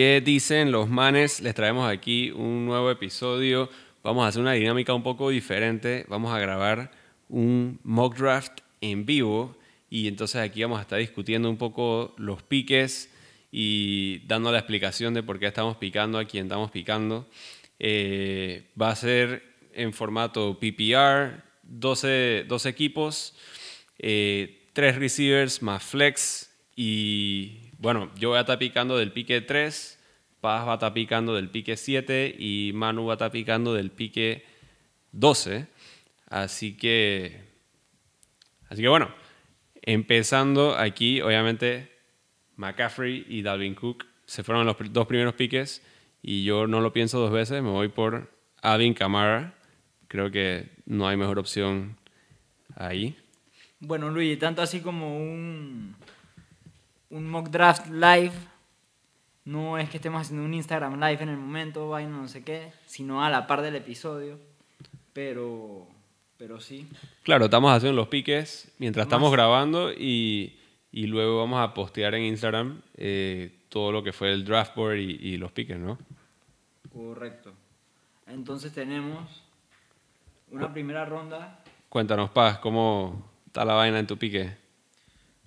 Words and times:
¿Qué 0.00 0.22
dicen 0.22 0.72
los 0.72 0.88
manes? 0.88 1.40
Les 1.40 1.54
traemos 1.54 1.86
aquí 1.86 2.30
un 2.30 2.64
nuevo 2.64 2.90
episodio. 2.90 3.68
Vamos 4.02 4.24
a 4.24 4.28
hacer 4.28 4.40
una 4.40 4.54
dinámica 4.54 4.94
un 4.94 5.02
poco 5.02 5.28
diferente. 5.28 6.06
Vamos 6.08 6.32
a 6.32 6.38
grabar 6.38 6.90
un 7.28 7.78
mock 7.84 8.16
draft 8.16 8.60
en 8.80 9.04
vivo 9.04 9.58
y 9.90 10.08
entonces 10.08 10.40
aquí 10.40 10.62
vamos 10.62 10.78
a 10.78 10.82
estar 10.84 10.98
discutiendo 10.98 11.50
un 11.50 11.58
poco 11.58 12.14
los 12.16 12.42
piques 12.42 13.10
y 13.52 14.20
dando 14.20 14.50
la 14.50 14.60
explicación 14.60 15.12
de 15.12 15.22
por 15.22 15.38
qué 15.38 15.48
estamos 15.48 15.76
picando 15.76 16.18
a 16.18 16.24
quién 16.24 16.46
estamos 16.46 16.70
picando. 16.70 17.28
Eh, 17.78 18.70
va 18.80 18.92
a 18.92 18.96
ser 18.96 19.42
en 19.74 19.92
formato 19.92 20.58
PPR, 20.58 21.42
12, 21.64 22.46
12 22.48 22.68
equipos, 22.70 23.36
eh, 23.98 24.70
3 24.72 24.96
receivers 24.96 25.60
más 25.60 25.82
flex 25.82 26.50
y 26.74 27.59
bueno, 27.80 28.10
yo 28.16 28.28
voy 28.28 28.38
a 28.38 28.42
estar 28.42 28.58
picando 28.58 28.98
del 28.98 29.10
pique 29.10 29.40
3, 29.40 29.98
Paz 30.42 30.66
va 30.66 30.72
a 30.72 30.74
estar 30.74 30.92
picando 30.92 31.34
del 31.34 31.48
pique 31.48 31.76
7 31.76 32.36
y 32.38 32.72
Manu 32.74 33.06
va 33.06 33.14
a 33.14 33.16
estar 33.16 33.30
picando 33.30 33.74
del 33.74 33.90
pique 33.90 34.44
12. 35.12 35.66
Así 36.28 36.76
que, 36.76 37.40
así 38.68 38.82
que 38.82 38.88
bueno, 38.88 39.10
empezando 39.82 40.76
aquí, 40.76 41.22
obviamente 41.22 41.90
McCaffrey 42.56 43.24
y 43.28 43.42
Dalvin 43.42 43.74
Cook 43.74 44.06
se 44.26 44.44
fueron 44.44 44.66
los 44.66 44.76
dos 44.92 45.06
primeros 45.06 45.34
piques 45.34 45.82
y 46.22 46.44
yo 46.44 46.66
no 46.66 46.80
lo 46.80 46.92
pienso 46.92 47.18
dos 47.18 47.32
veces, 47.32 47.62
me 47.62 47.70
voy 47.70 47.88
por 47.88 48.30
Alvin 48.60 48.92
Kamara. 48.92 49.54
Creo 50.06 50.30
que 50.30 50.68
no 50.84 51.08
hay 51.08 51.16
mejor 51.16 51.38
opción 51.38 51.96
ahí. 52.76 53.16
Bueno, 53.78 54.10
Luigi, 54.10 54.36
tanto 54.36 54.60
así 54.60 54.80
como 54.80 55.16
un 55.16 55.96
un 57.10 57.28
mock 57.28 57.48
draft 57.48 57.86
live. 57.88 58.32
No 59.44 59.78
es 59.78 59.90
que 59.90 59.96
estemos 59.96 60.22
haciendo 60.22 60.44
un 60.44 60.54
Instagram 60.54 60.94
live 61.00 61.22
en 61.22 61.28
el 61.28 61.36
momento, 61.36 61.88
vaina, 61.88 62.10
no 62.10 62.28
sé 62.28 62.44
qué, 62.44 62.72
sino 62.86 63.24
a 63.24 63.30
la 63.30 63.46
par 63.46 63.62
del 63.62 63.76
episodio. 63.76 64.38
Pero, 65.12 65.88
pero 66.36 66.60
sí. 66.60 66.88
Claro, 67.22 67.46
estamos 67.46 67.72
haciendo 67.72 67.96
los 67.96 68.08
piques 68.08 68.72
mientras 68.78 69.06
estamos 69.06 69.32
grabando 69.32 69.92
y, 69.92 70.58
y, 70.92 71.06
luego 71.06 71.38
vamos 71.38 71.60
a 71.60 71.74
postear 71.74 72.14
en 72.14 72.22
Instagram 72.22 72.80
eh, 72.96 73.50
todo 73.68 73.92
lo 73.92 74.02
que 74.02 74.12
fue 74.12 74.32
el 74.32 74.44
draft 74.44 74.76
board 74.76 74.98
y, 74.98 75.18
y 75.20 75.36
los 75.36 75.50
piques, 75.52 75.78
¿no? 75.78 75.98
Correcto. 76.92 77.52
Entonces 78.26 78.72
tenemos 78.72 79.42
una 80.50 80.72
primera 80.72 81.04
ronda. 81.04 81.62
Cuéntanos, 81.88 82.30
Paz, 82.30 82.58
¿cómo 82.58 83.28
está 83.46 83.64
la 83.64 83.74
vaina 83.74 83.98
en 83.98 84.06
tu 84.06 84.16
pique? 84.16 84.56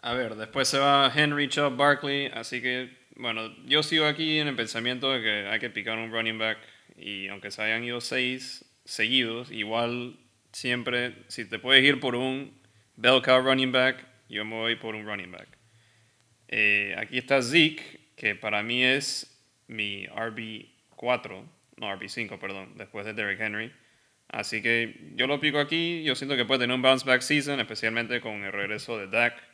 A 0.04 0.14
ver, 0.16 0.36
después 0.36 0.68
se 0.68 0.80
va 0.80 1.10
Henry, 1.16 1.48
Chubb, 1.48 1.78
Barkley, 1.78 2.30
así 2.34 2.62
que, 2.62 2.90
bueno, 3.16 3.56
yo 3.66 3.82
sigo 3.84 4.06
aquí 4.06 4.38
en 4.38 4.50
el 4.50 4.56
pensamiento 4.58 5.10
de 5.14 5.22
que 5.22 5.48
hay 5.48 5.62
que 5.62 5.70
picar 5.70 5.98
un 5.98 6.12
running 6.12 6.38
back 6.38 6.58
y 6.98 7.30
aunque 7.30 7.52
se 7.52 7.62
hayan 7.62 7.86
ido 7.86 8.02
seis 8.02 8.66
seguidos, 8.84 9.50
igual 9.50 10.20
siempre, 10.52 11.16
si 11.30 11.46
te 11.46 11.58
puedes 11.58 11.86
ir 11.86 12.02
por 12.02 12.16
un 12.16 12.54
bell 12.98 13.22
cow 13.22 13.42
running 13.42 13.72
back, 13.72 14.06
yo 14.28 14.44
me 14.44 14.56
voy 14.56 14.76
por 14.76 14.94
un 14.94 15.06
running 15.06 15.32
back. 15.32 15.48
Eh, 16.50 16.94
aquí 16.98 17.18
está 17.18 17.42
Zeke, 17.42 18.02
que 18.18 18.36
para 18.36 18.62
mí 18.62 18.84
es 18.84 19.42
mi 19.68 20.06
RB4, 20.08 21.46
no 21.78 21.98
RB5, 21.98 22.40
perdón, 22.40 22.74
después 22.76 23.06
de 23.06 23.14
Derrick 23.14 23.40
Henry. 23.40 23.72
Así 24.28 24.62
que 24.62 25.14
yo 25.16 25.28
lo 25.28 25.40
pico 25.40 25.60
aquí, 25.60 26.04
yo 26.04 26.14
siento 26.16 26.36
que 26.36 26.44
puede 26.44 26.60
tener 26.60 26.76
un 26.76 26.82
bounce 26.82 27.06
back 27.06 27.22
season, 27.22 27.62
especialmente 27.62 28.20
con 28.20 28.44
el 28.44 28.52
regreso 28.52 28.98
de 28.98 29.08
Dak 29.08 29.53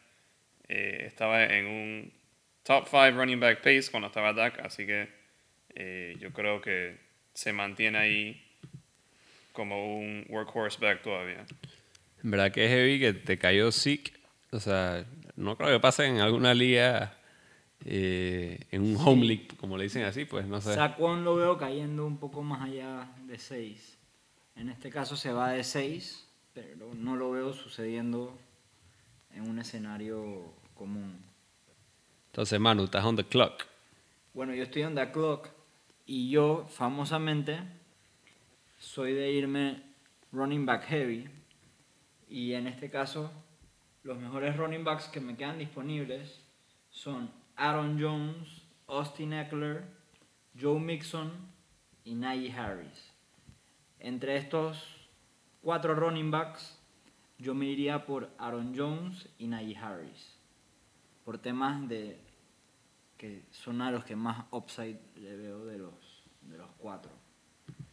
eh, 0.69 1.05
estaba 1.07 1.43
en 1.45 1.65
un 1.65 2.13
top 2.63 2.87
5 2.87 3.11
running 3.11 3.39
back 3.39 3.57
pace 3.57 3.87
cuando 3.89 4.07
estaba 4.07 4.33
Dak, 4.33 4.59
así 4.59 4.85
que 4.85 5.09
eh, 5.75 6.15
yo 6.19 6.31
creo 6.31 6.61
que 6.61 6.97
se 7.33 7.51
mantiene 7.53 7.97
ahí 7.97 8.45
como 9.51 9.97
un 9.97 10.25
workhorse 10.29 10.79
back 10.79 11.01
todavía. 11.01 11.45
En 12.23 12.31
verdad 12.31 12.51
que 12.51 12.65
es 12.65 12.71
heavy 12.71 12.99
que 12.99 13.13
te 13.13 13.39
cayó 13.39 13.71
sick. 13.71 14.19
O 14.51 14.59
sea, 14.59 15.05
no 15.35 15.57
creo 15.57 15.69
que 15.69 15.79
pase 15.79 16.05
en 16.05 16.19
alguna 16.19 16.53
liga, 16.53 17.17
eh, 17.85 18.59
en 18.71 18.81
un 18.83 18.97
home 18.97 19.25
league, 19.25 19.47
como 19.57 19.77
le 19.77 19.85
dicen 19.85 20.03
así, 20.03 20.25
pues 20.25 20.45
no 20.45 20.61
sé. 20.61 20.75
Saquon 20.75 21.23
lo 21.23 21.35
veo 21.35 21.57
cayendo 21.57 22.05
un 22.05 22.17
poco 22.17 22.43
más 22.43 22.61
allá 22.61 23.09
de 23.25 23.39
6. 23.39 23.97
En 24.57 24.69
este 24.69 24.89
caso 24.89 25.15
se 25.15 25.31
va 25.31 25.51
de 25.51 25.63
6, 25.63 26.27
pero 26.53 26.93
no 26.93 27.15
lo 27.15 27.31
veo 27.31 27.53
sucediendo 27.53 28.37
en 29.33 29.49
un 29.49 29.59
escenario 29.59 30.58
común. 30.79 31.21
Entonces, 32.27 32.57
Manu, 32.57 32.85
estás 32.85 33.03
on 33.03 33.17
the 33.17 33.25
clock. 33.25 33.65
Bueno, 34.33 34.55
yo 34.55 34.63
estoy 34.63 34.83
on 34.83 34.95
the 34.95 35.11
clock 35.11 35.49
y 36.05 36.29
yo, 36.29 36.67
famosamente, 36.69 37.59
soy 38.79 39.13
de 39.13 39.29
irme 39.33 39.83
running 40.31 40.65
back 40.65 40.85
heavy. 40.85 41.29
Y 42.29 42.53
en 42.53 42.67
este 42.67 42.89
caso, 42.89 43.29
los 44.03 44.17
mejores 44.17 44.55
running 44.55 44.85
backs 44.85 45.09
que 45.09 45.19
me 45.19 45.35
quedan 45.35 45.59
disponibles 45.59 46.39
son 46.91 47.29
Aaron 47.57 47.99
Jones, 48.01 48.61
Austin 48.87 49.33
Eckler, 49.33 49.83
Joe 50.57 50.79
Mixon 50.79 51.31
y 52.05 52.15
Najee 52.15 52.53
Harris. 52.53 53.11
Entre 53.99 54.37
estos 54.37 54.81
cuatro 55.61 55.93
running 55.93 56.31
backs, 56.31 56.79
yo 57.37 57.53
me 57.53 57.65
iría 57.65 58.05
por 58.05 58.29
Aaron 58.37 58.73
Jones 58.73 59.27
y 59.37 59.47
Najee 59.47 59.75
Harris 59.75 60.38
por 61.29 61.37
temas 61.37 61.87
de 61.87 62.17
que 63.15 63.43
son 63.51 63.83
a 63.83 63.91
los 63.91 64.03
que 64.03 64.15
más 64.15 64.45
upside 64.49 64.97
le 65.17 65.37
veo 65.37 65.63
de 65.63 65.77
los, 65.77 66.23
de 66.41 66.57
los 66.57 66.67
cuatro. 66.79 67.11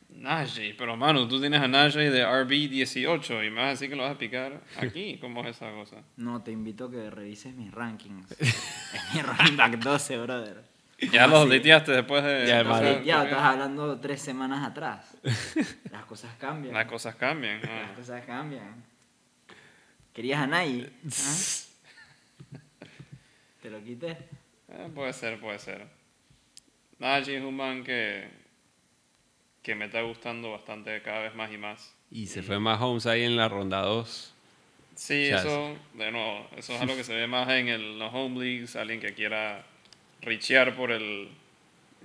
Najee, 0.09 0.73
pero 0.73 0.97
mano, 0.97 1.29
tú 1.29 1.39
tienes 1.39 1.61
a 1.61 1.69
Najee 1.69 2.09
de 2.09 2.25
RB18 2.25 3.47
y 3.47 3.51
me 3.51 3.57
vas 3.57 3.67
a 3.67 3.69
decir 3.73 3.91
que 3.91 3.97
lo 3.97 4.05
vas 4.05 4.15
a 4.15 4.19
picar 4.19 4.63
aquí. 4.79 5.19
¿Cómo 5.21 5.43
es 5.43 5.55
esa 5.55 5.71
cosa? 5.73 5.97
No, 6.17 6.41
te 6.43 6.51
invito 6.51 6.87
a 6.87 6.91
que 6.91 7.11
revises 7.11 7.55
mis 7.55 7.71
rankings. 7.73 8.33
es 8.41 9.15
mi 9.15 9.21
running 9.21 9.59
back 9.59 9.81
12, 9.81 10.17
brother. 10.17 10.65
Ya 11.13 11.27
los 11.27 11.47
litiaste 11.47 11.93
después 11.93 12.25
de... 12.25 12.47
Ya, 12.47 13.03
ya 13.03 13.25
estás 13.25 13.43
hablando 13.43 14.01
tres 14.01 14.23
semanas 14.23 14.67
atrás. 14.67 15.15
Las 15.93 16.07
cosas 16.07 16.35
cambian. 16.41 16.73
Las 16.73 16.87
cosas 16.87 17.17
cambian. 17.17 17.61
Las 17.61 17.99
cosas 17.99 18.25
cambian. 18.25 18.83
¿Querías 20.15 20.41
a 20.41 20.47
Najee? 20.47 20.91
¿Ah? 21.05 21.66
¿Te 23.67 23.73
lo 23.73 23.83
quité? 23.83 24.17
Eh, 24.69 24.89
puede 24.95 25.13
ser, 25.13 25.41
puede 25.41 25.59
ser. 25.59 25.89
Najee 27.01 27.39
es 27.39 27.43
un 27.43 27.57
man 27.57 27.83
que, 27.83 28.29
que 29.61 29.75
me 29.75 29.87
está 29.87 30.03
gustando 30.03 30.53
bastante 30.53 31.03
cada 31.03 31.23
vez 31.23 31.35
más 31.35 31.53
y 31.53 31.59
más. 31.59 31.93
Y 32.13 32.29
se 32.29 32.45
fue 32.45 32.61
más 32.61 32.81
Holmes 32.81 33.07
ahí 33.07 33.25
en 33.25 33.35
la 33.35 33.49
ronda 33.49 33.81
2. 33.81 34.35
Sí, 34.95 35.25
eso, 35.25 35.77
de 35.95 36.13
nuevo, 36.13 36.47
eso 36.57 36.75
es 36.75 36.81
algo 36.81 36.95
que 36.95 37.03
se 37.03 37.13
ve 37.13 37.27
más 37.27 37.49
en 37.49 37.67
el, 37.67 37.99
los 37.99 38.15
home 38.15 38.39
leagues, 38.39 38.77
alguien 38.77 39.01
que 39.01 39.15
quiera 39.15 39.67
richear 40.21 40.77
por 40.77 40.93
el, 40.93 41.29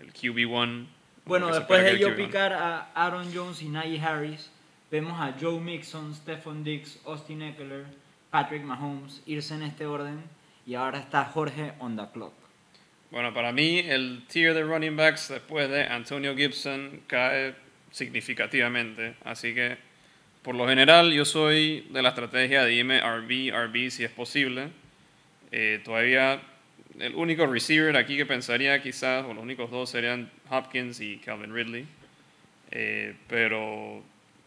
el 0.01 0.13
QB1. 0.13 0.87
Bueno, 1.25 1.53
después 1.53 1.83
de 1.83 1.99
yo 1.99 2.15
picar 2.15 2.53
a 2.53 2.91
Aaron 2.95 3.31
Jones 3.31 3.61
y 3.61 3.69
Najee 3.69 4.01
Harris, 4.01 4.49
vemos 4.89 5.21
a 5.21 5.35
Joe 5.39 5.59
Mixon, 5.59 6.15
Stephon 6.15 6.63
Diggs, 6.63 6.99
Austin 7.05 7.43
Eckler, 7.43 7.85
Patrick 8.31 8.63
Mahomes 8.63 9.21
irse 9.27 9.53
en 9.53 9.61
este 9.61 9.85
orden 9.85 10.40
y 10.65 10.75
ahora 10.75 10.99
está 10.99 11.25
Jorge 11.25 11.73
on 11.79 11.95
the 11.95 12.03
clock. 12.13 12.33
Bueno, 13.11 13.33
para 13.33 13.51
mí 13.51 13.79
el 13.79 14.23
tier 14.27 14.53
de 14.53 14.63
running 14.63 14.95
backs 14.95 15.29
después 15.29 15.69
de 15.69 15.83
Antonio 15.83 16.35
Gibson 16.35 17.01
cae 17.07 17.55
significativamente, 17.91 19.15
así 19.25 19.53
que 19.53 19.77
por 20.41 20.55
lo 20.55 20.67
general 20.67 21.11
yo 21.11 21.25
soy 21.25 21.87
de 21.91 22.01
la 22.01 22.09
estrategia 22.09 22.63
de 22.63 22.73
irme 22.73 23.01
RB, 23.01 23.53
RB 23.53 23.91
si 23.91 24.03
es 24.03 24.11
posible. 24.11 24.69
Eh, 25.51 25.81
todavía 25.83 26.41
el 26.99 27.15
único 27.15 27.45
receiver 27.45 27.95
aquí 27.97 28.17
que 28.17 28.25
pensaría 28.25 28.81
quizás, 28.81 29.25
o 29.25 29.33
los 29.33 29.43
únicos 29.43 29.69
dos 29.71 29.89
serían 29.89 30.31
Hopkins 30.49 30.99
y 30.99 31.17
Calvin 31.17 31.53
Ridley. 31.53 31.85
Eh, 32.71 33.15
pero 33.27 34.01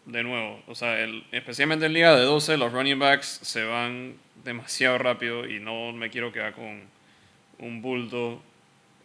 de 0.06 0.22
nuevo, 0.22 0.62
o 0.67 0.75
sea, 0.75 1.00
el, 1.00 1.25
especialmente 1.32 1.87
en 1.87 1.93
liga 1.93 2.14
de 2.17 2.22
12, 2.22 2.56
los 2.56 2.72
running 2.72 2.99
backs 2.99 3.40
se 3.43 3.64
van 3.64 4.14
demasiado 4.44 4.99
rápido 4.99 5.49
y 5.49 5.58
no 5.58 5.93
me 5.93 6.11
quiero 6.11 6.32
quedar 6.32 6.52
con 6.52 6.82
un 7.58 7.82
bulto 7.82 8.43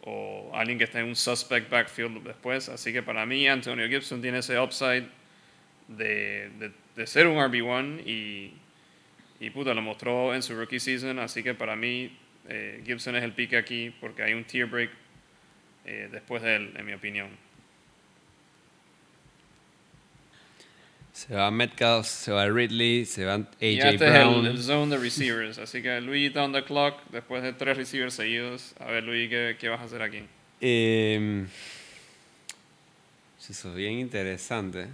o 0.02 0.50
alguien 0.54 0.78
que 0.78 0.84
está 0.84 1.00
en 1.00 1.06
un 1.06 1.16
suspect 1.16 1.70
backfield 1.70 2.22
después. 2.22 2.68
Así 2.68 2.92
que 2.92 3.02
para 3.02 3.26
mí 3.26 3.48
Antonio 3.48 3.88
Gibson 3.88 4.20
tiene 4.22 4.38
ese 4.38 4.58
upside 4.58 5.06
de, 5.88 6.72
de, 6.94 7.06
ser 7.06 7.26
un 7.26 7.36
RB1 7.36 8.06
y, 8.06 8.54
y 9.40 9.50
puta, 9.50 9.74
lo 9.74 9.82
mostró 9.82 10.34
en 10.34 10.42
su 10.42 10.54
rookie 10.54 10.80
season. 10.80 11.18
Así 11.18 11.42
que 11.42 11.54
para 11.54 11.76
mí 11.76 12.16
eh, 12.48 12.82
Gibson 12.84 13.16
es 13.16 13.24
el 13.24 13.32
pick 13.32 13.54
aquí 13.54 13.94
porque 14.00 14.22
hay 14.22 14.34
un 14.34 14.44
tier 14.44 14.66
break 14.66 14.90
eh, 15.84 16.08
después 16.10 16.42
de 16.42 16.56
él, 16.56 16.74
en 16.76 16.86
mi 16.86 16.92
opinión. 16.92 17.28
Se 21.20 21.34
va 21.34 21.50
Metcalf, 21.50 22.06
se 22.06 22.32
va 22.32 22.46
Ridley, 22.46 23.04
se 23.04 23.26
va 23.26 23.34
AJ 23.34 23.46
ya 23.60 23.90
este 23.90 24.08
Brown. 24.08 24.46
Es 24.46 24.52
el, 24.54 24.62
zone 24.62 24.96
de 24.96 25.02
receivers. 25.02 25.58
Así 25.58 25.82
que 25.82 26.00
Luigi 26.00 26.34
on 26.38 26.54
the 26.54 26.64
clock 26.64 26.94
después 27.10 27.42
de 27.42 27.52
tres 27.52 27.76
receivers 27.76 28.14
seguidos. 28.14 28.74
A 28.78 28.86
ver, 28.86 29.04
Luigi, 29.04 29.28
¿qué, 29.28 29.56
qué 29.60 29.68
vas 29.68 29.80
a 29.80 29.84
hacer 29.84 30.00
aquí? 30.00 30.22
Eh, 30.62 31.44
eso 33.50 33.68
es 33.68 33.74
bien 33.74 33.98
interesante 33.98 34.86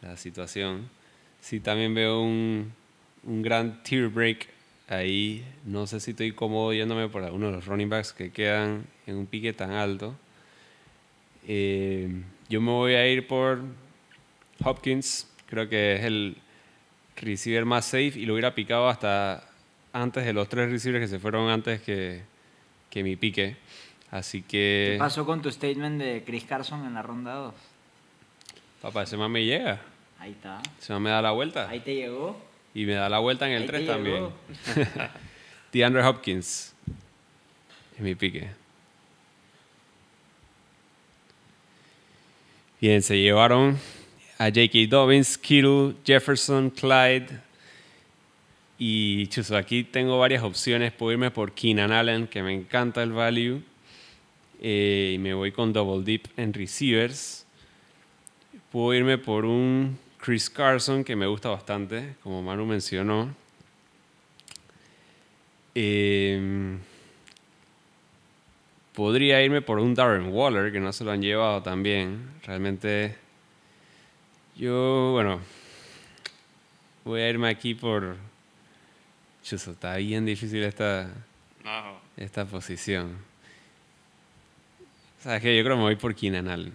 la 0.00 0.16
situación. 0.16 0.88
Sí, 1.42 1.60
también 1.60 1.94
veo 1.94 2.22
un, 2.22 2.72
un 3.24 3.42
gran 3.42 3.82
tear 3.82 4.08
break 4.08 4.48
ahí. 4.88 5.44
No 5.66 5.86
sé 5.86 6.00
si 6.00 6.12
estoy 6.12 6.32
cómodo 6.32 6.72
yéndome 6.72 7.06
por 7.10 7.22
alguno 7.22 7.48
de 7.48 7.52
los 7.52 7.66
running 7.66 7.90
backs 7.90 8.14
que 8.14 8.30
quedan 8.30 8.86
en 9.06 9.16
un 9.16 9.26
pique 9.26 9.52
tan 9.52 9.72
alto. 9.72 10.16
Eh, 11.46 12.08
yo 12.48 12.62
me 12.62 12.70
voy 12.70 12.94
a 12.94 13.06
ir 13.06 13.26
por 13.26 13.60
Hopkins. 14.64 15.26
Creo 15.46 15.68
que 15.68 15.96
es 15.96 16.04
el 16.04 16.36
receiver 17.16 17.64
más 17.64 17.84
safe 17.84 18.12
y 18.16 18.26
lo 18.26 18.34
hubiera 18.34 18.54
picado 18.54 18.88
hasta 18.88 19.44
antes 19.92 20.24
de 20.24 20.32
los 20.32 20.48
tres 20.48 20.70
receivers 20.70 21.04
que 21.04 21.08
se 21.08 21.18
fueron 21.18 21.50
antes 21.50 21.82
que, 21.82 22.22
que 22.88 23.02
mi 23.02 23.16
pique. 23.16 23.56
Así 24.10 24.42
que... 24.42 24.90
¿Qué 24.92 24.96
pasó 24.98 25.24
con 25.24 25.40
tu 25.42 25.50
statement 25.50 26.00
de 26.00 26.22
Chris 26.24 26.44
Carson 26.44 26.84
en 26.84 26.94
la 26.94 27.02
ronda 27.02 27.34
2? 27.34 27.54
Papá, 28.82 29.02
ese 29.02 29.16
man 29.16 29.30
me 29.30 29.44
llega. 29.44 29.80
Ahí 30.18 30.32
está. 30.32 30.60
Ese 30.80 30.92
man 30.92 31.02
me 31.02 31.10
da 31.10 31.22
la 31.22 31.30
vuelta. 31.30 31.68
Ahí 31.68 31.80
te 31.80 31.94
llegó. 31.94 32.40
Y 32.74 32.86
me 32.86 32.94
da 32.94 33.08
la 33.08 33.18
vuelta 33.18 33.46
en 33.46 33.52
el 33.52 33.62
Ahí 33.62 33.66
te 33.66 33.72
3 33.72 33.86
también. 33.86 34.28
DeAndre 35.72 36.04
Hopkins. 36.04 36.74
Es 37.94 38.00
mi 38.00 38.14
pique. 38.14 38.50
Bien, 42.80 43.02
se 43.02 43.18
llevaron 43.18 43.78
a 44.40 44.46
J.K. 44.46 44.86
Dobbins, 44.88 45.36
Kittle, 45.36 45.96
Jefferson, 46.02 46.70
Clyde. 46.70 47.28
Y 48.78 49.26
chuzo, 49.26 49.54
aquí 49.54 49.84
tengo 49.84 50.18
varias 50.18 50.42
opciones. 50.42 50.92
Puedo 50.92 51.12
irme 51.12 51.30
por 51.30 51.52
Keenan 51.52 51.92
Allen, 51.92 52.26
que 52.26 52.42
me 52.42 52.54
encanta 52.54 53.02
el 53.02 53.12
value. 53.12 53.60
Eh, 54.62 55.12
y 55.14 55.18
me 55.18 55.34
voy 55.34 55.52
con 55.52 55.74
Double 55.74 56.02
Dip 56.02 56.24
en 56.38 56.54
receivers. 56.54 57.44
Puedo 58.72 58.94
irme 58.94 59.18
por 59.18 59.44
un 59.44 59.98
Chris 60.16 60.48
Carson, 60.48 61.04
que 61.04 61.14
me 61.14 61.26
gusta 61.26 61.50
bastante, 61.50 62.14
como 62.22 62.42
Manu 62.42 62.64
mencionó. 62.64 63.34
Eh, 65.74 66.78
podría 68.94 69.42
irme 69.42 69.60
por 69.60 69.80
un 69.80 69.94
Darren 69.94 70.32
Waller, 70.32 70.72
que 70.72 70.80
no 70.80 70.94
se 70.94 71.04
lo 71.04 71.10
han 71.10 71.20
llevado 71.20 71.62
también. 71.62 72.30
Realmente, 72.46 73.16
yo, 74.60 75.12
bueno, 75.12 75.40
voy 77.04 77.22
a 77.22 77.30
irme 77.30 77.48
aquí 77.48 77.74
por... 77.74 78.16
Chuzo, 79.42 79.70
está 79.70 79.96
bien 79.96 80.26
difícil 80.26 80.62
esta, 80.62 81.08
No. 81.64 81.98
esta 82.16 82.44
posición. 82.44 83.16
¿Sabes 85.22 85.40
qué? 85.40 85.56
Yo 85.56 85.62
creo 85.64 85.76
que 85.76 85.78
me 85.78 85.84
voy 85.84 85.96
por 85.96 86.14
Keenan 86.14 86.48
Allen. 86.48 86.74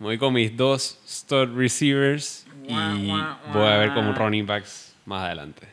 Me 0.00 0.06
voy 0.06 0.18
con 0.18 0.32
mis 0.34 0.56
dos 0.56 0.98
stud 1.06 1.56
receivers 1.56 2.46
y 2.66 2.72
voy 3.52 3.66
a 3.66 3.76
ver 3.78 3.94
como 3.94 4.12
running 4.12 4.46
backs 4.46 4.94
más 5.06 5.22
adelante. 5.24 5.66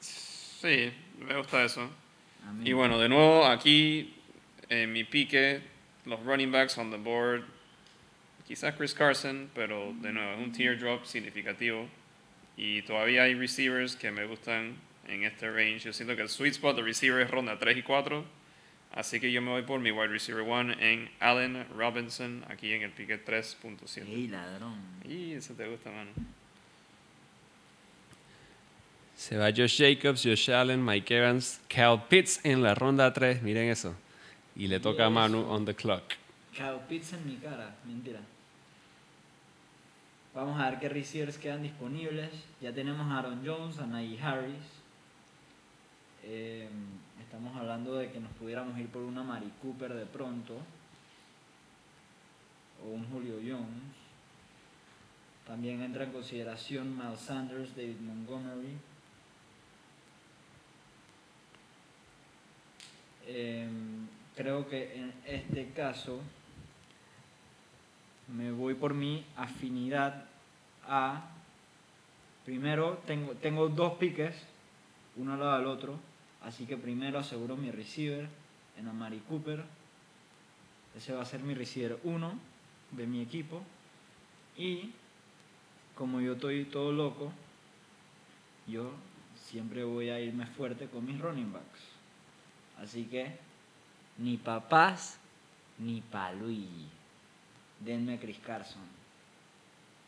Sí, 0.00 0.92
me 1.18 1.36
gusta 1.36 1.62
eso. 1.64 1.88
Y 2.64 2.72
bueno, 2.72 2.98
de 2.98 3.08
nuevo, 3.08 3.46
aquí 3.46 4.14
en 4.68 4.92
mi 4.92 5.04
pique, 5.04 5.60
los 6.06 6.22
running 6.24 6.50
backs 6.50 6.76
on 6.78 6.90
the 6.90 6.96
board, 6.96 7.44
quizás 8.46 8.74
Chris 8.76 8.94
Carson, 8.94 9.50
pero 9.54 9.92
de 10.00 10.12
nuevo, 10.12 10.32
es 10.32 10.38
un 10.38 10.52
teardrop 10.52 11.04
significativo. 11.04 11.88
Y 12.56 12.82
todavía 12.82 13.24
hay 13.24 13.34
receivers 13.34 13.96
que 13.96 14.10
me 14.10 14.26
gustan 14.26 14.76
en 15.08 15.24
este 15.24 15.50
range. 15.50 15.80
Yo 15.80 15.92
siento 15.92 16.14
que 16.16 16.22
el 16.22 16.28
sweet 16.28 16.52
spot 16.52 16.76
de 16.76 16.82
receiver 16.82 17.20
es 17.22 17.30
ronda 17.30 17.58
3 17.58 17.78
y 17.78 17.82
4. 17.82 18.24
Así 18.92 19.20
que 19.20 19.32
yo 19.32 19.40
me 19.40 19.50
voy 19.50 19.62
por 19.62 19.80
mi 19.80 19.90
wide 19.90 20.08
receiver 20.08 20.42
1 20.42 20.74
en 20.78 21.10
Allen 21.18 21.66
Robinson, 21.74 22.44
aquí 22.48 22.72
en 22.72 22.82
el 22.82 22.90
pique 22.90 23.24
3.7. 23.24 24.06
Ey, 24.06 24.28
ladrón. 24.28 24.78
Y 25.08 25.32
eso 25.32 25.54
te 25.54 25.66
gusta, 25.66 25.90
mano. 25.90 26.10
Se 29.16 29.38
va 29.38 29.50
Josh 29.50 29.78
Jacobs, 29.78 30.22
Josh 30.22 30.50
Allen, 30.50 30.84
Mike 30.84 31.16
Evans, 31.16 31.60
Cal 31.68 32.06
Pitts 32.08 32.40
en 32.44 32.62
la 32.62 32.74
ronda 32.74 33.12
3. 33.12 33.42
Miren 33.42 33.70
eso. 33.70 33.94
Y 34.54 34.66
le 34.66 34.78
toca 34.78 35.06
a 35.06 35.10
Manu 35.10 35.48
on 35.48 35.64
the 35.64 35.74
clock. 35.74 36.02
Kyle 36.52 36.80
Pitts 36.86 37.14
en 37.14 37.26
mi 37.26 37.36
cara, 37.36 37.74
mentira. 37.86 38.20
Vamos 40.34 40.60
a 40.60 40.70
ver 40.70 40.78
qué 40.78 40.88
receivers 40.88 41.38
quedan 41.38 41.62
disponibles. 41.62 42.30
Ya 42.60 42.72
tenemos 42.72 43.10
a 43.10 43.18
Aaron 43.18 43.42
Jones, 43.44 43.78
a 43.78 43.86
Najee 43.86 44.20
Harris. 44.22 44.82
Eh, 46.24 46.68
estamos 47.20 47.56
hablando 47.56 47.94
de 47.96 48.10
que 48.10 48.20
nos 48.20 48.32
pudiéramos 48.32 48.78
ir 48.78 48.88
por 48.88 49.02
una 49.02 49.22
Mari 49.22 49.50
Cooper 49.62 49.94
de 49.94 50.06
pronto. 50.06 50.58
O 52.84 52.90
un 52.90 53.08
Julio 53.10 53.36
Jones. 53.36 54.02
También 55.46 55.82
entra 55.82 56.04
en 56.04 56.12
consideración 56.12 56.96
Miles 56.96 57.20
Sanders, 57.20 57.74
David 57.74 58.00
Montgomery. 58.00 58.76
Em, 63.26 64.06
creo 64.34 64.68
que 64.68 64.96
en 64.96 65.12
este 65.26 65.70
caso 65.72 66.20
me 68.28 68.52
voy 68.52 68.74
por 68.74 68.94
mi 68.94 69.24
afinidad 69.36 70.24
a 70.86 71.28
primero 72.44 73.00
tengo 73.06 73.32
tengo 73.34 73.68
dos 73.68 73.94
piques 73.94 74.34
uno 75.16 75.34
al 75.34 75.40
lado 75.40 75.58
del 75.58 75.66
otro 75.66 75.98
así 76.42 76.66
que 76.66 76.76
primero 76.76 77.18
aseguro 77.18 77.56
mi 77.56 77.70
receiver 77.70 78.28
en 78.78 78.88
Amari 78.88 79.18
Cooper. 79.28 79.64
Ese 80.96 81.12
va 81.12 81.22
a 81.22 81.26
ser 81.26 81.40
mi 81.40 81.54
receiver 81.54 81.98
1 82.04 82.38
de 82.92 83.06
mi 83.06 83.22
equipo. 83.22 83.62
Y 84.56 84.90
como 85.94 86.20
yo 86.20 86.34
estoy 86.34 86.64
todo 86.64 86.92
loco 86.92 87.32
yo 88.66 88.92
siempre 89.34 89.82
voy 89.82 90.08
a 90.08 90.20
irme 90.20 90.46
fuerte 90.46 90.86
con 90.86 91.04
mis 91.04 91.20
running 91.20 91.52
backs. 91.52 91.80
Así 92.78 93.04
que 93.04 93.36
ni 94.18 94.36
papás 94.36 95.18
ni 95.78 96.00
pa. 96.00 96.32
Denme 97.84 98.14
a 98.14 98.18
Chris 98.18 98.38
Carson. 98.44 98.82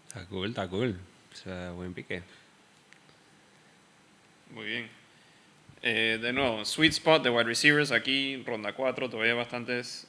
Está 0.06 0.26
cool, 0.26 0.48
está 0.48 0.68
cool. 0.68 0.98
O 1.32 1.36
sea, 1.36 1.72
buen 1.72 1.92
pique. 1.92 2.22
Muy 4.50 4.66
bien. 4.66 4.88
Eh, 5.82 6.18
de 6.20 6.32
nuevo, 6.32 6.64
sweet 6.64 6.92
spot 6.92 7.22
de 7.22 7.30
wide 7.30 7.44
receivers 7.44 7.90
aquí, 7.92 8.42
ronda 8.46 8.72
4, 8.72 9.10
todavía 9.10 9.34
bastantes 9.34 10.06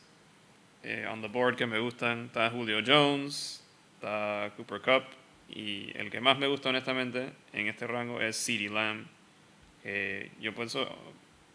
eh, 0.84 1.06
on 1.12 1.22
the 1.22 1.28
board 1.28 1.58
que 1.58 1.66
me 1.66 1.80
gustan. 1.80 2.28
Está 2.28 2.50
Julio 2.50 2.82
Jones, 2.86 3.63
está 3.96 4.54
Cooper 4.56 4.82
Cup 4.82 5.04
y 5.50 5.92
el 5.98 6.10
que 6.10 6.22
más 6.22 6.38
me 6.38 6.48
gusta 6.48 6.70
honestamente 6.70 7.34
en 7.54 7.68
este 7.68 7.88
rango 7.88 8.22
es 8.22 8.38
CeeDee 8.38 8.70
Lamb. 8.70 9.06
que 9.84 10.32
yo 10.40 10.54
pienso, 10.54 10.88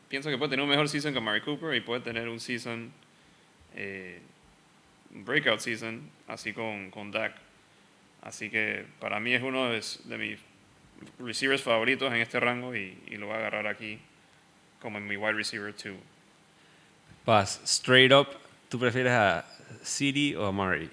pienso 0.09 0.29
que 0.29 0.37
puede 0.37 0.51
tener 0.51 0.65
un 0.65 0.71
mejor 0.71 0.89
season 0.89 1.15
que 1.15 1.21
Mary 1.21 1.41
Cooper 1.41 1.75
y 1.75 1.81
puede 1.81 2.01
tener 2.01 2.29
un 2.29 2.41
season, 2.41 2.93
eh, 3.75 4.21
breakout 5.11 5.61
season, 5.61 6.11
así 6.27 6.53
con, 6.53 6.91
con 6.91 7.11
Dak. 7.11 7.35
Así 8.23 8.51
que 8.51 8.85
para 8.99 9.19
mí 9.21 9.35
es 9.35 9.43
uno 9.43 9.71
de, 9.71 9.83
de 10.05 10.19
mis 10.19 10.39
receivers 11.19 11.63
favoritos 11.63 12.13
en 12.13 12.21
este 12.21 12.39
rango 12.41 12.75
y, 12.75 12.99
y 13.07 13.17
lo 13.17 13.27
voy 13.27 13.37
a 13.37 13.39
agarrar 13.39 13.67
aquí 13.67 13.99
como 14.81 14.99
en 14.99 15.07
mi 15.07 15.17
wide 15.17 15.33
receiver 15.33 15.75
2. 15.75 15.95
Paz, 17.25 17.61
straight 17.65 18.13
up, 18.13 18.29
¿tú 18.69 18.79
prefieres 18.79 19.13
a 19.13 19.45
City 19.83 20.35
o 20.35 20.47
a 20.47 20.53
Murray? 20.53 20.91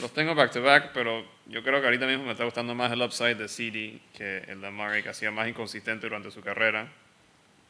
Los 0.00 0.12
tengo 0.14 0.34
back 0.34 0.52
to 0.52 0.62
back, 0.62 0.92
pero 0.94 1.24
yo 1.46 1.62
creo 1.62 1.80
que 1.80 1.86
ahorita 1.86 2.06
mismo 2.06 2.24
me 2.24 2.32
está 2.32 2.44
gustando 2.44 2.74
más 2.74 2.90
el 2.92 3.02
upside 3.02 3.34
de 3.34 3.48
CD 3.48 4.00
que 4.16 4.38
el 4.48 4.60
de 4.60 4.70
Murray, 4.70 5.02
que 5.02 5.10
ha 5.10 5.14
sido 5.14 5.32
más 5.32 5.48
inconsistente 5.48 6.06
durante 6.06 6.30
su 6.30 6.40
carrera. 6.40 6.88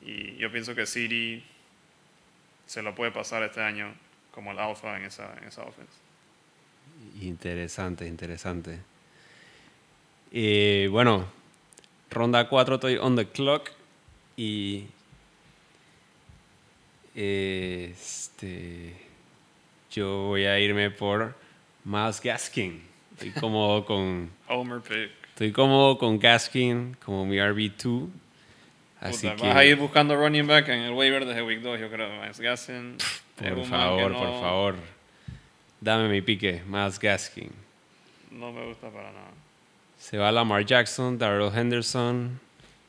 Y 0.01 0.37
yo 0.37 0.51
pienso 0.51 0.75
que 0.75 0.87
CD 0.87 1.43
se 2.67 2.83
lo 2.83 2.95
puede 2.95 3.11
pasar 3.11 3.43
este 3.43 3.61
año 3.61 3.93
como 4.33 4.53
el 4.53 4.59
alfa 4.59 4.97
en 4.97 5.05
esa, 5.05 5.33
en 5.39 5.45
esa 5.49 5.63
offense. 5.63 5.93
Interesante, 7.21 8.07
interesante. 8.07 8.81
Eh, 10.33 10.89
bueno, 10.91 11.27
ronda 12.11 12.49
4 12.49 12.77
estoy 12.77 12.97
on 12.97 13.17
the 13.17 13.27
clock 13.29 13.71
y 14.37 14.87
este, 17.15 18.95
yo 19.91 20.25
voy 20.29 20.45
a 20.47 20.59
irme 20.59 20.91
por 20.91 21.35
Miles 21.85 22.21
Gaskin. 22.21 22.83
Estoy 23.13 23.31
cómodo 23.33 23.85
con, 23.85 24.31
Homer 24.49 24.81
pick. 24.81 25.11
estoy 25.29 25.53
cómodo 25.53 25.99
con 25.99 26.19
Gaskin 26.19 26.97
como 27.05 27.27
mi 27.27 27.37
RB2. 27.37 28.09
Así 29.03 29.27
Puta, 29.27 29.37
que, 29.43 29.49
Vas 29.49 29.57
a 29.57 29.65
ir 29.65 29.77
buscando 29.77 30.15
running 30.17 30.47
back 30.47 30.69
en 30.69 30.79
el 30.79 30.93
waiver 30.93 31.25
desde 31.27 31.43
week 31.43 31.61
2, 31.61 31.81
yo 31.81 31.91
creo. 31.91 32.09
Miles 32.21 32.39
Gaskin. 32.39 32.97
por 33.37 33.65
favor, 33.67 34.13
por 34.13 34.13
no- 34.13 34.41
favor, 34.41 34.75
dame 35.81 36.09
mi 36.09 36.23
pique, 36.23 36.63
Miles 36.69 37.01
Gaskin. 37.01 37.51
No 38.31 38.53
me 38.53 38.65
gusta 38.65 38.91
para 38.91 39.11
nada. 39.11 39.33
Se 39.99 40.19
va 40.19 40.31
Lamar 40.31 40.65
Jackson, 40.65 41.19
Darrell 41.19 41.51
Henderson, 41.53 42.39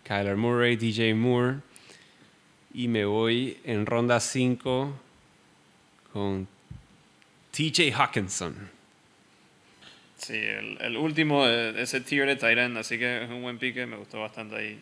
Kyler 0.04 0.38
Murray, 0.38 0.76
DJ 0.76 1.16
Moore. 1.16 1.58
Y 2.76 2.88
me 2.88 3.06
voy 3.06 3.58
en 3.64 3.86
ronda 3.86 4.20
5 4.20 4.94
con 6.12 6.48
TJ 7.52 7.92
Hawkinson. 7.92 8.70
Sí, 10.18 10.38
el, 10.38 10.78
el 10.80 10.98
último 10.98 11.46
de 11.46 11.82
ese 11.82 12.02
tier 12.02 12.36
de 12.40 12.52
end, 12.64 12.78
así 12.78 12.98
que 12.98 13.24
es 13.24 13.30
un 13.30 13.42
buen 13.42 13.58
pique, 13.58 13.86
me 13.88 13.98
gustó 13.98 14.22
bastante 14.22 14.56
ahí. 14.56 14.80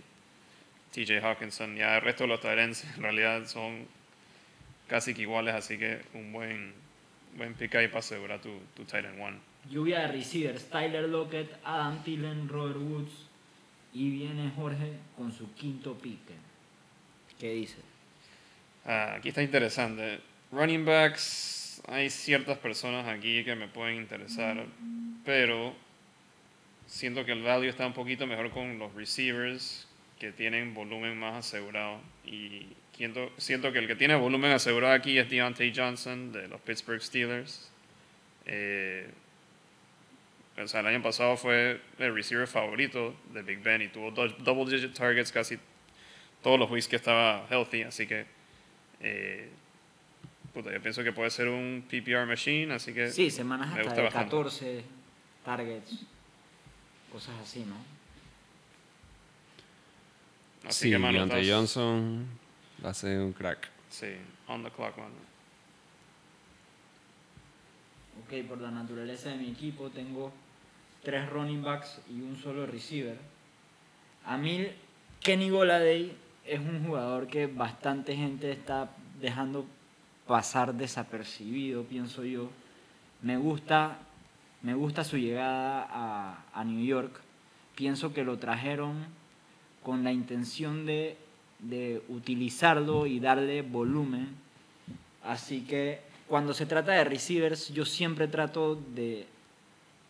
TJ 0.91 1.21
Hawkinson, 1.21 1.75
ya 1.75 1.98
el 1.98 2.01
resto 2.01 2.24
de 2.24 2.29
los 2.29 2.43
ends 2.43 2.83
en 2.95 3.03
realidad 3.03 3.45
son 3.45 3.88
casi 4.88 5.13
que 5.13 5.21
iguales, 5.21 5.55
así 5.55 5.77
que 5.77 6.01
un 6.13 6.33
buen, 6.33 6.74
buen 7.38 7.53
pick 7.53 7.75
ahí 7.75 7.88
para 7.88 8.00
asegurar 8.00 8.41
tu, 8.41 8.60
tu 8.75 8.83
end 8.95 9.21
one. 9.21 9.38
Lluvia 9.69 10.01
de 10.01 10.07
receivers, 10.10 10.69
Tyler 10.69 11.07
Lockett, 11.07 11.50
Adam 11.63 12.03
Thielen, 12.03 12.50
Robert 12.50 12.77
Woods. 12.77 13.27
Y 13.93 14.10
viene 14.10 14.51
Jorge 14.55 14.93
con 15.17 15.31
su 15.31 15.53
quinto 15.53 15.98
pique. 15.98 16.33
¿Qué 17.39 17.53
dice? 17.53 17.77
Ah, 18.86 19.15
aquí 19.17 19.29
está 19.29 19.43
interesante. 19.43 20.19
Running 20.51 20.86
backs, 20.86 21.81
hay 21.88 22.10
ciertas 22.10 22.57
personas 22.57 23.07
aquí 23.07 23.43
que 23.43 23.55
me 23.55 23.67
pueden 23.67 23.98
interesar, 23.98 24.65
pero 25.25 25.74
siento 26.88 27.25
que 27.25 27.31
el 27.31 27.43
value 27.43 27.69
está 27.69 27.86
un 27.86 27.93
poquito 27.93 28.27
mejor 28.27 28.51
con 28.51 28.79
los 28.79 28.93
receivers 28.93 29.88
que 30.21 30.31
tienen 30.31 30.75
volumen 30.75 31.17
más 31.17 31.47
asegurado. 31.47 31.99
Y 32.23 32.67
siento, 32.95 33.31
siento 33.37 33.71
que 33.73 33.79
el 33.79 33.87
que 33.87 33.95
tiene 33.95 34.13
volumen 34.13 34.51
asegurado 34.51 34.93
aquí 34.93 35.17
es 35.17 35.27
Deontay 35.27 35.73
Johnson 35.75 36.31
de 36.31 36.47
los 36.47 36.61
Pittsburgh 36.61 37.01
Steelers. 37.01 37.71
Eh, 38.45 39.09
o 40.61 40.67
sea, 40.67 40.81
el 40.81 40.85
año 40.85 41.01
pasado 41.01 41.35
fue 41.37 41.81
el 41.97 42.13
receiver 42.13 42.45
favorito 42.47 43.15
de 43.33 43.41
Big 43.41 43.63
Ben 43.63 43.81
y 43.81 43.87
tuvo 43.87 44.11
do- 44.11 44.27
double 44.27 44.71
digit 44.71 44.93
targets 44.93 45.31
casi 45.31 45.57
todos 46.43 46.59
los 46.59 46.69
weeks 46.69 46.87
que 46.87 46.97
estaba 46.97 47.47
healthy, 47.49 47.81
así 47.81 48.05
que 48.05 48.25
eh, 48.99 49.49
puta, 50.53 50.71
yo 50.71 50.79
pienso 50.81 51.03
que 51.03 51.11
puede 51.13 51.31
ser 51.31 51.47
un 51.47 51.83
PPR 51.89 52.27
machine, 52.27 52.73
así 52.75 52.93
que 52.93 53.09
Sí, 53.09 53.31
semanas 53.31 53.69
hasta 53.75 53.93
de 53.95 54.01
bastante. 54.03 54.29
14 54.35 54.83
targets. 55.43 56.03
Cosas 57.11 57.33
así, 57.41 57.61
¿no? 57.61 57.75
Así 60.65 60.85
sí, 60.85 60.89
que, 60.91 60.97
mano, 60.99 61.23
estás- 61.23 61.47
Johnson 61.47 62.25
va 62.83 62.89
a 62.91 62.93
ser 62.93 63.19
un 63.19 63.33
crack. 63.33 63.69
Sí, 63.89 64.07
on 64.47 64.63
the 64.63 64.69
clock, 64.71 64.97
mano. 64.97 65.11
Ok, 68.23 68.47
por 68.47 68.59
la 68.61 68.71
naturaleza 68.71 69.29
de 69.29 69.37
mi 69.37 69.49
equipo 69.49 69.89
tengo 69.89 70.31
tres 71.03 71.29
running 71.29 71.63
backs 71.63 71.99
y 72.09 72.21
un 72.21 72.37
solo 72.37 72.65
receiver. 72.65 73.17
A 74.25 74.37
mí, 74.37 74.67
Kenny 75.21 75.49
Goladay 75.49 76.15
es 76.45 76.59
un 76.59 76.85
jugador 76.85 77.27
que 77.27 77.47
bastante 77.47 78.15
gente 78.15 78.51
está 78.51 78.89
dejando 79.19 79.65
pasar 80.27 80.73
desapercibido, 80.75 81.83
pienso 81.83 82.23
yo. 82.23 82.49
Me 83.21 83.37
gusta, 83.37 83.97
me 84.61 84.73
gusta 84.73 85.03
su 85.03 85.17
llegada 85.17 85.87
a, 85.89 86.43
a 86.53 86.63
New 86.63 86.85
York. 86.85 87.19
Pienso 87.75 88.13
que 88.13 88.23
lo 88.23 88.37
trajeron 88.37 89.05
con 89.83 90.03
la 90.03 90.11
intención 90.11 90.85
de, 90.85 91.17
de 91.59 92.01
utilizarlo 92.09 93.07
y 93.07 93.19
darle 93.19 93.61
volumen. 93.61 94.29
Así 95.23 95.61
que 95.61 96.00
cuando 96.27 96.53
se 96.53 96.65
trata 96.65 96.93
de 96.93 97.03
receivers, 97.03 97.73
yo 97.73 97.85
siempre 97.85 98.27
trato 98.27 98.75
de 98.75 99.25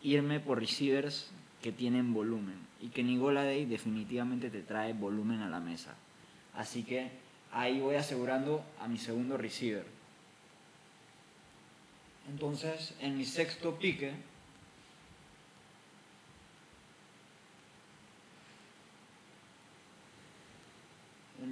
irme 0.02 0.40
por 0.40 0.60
receivers 0.60 1.30
que 1.62 1.72
tienen 1.72 2.12
volumen. 2.12 2.56
Y 2.80 2.88
que 2.88 3.04
Day 3.04 3.64
definitivamente 3.64 4.50
te 4.50 4.62
trae 4.62 4.92
volumen 4.92 5.40
a 5.40 5.48
la 5.48 5.60
mesa. 5.60 5.94
Así 6.54 6.82
que 6.82 7.10
ahí 7.52 7.80
voy 7.80 7.94
asegurando 7.94 8.64
a 8.80 8.88
mi 8.88 8.98
segundo 8.98 9.36
receiver. 9.36 9.86
Entonces, 12.28 12.94
en 13.00 13.16
mi 13.16 13.24
sexto 13.24 13.76
pique, 13.76 14.08
en 14.08 14.32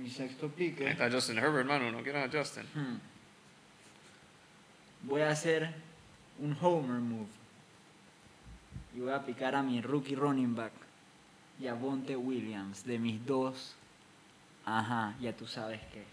mi 0.00 0.08
sexto 0.08 0.48
pique, 0.48 0.86
Ahí 0.86 0.92
está 0.92 1.10
Justin 1.10 1.38
Herbert, 1.38 1.66
mano, 1.66 1.90
no 1.92 2.02
quieras 2.02 2.28
a 2.28 2.38
Justin. 2.38 2.64
Hmm. 2.74 2.98
Voy 5.02 5.22
a 5.22 5.30
hacer 5.30 5.74
un 6.38 6.56
homer 6.60 7.00
move. 7.00 7.28
Y 8.94 9.00
voy 9.00 9.12
a 9.12 9.24
picar 9.24 9.54
a 9.54 9.62
mi 9.62 9.80
rookie 9.80 10.14
running 10.14 10.54
back. 10.54 10.72
Y 11.58 11.66
a 11.66 11.74
Bonte 11.74 12.16
Williams, 12.16 12.84
de 12.84 12.98
mis 12.98 13.24
dos. 13.24 13.74
Ajá, 14.64 15.14
ya 15.20 15.36
tú 15.36 15.46
sabes 15.46 15.80
qué. 15.92 16.04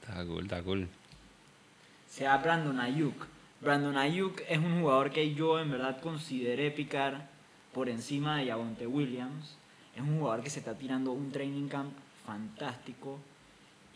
Está 0.00 0.24
cool, 0.24 0.42
está 0.42 0.62
cool. 0.62 0.88
Se 2.08 2.24
va 2.24 2.36
Brandon 2.38 2.80
Ayuk. 2.80 3.26
Brandon 3.60 3.96
Ayuk 3.96 4.42
es 4.48 4.58
un 4.58 4.80
jugador 4.80 5.12
que 5.12 5.34
yo 5.34 5.60
en 5.60 5.70
verdad 5.70 6.00
consideré 6.00 6.72
picar 6.72 7.29
por 7.72 7.88
encima 7.88 8.38
de 8.38 8.46
Yavonte 8.46 8.86
Williams. 8.86 9.56
Es 9.94 10.02
un 10.02 10.18
jugador 10.18 10.42
que 10.42 10.50
se 10.50 10.60
está 10.60 10.76
tirando 10.76 11.12
un 11.12 11.30
training 11.30 11.68
camp 11.68 11.92
fantástico. 12.24 13.18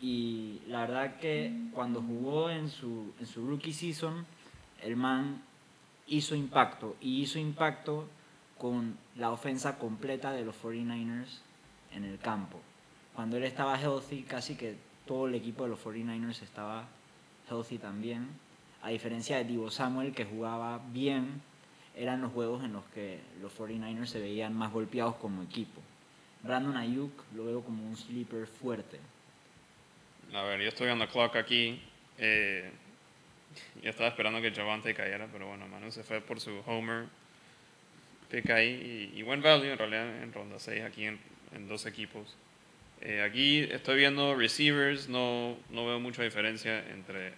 Y 0.01 0.61
la 0.67 0.81
verdad 0.81 1.17
que 1.17 1.69
cuando 1.73 2.01
jugó 2.01 2.49
en 2.49 2.69
su, 2.69 3.13
en 3.19 3.25
su 3.25 3.47
rookie 3.47 3.73
season, 3.73 4.25
el 4.81 4.95
man 4.95 5.41
hizo 6.07 6.35
impacto. 6.35 6.95
Y 7.01 7.21
hizo 7.21 7.39
impacto 7.39 8.07
con 8.57 8.97
la 9.15 9.31
ofensa 9.31 9.77
completa 9.77 10.31
de 10.31 10.45
los 10.45 10.55
49ers 10.61 11.39
en 11.93 12.05
el 12.05 12.19
campo. 12.19 12.59
Cuando 13.13 13.37
él 13.37 13.43
estaba 13.43 13.79
healthy, 13.79 14.23
casi 14.23 14.55
que 14.55 14.75
todo 15.05 15.27
el 15.27 15.35
equipo 15.35 15.63
de 15.63 15.69
los 15.69 15.83
49ers 15.83 16.41
estaba 16.41 16.87
healthy 17.49 17.77
también. 17.77 18.27
A 18.81 18.89
diferencia 18.89 19.37
de 19.37 19.45
Divo 19.45 19.71
Samuel, 19.71 20.13
que 20.13 20.25
jugaba 20.25 20.81
bien, 20.91 21.41
eran 21.95 22.21
los 22.21 22.31
juegos 22.31 22.63
en 22.63 22.73
los 22.73 22.83
que 22.93 23.19
los 23.41 23.57
49ers 23.57 24.07
se 24.07 24.19
veían 24.19 24.53
más 24.53 24.71
golpeados 24.71 25.15
como 25.15 25.43
equipo. 25.43 25.81
Brandon 26.43 26.77
Ayuk 26.77 27.11
lo 27.35 27.45
veo 27.45 27.61
como 27.63 27.87
un 27.87 27.95
sleeper 27.95 28.47
fuerte. 28.47 28.99
A 30.33 30.43
ver, 30.43 30.61
yo 30.61 30.69
estoy 30.69 30.89
on 30.89 30.99
the 30.99 31.07
clock 31.07 31.35
aquí. 31.35 31.81
Eh, 32.17 32.69
yo 33.81 33.89
estaba 33.89 34.09
esperando 34.09 34.41
que 34.41 34.51
Javante 34.51 34.93
cayera, 34.93 35.27
pero 35.31 35.47
bueno, 35.47 35.67
Manu 35.67 35.91
se 35.91 36.03
fue 36.03 36.21
por 36.21 36.39
su 36.39 36.61
homer 36.65 37.05
pick 38.29 38.49
ahí 38.49 39.11
y, 39.13 39.19
y 39.19 39.23
buen 39.23 39.41
value 39.41 39.71
en 39.71 39.77
realidad 39.77 40.23
en 40.23 40.33
ronda 40.33 40.59
6 40.59 40.83
aquí 40.83 41.05
en, 41.05 41.19
en 41.53 41.67
dos 41.67 41.85
equipos. 41.85 42.35
Eh, 43.01 43.21
aquí 43.21 43.59
estoy 43.59 43.97
viendo 43.97 44.35
receivers, 44.35 45.09
no, 45.09 45.57
no 45.69 45.85
veo 45.85 45.99
mucha 45.99 46.23
diferencia 46.23 46.79
entre 46.89 47.33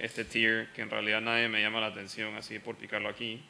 este 0.00 0.24
tier, 0.24 0.68
que 0.74 0.82
en 0.82 0.90
realidad 0.90 1.20
nadie 1.20 1.48
me 1.48 1.60
llama 1.60 1.80
la 1.80 1.88
atención 1.88 2.34
así 2.36 2.58
por 2.58 2.76
picarlo 2.76 3.08
aquí. 3.08 3.42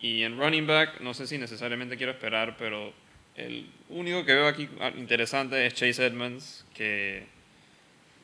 Y 0.00 0.22
en 0.22 0.38
running 0.38 0.66
back, 0.66 1.00
no 1.00 1.14
sé 1.14 1.26
si 1.26 1.38
necesariamente 1.38 1.96
quiero 1.96 2.12
esperar, 2.12 2.56
pero 2.58 2.92
el 3.34 3.68
único 3.88 4.24
que 4.24 4.34
veo 4.34 4.46
aquí 4.46 4.68
interesante 4.96 5.66
es 5.66 5.74
Chase 5.74 6.06
Edmonds, 6.06 6.66
que, 6.74 7.24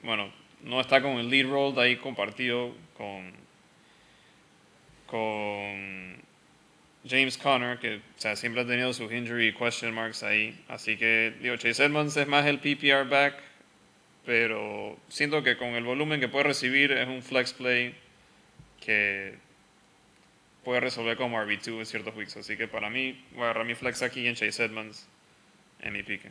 bueno, 0.03 0.33
no 0.63 0.81
está 0.81 1.03
con 1.03 1.13
el 1.19 1.29
lead 1.29 1.49
role 1.49 1.75
de 1.75 1.83
ahí 1.83 1.97
compartido 1.97 2.75
con, 2.97 3.33
con 5.07 6.23
James 7.09 7.37
Conner, 7.37 7.79
que 7.79 7.97
o 7.97 8.01
sea, 8.17 8.37
siempre 8.37 8.63
ha 8.63 8.67
tenido 8.67 8.93
sus 8.93 9.13
injury 9.13 9.53
question 9.53 9.93
marks 9.95 10.23
ahí. 10.23 10.59
Así 10.69 10.97
que, 10.97 11.35
digo, 11.41 11.57
Chase 11.57 11.85
Edmonds 11.85 12.17
es 12.17 12.27
más 12.27 12.47
el 12.47 12.59
PPR 12.59 13.09
back, 13.09 13.35
pero 14.25 14.97
siento 15.09 15.43
que 15.43 15.57
con 15.57 15.69
el 15.71 15.85
volumen 15.85 16.21
que 16.21 16.29
puede 16.29 16.45
recibir 16.45 16.93
es 16.93 17.09
un 17.09 17.23
flex 17.23 17.53
play 17.53 17.95
que 18.81 19.35
puede 20.65 20.81
resolver 20.81 21.17
como 21.17 21.39
RB2 21.39 21.79
en 21.79 21.87
ciertos 21.87 22.15
weeks. 22.15 22.37
Así 22.37 22.57
que 22.57 22.69
para 22.69 22.91
mí, 22.91 23.21
voy 23.33 23.43
a 23.43 23.45
agarrar 23.45 23.67
mi 23.67 23.75
flex 23.75 24.03
aquí 24.03 24.27
en 24.27 24.35
Chase 24.35 24.65
Edmonds 24.65 25.07
en 25.81 25.93
mi 25.93 26.03
pique. 26.03 26.31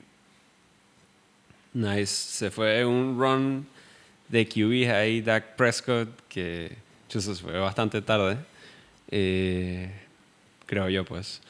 Nice. 1.73 2.05
Se 2.07 2.51
fue 2.51 2.85
un 2.85 3.19
run 3.19 3.67
de 4.29 4.47
QB 4.47 4.91
ahí, 4.93 5.21
Dak 5.21 5.55
Prescott, 5.55 6.09
que 6.27 6.75
se 7.07 7.35
fue 7.35 7.57
bastante 7.59 8.01
tarde. 8.01 8.37
Eh, 9.09 9.91
creo 10.65 10.89
yo, 10.89 11.03
pues. 11.03 11.41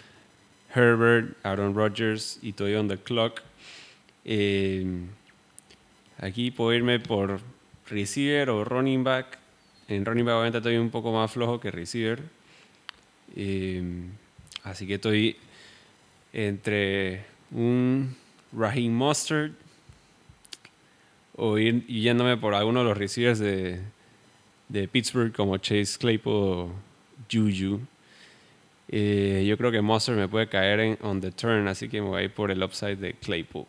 Herbert, 0.73 1.35
Aaron 1.43 1.75
Rodgers 1.75 2.39
y 2.41 2.49
estoy 2.49 2.75
on 2.75 2.87
the 2.87 2.97
clock. 2.97 3.41
Eh, 4.25 4.85
aquí 6.21 6.51
puedo 6.51 6.73
irme 6.73 6.99
por 6.99 7.41
receiver 7.89 8.49
o 8.49 8.63
running 8.63 9.03
back. 9.03 9.37
En 9.87 10.05
running 10.05 10.25
back 10.25 10.35
obviamente 10.35 10.59
estoy 10.59 10.77
un 10.77 10.89
poco 10.89 11.11
más 11.11 11.31
flojo 11.31 11.59
que 11.59 11.71
receiver. 11.71 12.21
Eh, 13.35 13.83
así 14.63 14.87
que 14.87 14.95
estoy 14.95 15.35
entre 16.31 17.25
un 17.51 18.15
Raheem 18.53 18.93
Mustard 18.93 19.51
o 21.35 21.57
ir 21.57 21.85
yéndome 21.87 22.37
por 22.37 22.53
alguno 22.53 22.79
de 22.81 22.85
los 22.85 22.97
receivers 22.97 23.39
de, 23.39 23.79
de 24.69 24.87
Pittsburgh 24.87 25.33
como 25.33 25.57
Chase 25.57 25.97
Claypool 25.97 26.33
o 26.33 26.71
Juju. 27.29 27.81
Eh, 28.89 29.45
yo 29.47 29.57
creo 29.57 29.71
que 29.71 29.81
Mustard 29.81 30.17
me 30.17 30.27
puede 30.27 30.47
caer 30.47 30.79
en 30.81 30.97
on 31.01 31.21
the 31.21 31.31
turn, 31.31 31.67
así 31.67 31.87
que 31.87 32.01
me 32.01 32.07
voy 32.07 32.21
a 32.21 32.25
ir 32.25 32.31
por 32.31 32.51
el 32.51 32.61
upside 32.61 32.97
de 32.97 33.13
Claypool. 33.13 33.65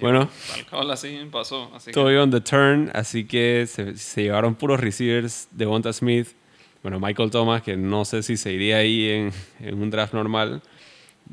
Bueno, 0.00 0.28
Tal 0.70 0.90
así 0.90 1.28
pasó. 1.30 1.70
Así 1.74 1.92
todo 1.92 2.08
que, 2.08 2.18
on 2.18 2.30
the 2.30 2.40
turn, 2.40 2.90
así 2.94 3.24
que 3.24 3.66
se, 3.66 3.96
se 3.96 4.22
llevaron 4.24 4.54
puros 4.54 4.80
receivers 4.80 5.48
de 5.50 5.66
Bonta 5.66 5.92
Smith. 5.92 6.28
Bueno, 6.82 7.00
Michael 7.00 7.30
Thomas, 7.30 7.62
que 7.62 7.76
no 7.76 8.04
sé 8.04 8.22
si 8.22 8.36
se 8.36 8.52
iría 8.52 8.78
ahí 8.78 9.08
en, 9.08 9.32
en 9.60 9.82
un 9.82 9.90
draft 9.90 10.14
normal. 10.14 10.62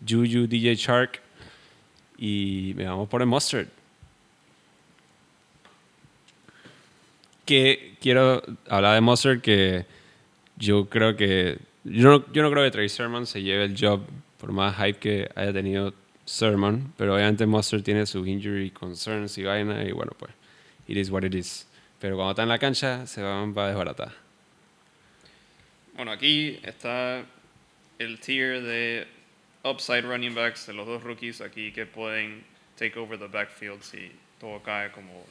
Juju, 0.07 0.48
DJ 0.48 0.75
Shark. 0.75 1.22
Y 2.17 2.74
me 2.75 2.86
vamos 2.86 3.10
por 3.10 3.22
el 3.22 3.27
Mustard. 3.27 3.67
Que 7.45 7.95
quiero 8.01 8.41
hablar 8.67 8.95
de 8.95 9.01
Mustard, 9.01 9.41
que 9.41 9.86
yo 10.57 10.89
creo 10.89 11.15
que. 11.15 11.60
Yo 11.84 12.10
no, 12.10 12.34
yo 12.34 12.41
no 12.41 12.50
creo 12.50 12.63
que 12.63 12.72
Trey 12.72 12.89
Sermon 12.89 13.27
se 13.27 13.43
lleve 13.43 13.65
el 13.65 13.75
job 13.79 14.01
por 14.39 14.51
más 14.51 14.75
hype 14.77 14.98
que 14.98 15.29
haya 15.36 15.53
tenido 15.53 15.93
Sermon, 16.25 16.94
pero 16.98 17.15
obviamente 17.15 17.46
Mustard 17.46 17.84
tiene 17.84 18.05
sus 18.05 18.27
injury 18.27 18.72
concerns 18.72 19.38
y 19.38 19.44
vaina, 19.44 19.84
y 19.84 19.91
bueno, 19.91 20.12
pues, 20.17 20.34
it 20.88 20.98
is 20.98 21.10
what 21.10 21.24
it 21.24 21.34
is. 21.34 21.67
Pero 22.00 22.15
cuando 22.15 22.32
está 22.32 22.44
en 22.44 22.50
la 22.50 22.60
cancha, 22.60 23.08
se 23.08 23.22
van 23.22 23.53
para 23.53 23.70
desbaratar. 23.70 24.12
bueno, 25.96 26.12
aquí 26.12 26.60
está 26.63 27.24
el 28.00 28.20
tier 28.20 28.62
de 28.62 29.08
upside 29.63 30.01
running 30.01 30.36
backs 30.36 30.67
de 30.67 30.74
los 30.74 30.86
dos 30.86 31.03
rookies 31.03 31.41
aquí 31.41 31.72
que 31.72 31.86
pueden 31.86 32.44
take 32.77 33.00
over 33.00 33.17
the 33.17 33.27
backfield 33.27 33.82
si 33.82 34.12
todo 34.39 34.62
cae 34.62 34.91
como 34.91 35.25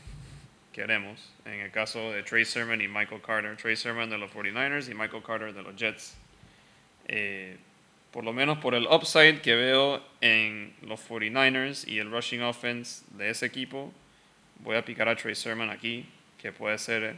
queremos. 0.73 1.31
En 1.45 1.61
el 1.61 1.71
caso 1.71 2.11
de 2.11 2.23
Trey 2.23 2.45
Sermon 2.45 2.81
y 2.81 2.89
Michael 2.89 3.21
Carter. 3.23 3.57
Trey 3.57 3.77
Sermon 3.77 4.11
de 4.11 4.19
los 4.19 4.31
49ers 4.33 4.91
y 4.91 4.95
Michael 4.95 5.23
Carter 5.23 5.53
de 5.53 5.63
los 5.63 5.77
Jets. 5.77 6.17
Eh, 7.07 7.57
por 8.15 8.23
lo 8.23 8.33
menos 8.33 8.59
por 8.59 8.77
el 8.77 8.87
upside 8.87 9.41
que 9.41 9.57
veo 9.57 10.01
en 10.21 10.73
los 10.83 11.01
49ers 11.01 11.89
y 11.89 11.99
el 11.99 12.13
rushing 12.13 12.43
offense 12.43 13.05
de 13.17 13.29
ese 13.29 13.45
equipo, 13.45 13.93
voy 14.61 14.77
a 14.77 14.85
picar 14.85 15.09
a 15.09 15.17
Trey 15.17 15.35
Sermon 15.35 15.69
aquí, 15.69 16.07
que 16.39 16.53
puede 16.53 16.79
ser 16.79 17.17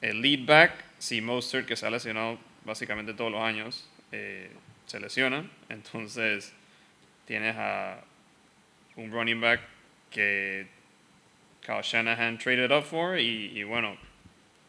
el 0.00 0.20
lead 0.20 0.46
back 0.46 0.72
si 0.98 1.20
Mostert, 1.20 1.64
que 1.64 1.76
se 1.76 1.86
ha 1.86 1.90
lesionado 1.90 2.40
básicamente 2.64 3.14
todos 3.14 3.30
los 3.30 3.40
años, 3.40 3.88
eh, 4.10 4.50
se 4.86 4.98
lesiona. 4.98 5.48
Entonces 5.68 6.52
tienes 7.24 7.54
a 7.56 8.00
un 8.96 9.12
running 9.12 9.40
back 9.40 9.60
que 10.10 10.66
Kyle 11.64 11.82
Shanahan 11.84 12.36
traded 12.38 12.76
up 12.76 12.82
for 12.82 13.16
y, 13.16 13.56
y 13.56 13.62
bueno, 13.62 13.96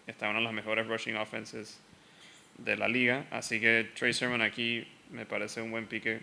está 0.06 0.30
una 0.30 0.38
de 0.38 0.46
las 0.46 0.54
mejores 0.54 0.86
rushing 0.86 1.16
offenses 1.16 1.80
de 2.60 2.78
la 2.78 2.88
liga. 2.88 3.26
Así 3.32 3.60
que 3.60 3.90
Trey 3.96 4.14
Sermon 4.14 4.44
aquí 4.44 4.86
me 5.10 5.26
parece 5.26 5.62
un 5.62 5.72
buen 5.72 5.88
pique 5.88 6.22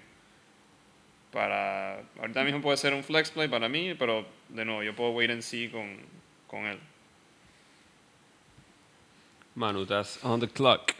para... 1.33 2.00
Ahorita 2.19 2.45
mismo 2.45 2.61
puede 2.61 2.76
ser 2.76 2.95
un 2.95 3.05
flex 3.05 3.31
play 3.31 3.49
para 3.49 3.69
mí, 3.69 3.95
pero 3.95 4.26
de 4.49 4.64
nuevo, 4.64 4.83
yo 4.83 4.95
puedo 4.95 5.11
wait 5.11 5.31
and 5.31 5.43
see 5.43 5.69
con, 5.69 5.99
con 6.47 6.66
él. 6.66 6.78
Manutas 9.55 10.23
on 10.23 10.40
the 10.40 10.49
clock. 10.49 10.93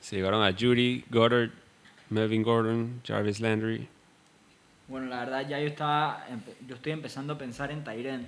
Se 0.00 0.16
llevaron 0.16 0.42
a 0.42 0.52
Judy, 0.52 1.04
Goddard, 1.08 1.50
Melvin 2.10 2.42
Gordon, 2.42 3.00
Jarvis 3.06 3.40
Landry. 3.40 3.88
Bueno, 4.86 5.06
la 5.06 5.20
verdad 5.20 5.48
ya 5.48 5.58
yo 5.60 5.68
estaba, 5.68 6.26
yo 6.66 6.74
estoy 6.74 6.92
empezando 6.92 7.32
a 7.32 7.38
pensar 7.38 7.70
en 7.70 7.82
Tyrend. 7.84 8.26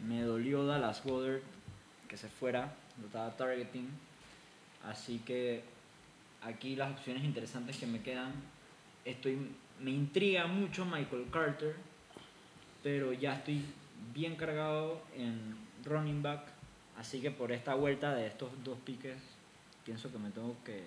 Me 0.00 0.22
dolió 0.22 0.66
Dallas 0.66 1.02
Goddard 1.04 1.40
que 2.08 2.16
se 2.16 2.28
fuera, 2.28 2.72
lo 3.00 3.06
estaba 3.06 3.30
targeting. 3.36 3.88
Así 4.84 5.18
que 5.20 5.62
aquí 6.44 6.76
las 6.76 6.92
opciones 6.92 7.24
interesantes 7.24 7.76
que 7.76 7.86
me 7.86 8.02
quedan, 8.02 8.32
estoy, 9.04 9.50
me 9.80 9.90
intriga 9.90 10.46
mucho 10.46 10.84
Michael 10.84 11.26
Carter, 11.30 11.74
pero 12.82 13.12
ya 13.12 13.34
estoy 13.34 13.64
bien 14.14 14.36
cargado 14.36 15.02
en 15.16 15.56
running 15.84 16.22
back. 16.22 16.46
Así 16.96 17.20
que 17.20 17.30
por 17.30 17.50
esta 17.50 17.74
vuelta 17.74 18.14
de 18.14 18.26
estos 18.26 18.50
dos 18.62 18.78
piques, 18.84 19.18
pienso 19.84 20.12
que 20.12 20.18
me 20.18 20.30
tengo 20.30 20.56
que 20.64 20.84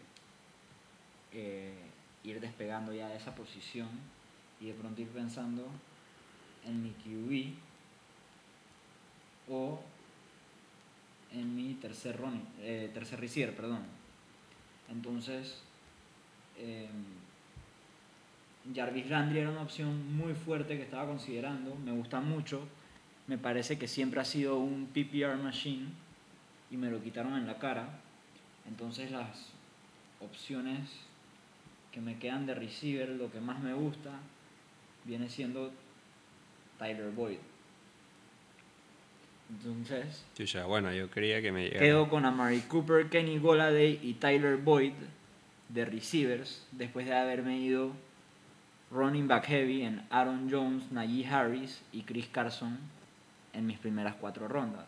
ir 2.23 2.39
despegando 2.39 2.93
ya 2.93 3.07
de 3.07 3.17
esa 3.17 3.35
posición 3.35 3.89
y 4.59 4.67
de 4.67 4.73
pronto 4.73 5.01
ir 5.01 5.09
pensando 5.09 5.67
en 6.65 6.83
mi 6.83 6.91
QB 6.91 7.53
o 9.49 9.79
en 11.31 11.55
mi 11.55 11.73
tercer 11.75 12.17
running, 12.17 12.45
eh, 12.59 12.89
tercer 12.93 13.19
receiver, 13.19 13.55
perdón. 13.55 13.96
Entonces, 14.89 15.61
eh, 16.57 16.87
Jarvis 18.73 19.09
Landry 19.09 19.39
era 19.39 19.49
una 19.49 19.61
opción 19.61 20.15
muy 20.15 20.33
fuerte 20.33 20.77
que 20.77 20.83
estaba 20.83 21.05
considerando, 21.05 21.75
me 21.75 21.91
gusta 21.91 22.19
mucho, 22.19 22.67
me 23.27 23.37
parece 23.37 23.77
que 23.77 23.87
siempre 23.87 24.19
ha 24.19 24.25
sido 24.25 24.57
un 24.57 24.87
PPR 24.87 25.37
machine 25.37 25.87
y 26.71 26.77
me 26.77 26.89
lo 26.89 27.01
quitaron 27.01 27.37
en 27.37 27.47
la 27.47 27.57
cara. 27.59 27.99
Entonces 28.67 29.11
las 29.11 29.49
opciones 30.19 30.89
que 31.91 32.01
me 32.01 32.17
quedan 32.19 32.45
de 32.45 32.55
receiver, 32.55 33.09
lo 33.09 33.31
que 33.31 33.39
más 33.39 33.59
me 33.59 33.73
gusta 33.73 34.11
viene 35.05 35.29
siendo 35.29 35.71
Tyler 36.77 37.11
Boyd. 37.11 37.39
Entonces, 39.49 40.25
Chucha, 40.35 40.65
bueno, 40.65 40.91
yo 40.91 41.09
creía 41.09 41.41
que 41.41 41.51
me 41.51 41.63
llegara. 41.63 41.79
quedo 41.79 42.09
con 42.09 42.25
Amari 42.25 42.61
Cooper, 42.61 43.09
Kenny 43.09 43.37
Goladay 43.39 43.99
y 44.03 44.15
Tyler 44.15 44.57
Boyd 44.57 44.93
de 45.69 45.85
receivers 45.85 46.65
después 46.71 47.05
de 47.05 47.15
haberme 47.15 47.57
ido 47.57 47.91
running 48.91 49.27
back 49.27 49.45
heavy 49.45 49.83
en 49.83 50.05
Aaron 50.09 50.49
Jones, 50.51 50.91
Najee 50.91 51.27
Harris 51.27 51.81
y 51.91 52.03
Chris 52.03 52.27
Carson 52.27 52.77
en 53.53 53.65
mis 53.65 53.77
primeras 53.77 54.15
cuatro 54.15 54.47
rondas. 54.47 54.87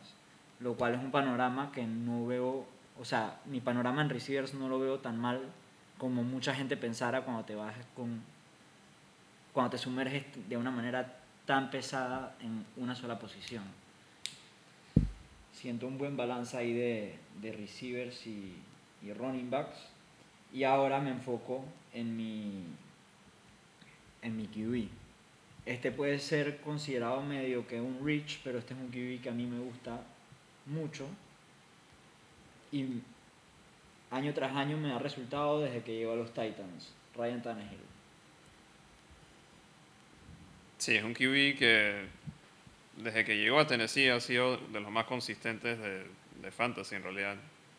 Lo 0.60 0.76
cual 0.76 0.96
es 0.96 1.00
un 1.00 1.12
panorama 1.12 1.72
que 1.72 1.86
no 1.86 2.26
veo, 2.26 2.66
o 3.00 3.06
sea, 3.06 3.40
mi 3.46 3.62
panorama 3.62 4.02
en 4.02 4.10
receivers 4.10 4.54
no 4.54 4.68
lo 4.68 4.80
veo 4.80 5.00
tan 5.00 5.18
mal 5.18 5.40
como 5.98 6.24
mucha 6.24 6.54
gente 6.54 6.78
pensara 6.78 7.22
cuando 7.22 7.44
te 7.44 7.56
vas 7.56 7.76
con 7.96 8.22
cuando 9.54 9.72
te 9.72 9.78
sumerges 9.78 10.26
de 10.48 10.58
una 10.58 10.72
manera 10.72 11.18
tan 11.46 11.72
pesada 11.72 12.36
en 12.42 12.66
una 12.78 12.96
sola 12.96 13.18
posición. 13.18 13.64
Siento 15.60 15.88
un 15.88 15.98
buen 15.98 16.16
balance 16.16 16.56
ahí 16.56 16.72
de, 16.72 17.16
de 17.42 17.52
receivers 17.52 18.26
y, 18.26 18.56
y 19.02 19.12
running 19.12 19.50
backs. 19.50 19.78
Y 20.54 20.64
ahora 20.64 21.02
me 21.02 21.10
enfoco 21.10 21.66
en 21.94 22.16
mi, 22.16 22.64
en 24.22 24.38
mi 24.38 24.48
QB. 24.48 24.88
Este 25.66 25.92
puede 25.92 26.18
ser 26.20 26.62
considerado 26.62 27.22
medio 27.22 27.68
que 27.68 27.82
un 27.82 28.00
reach, 28.06 28.40
pero 28.42 28.60
este 28.60 28.74
es 28.74 28.80
un 28.80 28.88
QB 28.88 29.22
que 29.22 29.28
a 29.28 29.34
mí 29.34 29.46
me 29.46 29.60
gusta 29.60 30.02
mucho. 30.66 31.06
Y 32.72 33.02
año 34.12 34.34
tras 34.34 34.56
año 34.56 34.78
me 34.78 34.88
da 34.88 35.00
resultado 35.00 35.60
desde 35.60 35.84
que 35.84 35.94
llegó 35.94 36.14
a 36.14 36.16
los 36.16 36.30
Titans, 36.30 36.94
Ryan 37.18 37.42
Tannehill. 37.42 37.80
Sí, 40.78 40.96
es 40.96 41.04
un 41.04 41.14
QB 41.14 41.60
que 41.60 42.08
desde 43.04 43.26
que 43.26 43.38
llegó 43.38 43.60
a 43.60 43.68
Tennessee 43.68 44.10
ha 44.10 44.20
sido 44.20 44.58
de 44.58 44.80
los 44.80 44.92
más 44.92 45.06
consistentes 45.06 45.80
de, 45.80 46.06
de 46.42 46.52
fantasy 46.52 46.96
en 46.96 47.04
realidad. 47.04 47.36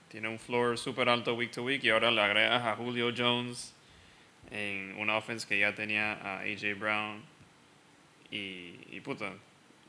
Tiene 0.09 0.29
un 0.29 0.39
floor 0.39 0.77
súper 0.77 1.09
alto 1.09 1.35
week 1.35 1.53
to 1.53 1.63
week 1.63 1.85
y 1.85 1.91
ahora 1.91 2.11
le 2.11 2.21
agregas 2.21 2.65
a 2.67 2.75
Julio 2.77 3.13
Jones 3.17 3.75
en 4.51 4.97
una 4.99 5.17
offense 5.17 5.47
que 5.47 5.59
ya 5.59 5.75
tenía 5.75 6.15
a 6.15 6.41
AJ 6.41 6.79
Brown. 6.79 7.23
Y, 8.31 8.75
y 8.91 9.01
puta, 9.05 9.33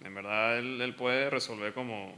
en 0.03 0.15
verdad 0.15 0.59
él, 0.59 0.81
él 0.81 0.95
puede 0.95 1.29
resolver 1.29 1.73
como, 1.73 2.13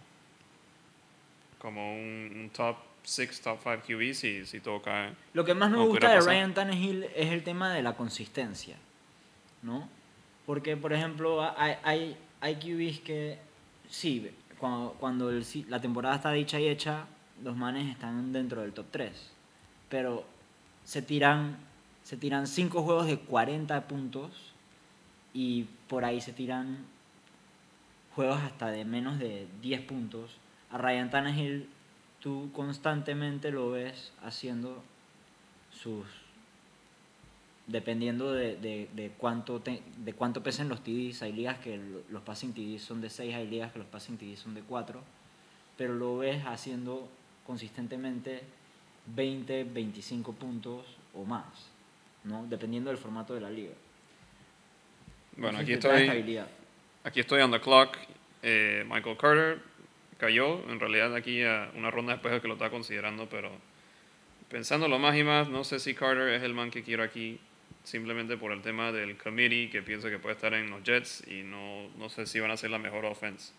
como 1.60 1.94
un, 1.94 2.32
un 2.36 2.50
top 2.50 2.78
6, 3.04 3.42
top 3.42 3.60
5 3.62 3.82
QB 3.88 4.14
si, 4.14 4.46
si 4.46 4.60
todo 4.60 4.82
cae. 4.82 5.14
Lo 5.34 5.46
que 5.46 5.54
más 5.54 5.70
me 5.70 5.78
gusta 5.78 6.10
de 6.10 6.16
pasar. 6.16 6.34
Ryan 6.34 6.54
Tannehill 6.54 7.04
es 7.16 7.32
el 7.32 7.44
tema 7.44 7.74
de 7.74 7.84
la 7.84 7.94
consistencia, 7.94 8.78
¿no? 9.62 9.90
Porque, 10.46 10.76
por 10.76 10.94
ejemplo, 10.94 11.42
hay, 11.58 11.76
hay, 11.84 12.18
hay 12.44 12.56
QBs 12.56 13.00
que, 13.00 13.40
sí, 13.90 14.30
cuando, 14.60 15.32
la 15.70 15.80
temporada 15.80 16.18
está 16.18 16.32
dicha 16.34 16.60
y 16.60 16.68
hecha, 16.68 17.06
los 17.42 17.56
manes 17.56 17.90
están 17.90 18.34
dentro 18.34 18.62
del 18.62 18.74
top 18.74 18.86
3. 18.92 19.32
Pero 19.88 20.26
se 20.84 21.02
tiran, 21.02 21.56
se 22.04 22.18
tiran 22.18 22.46
5 22.46 22.84
juegos 22.84 23.08
de 23.08 23.18
40 23.18 23.88
puntos 23.88 24.52
y 25.34 25.68
por 25.88 26.04
ahí 26.04 26.20
se 26.20 26.34
tiran 26.34 26.80
juegos 28.14 28.42
hasta 28.42 28.72
de 28.72 28.84
menos 28.84 29.20
de 29.20 29.48
10 29.62 29.82
puntos. 29.84 30.32
A 30.70 30.78
Ryan 30.78 31.10
Tannehill 31.12 31.70
tú 32.20 32.50
constantemente 32.54 33.52
lo 33.52 33.72
ves 33.72 34.12
haciendo 34.22 34.84
sus 35.72 36.06
dependiendo 37.68 38.34
de, 38.34 38.58
de- 38.58 38.90
de 38.94 39.10
cuánto 39.18 39.60
te- 39.62 39.82
de 39.98 40.14
cuánto 40.14 40.44
pesen 40.44 40.68
los 40.70 40.84
TDs 40.84 41.22
hay 41.22 41.32
ligas 41.34 41.60
que 41.60 41.78
lo- 41.78 42.04
los 42.10 42.22
passing 42.24 42.54
TDs 42.54 42.82
son 42.82 43.00
de 43.02 43.10
6 43.10 43.34
hay 43.36 43.48
ligas 43.48 43.72
que 43.72 43.80
los 43.80 43.88
passing 43.88 44.18
TDs 44.18 44.40
son 44.40 44.54
de 44.54 44.62
4 44.62 45.02
pero 45.78 45.94
lo 45.96 46.18
ves 46.18 46.44
haciendo 46.46 47.10
consistentemente 47.48 48.42
20 49.16 49.64
25 49.64 50.34
puntos 50.34 50.86
o 51.14 51.24
más 51.26 51.46
¿no? 52.26 52.46
dependiendo 52.48 52.90
del 52.90 52.98
formato 52.98 53.34
de 53.34 53.42
la 53.42 53.50
liga 53.50 53.74
Bueno, 55.38 55.60
Entonces 55.60 56.10
aquí 56.10 56.20
estoy 56.20 56.40
aquí 57.06 57.20
estoy 57.20 57.42
on 57.42 57.52
the 57.52 57.60
clock. 57.60 57.98
Eh, 58.46 58.84
Michael 58.90 59.18
Carter 59.18 59.60
cayó, 60.18 60.70
en 60.70 60.80
realidad 60.80 61.16
aquí 61.16 61.44
a 61.44 61.72
una 61.76 61.90
ronda 61.92 62.14
después 62.14 62.34
de 62.34 62.42
que 62.42 62.48
lo 62.48 62.54
está 62.56 62.70
considerando, 62.70 63.28
pero 63.30 63.52
pensándolo 64.50 65.00
más 65.00 65.16
y 65.18 65.24
más, 65.24 65.50
no 65.50 65.64
sé 65.64 65.80
si 65.80 65.94
Carter 65.96 66.28
es 66.30 66.44
el 66.44 66.54
man 66.54 66.70
que 66.72 66.84
quiero 66.84 67.04
aquí, 67.04 67.40
simplemente 67.84 68.38
por 68.38 68.52
el 68.52 68.62
tema 68.62 68.92
del 68.92 69.18
committee, 69.18 69.70
que 69.70 69.82
pienso 69.82 70.10
que 70.10 70.20
puede 70.20 70.36
estar 70.36 70.54
en 70.54 70.70
los 70.70 70.84
Jets 70.84 71.24
y 71.28 71.44
no, 71.44 71.90
no 71.98 72.10
sé 72.10 72.26
si 72.26 72.40
van 72.40 72.52
a 72.52 72.58
ser 72.58 72.70
la 72.70 72.80
mejor 72.80 73.06
offense. 73.06 73.54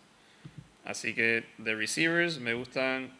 Así 0.83 1.13
que 1.13 1.43
de 1.57 1.75
receivers 1.75 2.39
me 2.39 2.53
gustan 2.53 3.11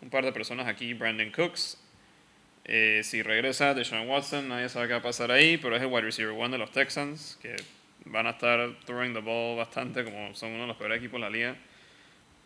un 0.00 0.10
par 0.10 0.24
de 0.24 0.32
personas 0.32 0.66
aquí, 0.66 0.94
Brandon 0.94 1.30
Cooks. 1.30 1.78
Eh, 2.64 3.00
si 3.02 3.22
regresa 3.22 3.74
Deshaun 3.74 4.08
Watson, 4.08 4.48
nadie 4.48 4.68
sabe 4.68 4.86
qué 4.86 4.92
va 4.92 5.00
a 5.00 5.02
pasar 5.02 5.30
ahí, 5.30 5.56
pero 5.56 5.76
es 5.76 5.82
el 5.82 5.88
wide 5.88 6.02
receiver 6.02 6.32
one 6.32 6.50
de 6.50 6.58
los 6.58 6.70
Texans, 6.70 7.38
que 7.42 7.56
van 8.04 8.26
a 8.26 8.30
estar 8.30 8.76
throwing 8.84 9.12
the 9.12 9.20
ball 9.20 9.56
bastante, 9.56 10.04
como 10.04 10.34
son 10.34 10.50
uno 10.52 10.62
de 10.62 10.68
los 10.68 10.76
peores 10.76 10.98
equipos 10.98 11.20
de 11.20 11.26
la 11.26 11.30
liga. 11.30 11.56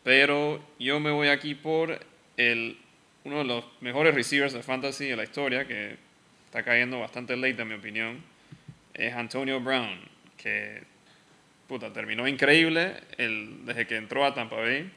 Pero 0.02 0.64
yo 0.78 1.00
me 1.00 1.10
voy 1.10 1.28
aquí 1.28 1.54
por 1.54 1.98
el, 2.36 2.78
uno 3.24 3.38
de 3.38 3.44
los 3.44 3.64
mejores 3.80 4.14
receivers 4.14 4.52
de 4.52 4.62
fantasy 4.62 5.06
de 5.06 5.16
la 5.16 5.24
historia, 5.24 5.66
que 5.66 5.96
está 6.54 6.62
cayendo 6.62 7.00
bastante 7.00 7.36
late 7.36 7.60
en 7.62 7.66
mi 7.66 7.74
opinión, 7.74 8.22
es 8.94 9.12
Antonio 9.12 9.58
Brown, 9.60 9.98
que 10.36 10.84
puta, 11.66 11.92
terminó 11.92 12.28
increíble 12.28 12.94
el, 13.18 13.66
desde 13.66 13.88
que 13.88 13.96
entró 13.96 14.24
a 14.24 14.34
Tampa 14.34 14.54
Bay 14.54 14.88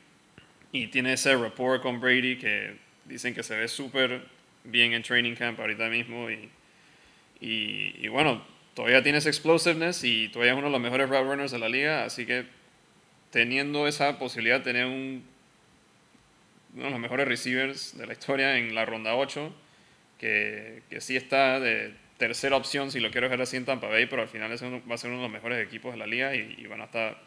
y 0.71 0.85
tiene 0.87 1.13
ese 1.13 1.35
rapport 1.35 1.81
con 1.81 1.99
Brady 1.99 2.37
que 2.37 2.75
dicen 3.05 3.33
que 3.33 3.41
se 3.41 3.57
ve 3.57 3.67
súper 3.67 4.21
bien 4.65 4.93
en 4.93 5.01
training 5.01 5.33
camp 5.33 5.59
ahorita 5.59 5.89
mismo 5.89 6.29
y, 6.29 6.47
y, 7.41 8.07
bueno, 8.07 8.45
todavía 8.75 9.01
tiene 9.01 9.17
explosiveness 9.17 10.03
y 10.03 10.29
todavía 10.29 10.51
es 10.51 10.57
uno 10.59 10.67
de 10.67 10.73
los 10.73 10.81
mejores 10.81 11.09
route 11.09 11.23
runners 11.23 11.51
de 11.51 11.57
la 11.57 11.69
liga, 11.69 12.05
así 12.05 12.27
que 12.27 12.45
teniendo 13.31 13.87
esa 13.87 14.19
posibilidad 14.19 14.59
de 14.59 14.63
tener 14.63 14.85
un, 14.85 15.23
uno 16.75 16.83
de 16.83 16.91
los 16.91 16.99
mejores 16.99 17.27
receivers 17.27 17.97
de 17.97 18.05
la 18.05 18.13
historia 18.13 18.59
en 18.59 18.75
la 18.75 18.85
ronda 18.85 19.15
8, 19.15 19.51
que, 20.17 20.83
que 20.89 21.01
sí 21.01 21.15
está 21.15 21.59
de 21.59 21.93
tercera 22.17 22.55
opción 22.55 22.91
si 22.91 22.99
lo 22.99 23.11
quiero 23.11 23.29
ver 23.29 23.41
así 23.41 23.57
en 23.57 23.65
Tampa 23.65 23.87
Bay, 23.87 24.07
pero 24.07 24.23
al 24.23 24.27
final 24.27 24.51
es 24.51 24.61
va 24.63 24.95
a 24.95 24.97
ser 24.97 25.11
uno 25.11 25.19
de 25.19 25.27
los 25.27 25.31
mejores 25.31 25.65
equipos 25.65 25.93
de 25.93 25.99
la 25.99 26.07
liga 26.07 26.35
y, 26.35 26.55
y, 26.57 26.65
van 26.67 26.81
a 26.81 26.85
estar 26.85 27.17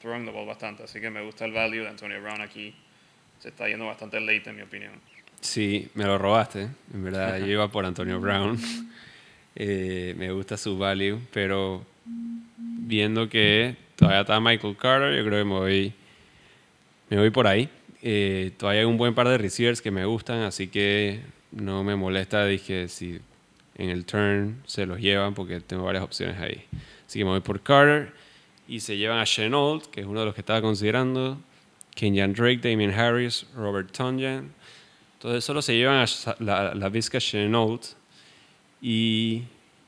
throwing 0.00 0.26
the 0.26 0.30
ball 0.30 0.46
bastante. 0.46 0.82
Así 0.82 1.00
que 1.00 1.10
me 1.10 1.22
gusta 1.22 1.44
el 1.44 1.52
value 1.52 1.82
de 1.82 1.88
Antonio 1.88 2.20
Brown 2.20 2.40
aquí. 2.40 2.74
Se 3.38 3.48
está 3.48 3.68
yendo 3.68 3.86
bastante 3.86 4.20
late 4.20 4.50
en 4.50 4.56
mi 4.56 4.62
opinión. 4.62 4.92
Sí, 5.40 5.88
me 5.94 6.04
lo 6.04 6.18
robaste. 6.18 6.68
En 6.92 7.04
verdad, 7.04 7.38
yo 7.38 7.46
iba 7.46 7.68
por 7.68 7.84
Antonio 7.84 8.20
Brown. 8.20 8.58
Eh, 9.56 10.16
me 10.18 10.32
gusta 10.32 10.56
su 10.56 10.76
value, 10.76 11.20
pero 11.32 11.86
viendo 12.56 13.28
que 13.28 13.76
todavía 13.94 14.22
está 14.22 14.40
Michael 14.40 14.76
Carter, 14.76 15.16
yo 15.16 15.24
creo 15.24 15.38
que 15.38 15.44
me 15.44 15.54
voy, 15.54 15.92
me 17.08 17.18
voy 17.18 17.30
por 17.30 17.46
ahí. 17.46 17.68
Eh, 18.02 18.50
todavía 18.56 18.80
hay 18.80 18.86
un 18.86 18.98
buen 18.98 19.14
par 19.14 19.28
de 19.28 19.38
receivers 19.38 19.80
que 19.80 19.92
me 19.92 20.04
gustan, 20.06 20.40
así 20.40 20.66
que 20.66 21.20
no 21.54 21.84
me 21.84 21.96
molesta. 21.96 22.44
Dije, 22.46 22.88
si 22.88 23.20
en 23.76 23.90
el 23.90 24.04
turn 24.04 24.62
se 24.66 24.86
los 24.86 25.00
llevan, 25.00 25.34
porque 25.34 25.60
tengo 25.60 25.84
varias 25.84 26.04
opciones 26.04 26.38
ahí. 26.40 26.64
Así 27.06 27.18
que 27.18 27.24
me 27.24 27.30
voy 27.30 27.40
por 27.40 27.62
Carter. 27.62 28.12
Y 28.66 28.80
se 28.80 28.96
llevan 28.96 29.18
a 29.18 29.24
Chenault, 29.24 29.86
que 29.86 30.00
es 30.00 30.06
uno 30.06 30.20
de 30.20 30.26
los 30.26 30.34
que 30.34 30.40
estaba 30.40 30.62
considerando. 30.62 31.38
Kenyan 31.94 32.32
Drake, 32.32 32.60
Damien 32.62 32.90
Harris, 32.90 33.46
Robert 33.54 33.92
Tonjan. 33.92 34.52
Entonces 35.14 35.44
solo 35.44 35.62
se 35.62 35.76
llevan 35.76 36.04
a 36.04 36.36
la, 36.40 36.74
la 36.74 36.88
Vizca 36.88 37.18
Chenault. 37.18 37.84
Y 38.80 39.42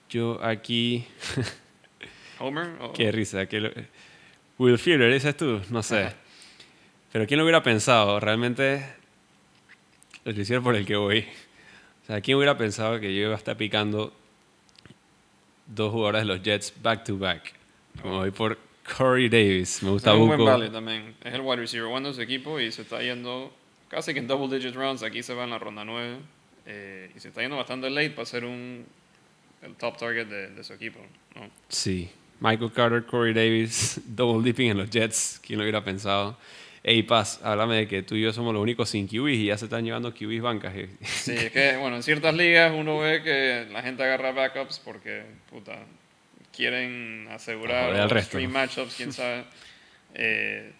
yo 0.08 0.42
aquí... 0.42 1.04
¿Homer? 2.38 2.76
O... 2.80 2.92
Qué 2.92 3.10
risa. 3.10 3.46
Que 3.46 3.60
lo... 3.60 3.70
Will 4.58 4.78
Fuller, 4.78 5.12
¿ese 5.12 5.30
es 5.30 5.36
tú? 5.36 5.60
No 5.70 5.82
sé. 5.82 6.12
Pero 7.12 7.26
¿quién 7.26 7.38
lo 7.38 7.44
hubiera 7.44 7.62
pensado? 7.62 8.20
Realmente 8.20 8.84
el 10.24 10.34
receiver 10.34 10.62
por 10.62 10.74
el 10.74 10.84
que 10.84 10.96
voy. 10.96 11.26
O 12.06 12.08
sea, 12.08 12.20
¿quién 12.20 12.36
hubiera 12.36 12.56
pensado 12.56 13.00
que 13.00 13.12
yo 13.12 13.22
iba 13.22 13.34
a 13.34 13.36
estar 13.36 13.56
picando 13.56 14.12
dos 15.66 15.90
jugadores 15.90 16.22
de 16.22 16.26
los 16.26 16.40
Jets 16.40 16.72
back 16.80 17.02
to 17.02 17.18
back? 17.18 17.52
Como 18.00 18.18
voy 18.18 18.30
por 18.30 18.56
Corey 18.96 19.28
Davis. 19.28 19.82
Me 19.82 19.90
gusta 19.90 20.14
es 20.14 20.20
un 20.20 20.28
buen 20.28 20.44
value 20.44 20.70
también. 20.70 21.16
Es 21.24 21.34
el 21.34 21.40
wide 21.40 21.56
receiver 21.56 21.88
one 21.88 22.06
de 22.06 22.14
su 22.14 22.22
equipo 22.22 22.60
y 22.60 22.70
se 22.70 22.82
está 22.82 23.02
yendo 23.02 23.52
casi 23.88 24.12
que 24.14 24.20
en 24.20 24.28
double 24.28 24.56
digit 24.56 24.76
rounds. 24.76 25.02
Aquí 25.02 25.24
se 25.24 25.34
va 25.34 25.42
en 25.42 25.50
la 25.50 25.58
ronda 25.58 25.84
9. 25.84 26.18
Eh, 26.66 27.10
y 27.16 27.18
se 27.18 27.28
está 27.28 27.40
yendo 27.40 27.56
bastante 27.56 27.90
late 27.90 28.10
para 28.10 28.24
ser 28.24 28.44
un, 28.44 28.84
el 29.62 29.74
top 29.74 29.96
target 29.96 30.28
de, 30.28 30.50
de 30.50 30.62
su 30.62 30.74
equipo. 30.74 31.00
¿no? 31.34 31.50
Sí. 31.68 32.08
Michael 32.38 32.70
Carter, 32.70 33.04
Corey 33.04 33.34
Davis, 33.34 34.00
double 34.06 34.44
dipping 34.44 34.70
en 34.70 34.78
los 34.78 34.90
Jets. 34.90 35.40
¿Quién 35.44 35.58
lo 35.58 35.64
hubiera 35.64 35.82
pensado? 35.82 36.38
Ey, 36.88 37.02
Paz, 37.02 37.40
háblame 37.42 37.74
de 37.74 37.88
que 37.88 38.02
tú 38.04 38.14
y 38.14 38.22
yo 38.22 38.32
somos 38.32 38.54
los 38.54 38.62
únicos 38.62 38.88
sin 38.90 39.08
QBs 39.08 39.32
y 39.34 39.46
ya 39.46 39.58
se 39.58 39.64
están 39.64 39.84
llevando 39.84 40.14
QBs 40.14 40.40
bancas. 40.40 40.72
Sí, 41.02 41.32
es 41.32 41.50
que, 41.50 41.76
bueno, 41.78 41.96
en 41.96 42.04
ciertas 42.04 42.32
ligas 42.32 42.72
uno 42.72 42.98
ve 43.00 43.24
que 43.24 43.66
la 43.72 43.82
gente 43.82 44.04
agarra 44.04 44.30
backups 44.30 44.78
porque, 44.78 45.24
puta, 45.50 45.80
quieren 46.54 47.26
asegurar 47.32 47.92
los 47.92 48.12
resto. 48.12 48.38
stream 48.38 48.52
matchups, 48.52 48.94
quién 48.94 49.12
sabe. 49.12 49.42
Eh, 50.14 50.70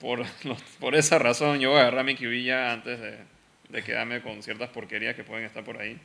por, 0.00 0.18
los- 0.44 0.60
por 0.80 0.96
esa 0.96 1.18
razón 1.20 1.60
yo 1.60 1.70
voy 1.70 1.78
a 1.78 1.82
agarrar 1.82 2.04
mi 2.04 2.16
QB 2.16 2.42
ya 2.44 2.72
antes 2.72 2.98
de, 3.00 3.16
de 3.68 3.82
quedarme 3.84 4.20
con 4.20 4.42
ciertas 4.42 4.68
porquerías 4.70 5.14
que 5.14 5.22
pueden 5.22 5.44
estar 5.44 5.62
por 5.62 5.78
ahí. 5.80 5.96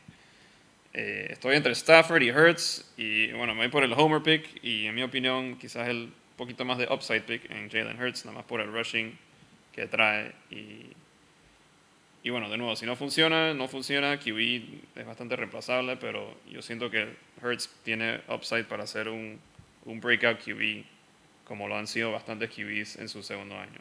Eh, 0.93 1.29
estoy 1.31 1.55
entre 1.55 1.71
Stafford 1.71 2.21
y 2.21 2.31
Hurts 2.31 2.93
y 2.95 3.31
bueno, 3.31 3.53
me 3.55 3.61
voy 3.61 3.69
por 3.69 3.83
el 3.83 3.93
Homer 3.93 4.21
pick 4.21 4.63
y 4.63 4.85
en 4.85 4.93
mi 4.93 5.01
opinión 5.01 5.57
quizás 5.57 5.87
el 5.87 6.11
poquito 6.39 6.63
más 6.63 6.77
de 6.77 6.87
upside 6.89 7.21
pick 7.21 7.51
en 7.51 7.69
Jalen 7.69 8.01
Hurts, 8.01 8.25
nada 8.25 8.37
más 8.37 8.45
por 8.45 8.61
el 8.61 8.71
rushing 8.71 9.15
que 9.73 9.87
trae 9.87 10.31
y, 10.49 10.87
y 12.23 12.29
bueno, 12.29 12.49
de 12.49 12.57
nuevo, 12.57 12.75
si 12.77 12.85
no 12.85 12.95
funciona, 12.95 13.53
no 13.53 13.67
funciona, 13.67 14.17
QB 14.17 14.39
es 14.95 15.05
bastante 15.05 15.35
reemplazable, 15.35 15.97
pero 15.97 16.33
yo 16.49 16.61
siento 16.61 16.89
que 16.89 17.09
Hurts 17.43 17.69
tiene 17.83 18.21
upside 18.29 18.63
para 18.63 18.87
ser 18.87 19.09
un, 19.09 19.37
un 19.85 19.99
breakout 19.99 20.39
QB 20.43 20.85
como 21.43 21.67
lo 21.67 21.75
han 21.75 21.87
sido 21.87 22.11
bastantes 22.11 22.49
QBs 22.51 22.97
en 22.97 23.09
su 23.09 23.21
segundo 23.21 23.57
año. 23.57 23.79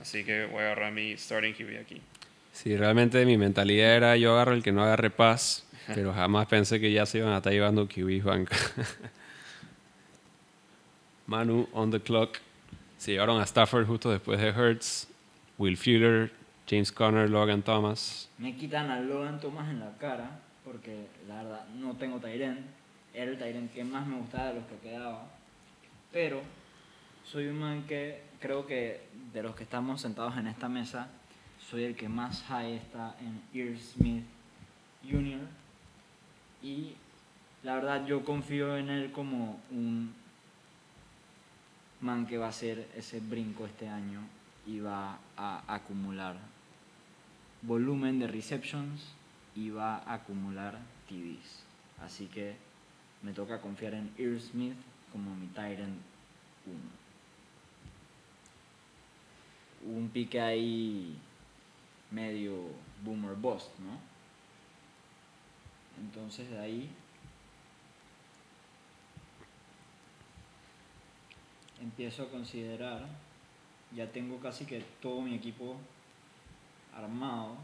Así 0.00 0.22
que 0.22 0.44
voy 0.44 0.60
a 0.60 0.66
agarrar 0.66 0.92
mi 0.92 1.16
starting 1.16 1.54
QB 1.54 1.80
aquí. 1.80 2.02
Sí, 2.52 2.76
realmente 2.76 3.24
mi 3.24 3.38
mentalidad 3.38 3.96
era 3.96 4.16
yo 4.16 4.34
agarro 4.34 4.52
el 4.52 4.62
que 4.62 4.72
no 4.72 4.82
agarre 4.82 5.08
paz, 5.08 5.66
pero 5.94 6.12
jamás 6.12 6.46
pensé 6.46 6.78
que 6.78 6.92
ya 6.92 7.06
se 7.06 7.18
iban 7.18 7.32
a 7.32 7.38
estar 7.38 7.52
llevando 7.52 7.88
QBs 7.88 8.24
banca. 8.24 8.56
Manu 11.30 11.68
on 11.72 11.92
the 11.92 12.00
clock. 12.00 12.40
Se 12.98 13.12
llevaron 13.12 13.40
a 13.40 13.46
Stafford 13.46 13.86
justo 13.86 14.10
después 14.10 14.40
de 14.40 14.50
Hurts, 14.50 15.06
Will 15.58 15.76
Fuller, 15.76 16.32
James 16.68 16.90
Conner, 16.90 17.30
Logan 17.30 17.62
Thomas. 17.62 18.28
Me 18.36 18.56
quitan 18.56 18.90
a 18.90 19.00
Logan 19.00 19.38
Thomas 19.38 19.70
en 19.70 19.78
la 19.78 19.96
cara 19.96 20.40
porque 20.64 21.06
la 21.28 21.44
verdad 21.44 21.68
no 21.76 21.94
tengo 21.94 22.18
Tyren. 22.18 22.66
Era 23.14 23.30
el 23.30 23.38
Tyren 23.38 23.68
que 23.68 23.84
más 23.84 24.08
me 24.08 24.16
gustaba 24.18 24.48
de 24.48 24.54
los 24.54 24.64
que 24.64 24.76
quedaba. 24.78 25.30
Pero 26.10 26.42
soy 27.24 27.46
un 27.46 27.60
man 27.60 27.84
que 27.86 28.22
creo 28.40 28.66
que 28.66 29.00
de 29.32 29.42
los 29.44 29.54
que 29.54 29.62
estamos 29.62 30.00
sentados 30.00 30.36
en 30.36 30.48
esta 30.48 30.68
mesa, 30.68 31.06
soy 31.70 31.84
el 31.84 31.94
que 31.94 32.08
más 32.08 32.42
high 32.48 32.74
está 32.74 33.14
en 33.20 33.40
Ear 33.54 33.78
Smith 33.78 34.24
Jr. 35.08 35.46
Y 36.60 36.94
la 37.62 37.76
verdad 37.76 38.04
yo 38.04 38.24
confío 38.24 38.76
en 38.76 38.90
él 38.90 39.12
como 39.12 39.60
un 39.70 40.19
man 42.00 42.26
que 42.26 42.38
va 42.38 42.46
a 42.46 42.50
hacer 42.50 42.88
ese 42.96 43.20
brinco 43.20 43.66
este 43.66 43.88
año 43.88 44.20
y 44.66 44.80
va 44.80 45.18
a 45.36 45.62
acumular 45.74 46.36
volumen 47.62 48.18
de 48.18 48.26
receptions 48.26 49.12
y 49.54 49.70
va 49.70 49.96
a 49.96 50.14
acumular 50.14 50.78
TDs. 51.08 51.64
Así 52.02 52.26
que 52.26 52.56
me 53.22 53.32
toca 53.32 53.60
confiar 53.60 53.94
en 53.94 54.10
Ear 54.16 54.40
Smith 54.40 54.76
como 55.12 55.34
mi 55.34 55.46
Tyrant 55.48 56.00
1. 59.84 59.96
Un 59.96 60.08
pique 60.08 60.40
ahí 60.40 61.16
medio 62.10 62.68
boomer 63.04 63.34
bust, 63.34 63.78
¿no? 63.80 63.98
Entonces 66.02 66.48
de 66.50 66.58
ahí 66.58 66.90
empiezo 71.80 72.24
a 72.24 72.28
considerar, 72.28 73.06
ya 73.94 74.10
tengo 74.12 74.38
casi 74.38 74.64
que 74.64 74.84
todo 75.00 75.20
mi 75.20 75.34
equipo 75.34 75.76
armado, 76.94 77.56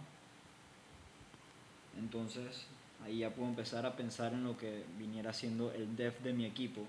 entonces 1.98 2.66
ahí 3.05 3.18
ya 3.18 3.31
puedo 3.31 3.48
empezar 3.48 3.87
a 3.87 3.96
pensar 3.96 4.33
en 4.33 4.44
lo 4.44 4.57
que 4.57 4.85
viniera 4.98 5.33
siendo 5.33 5.72
el 5.72 5.96
depth 5.96 6.22
de 6.22 6.33
mi 6.33 6.44
equipo. 6.44 6.83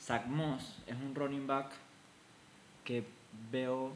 Zach 0.00 0.26
Moss 0.26 0.78
es 0.86 0.96
un 0.96 1.14
running 1.14 1.46
back 1.46 1.72
que 2.84 3.04
veo 3.50 3.92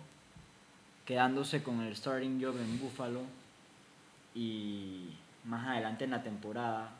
quedándose 1.06 1.62
con 1.62 1.80
el 1.80 1.94
starting 1.96 2.42
job 2.42 2.56
en 2.58 2.78
Buffalo 2.78 3.22
y 4.34 5.10
más 5.44 5.66
adelante 5.68 6.04
en 6.04 6.10
la 6.10 6.22
temporada 6.22 6.92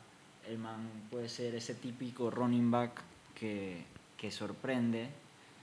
el 0.47 0.57
man 0.57 0.87
puede 1.09 1.29
ser 1.29 1.55
ese 1.55 1.73
típico 1.73 2.29
running 2.29 2.69
back 2.69 3.01
que, 3.33 3.83
que 4.17 4.31
sorprende 4.31 5.09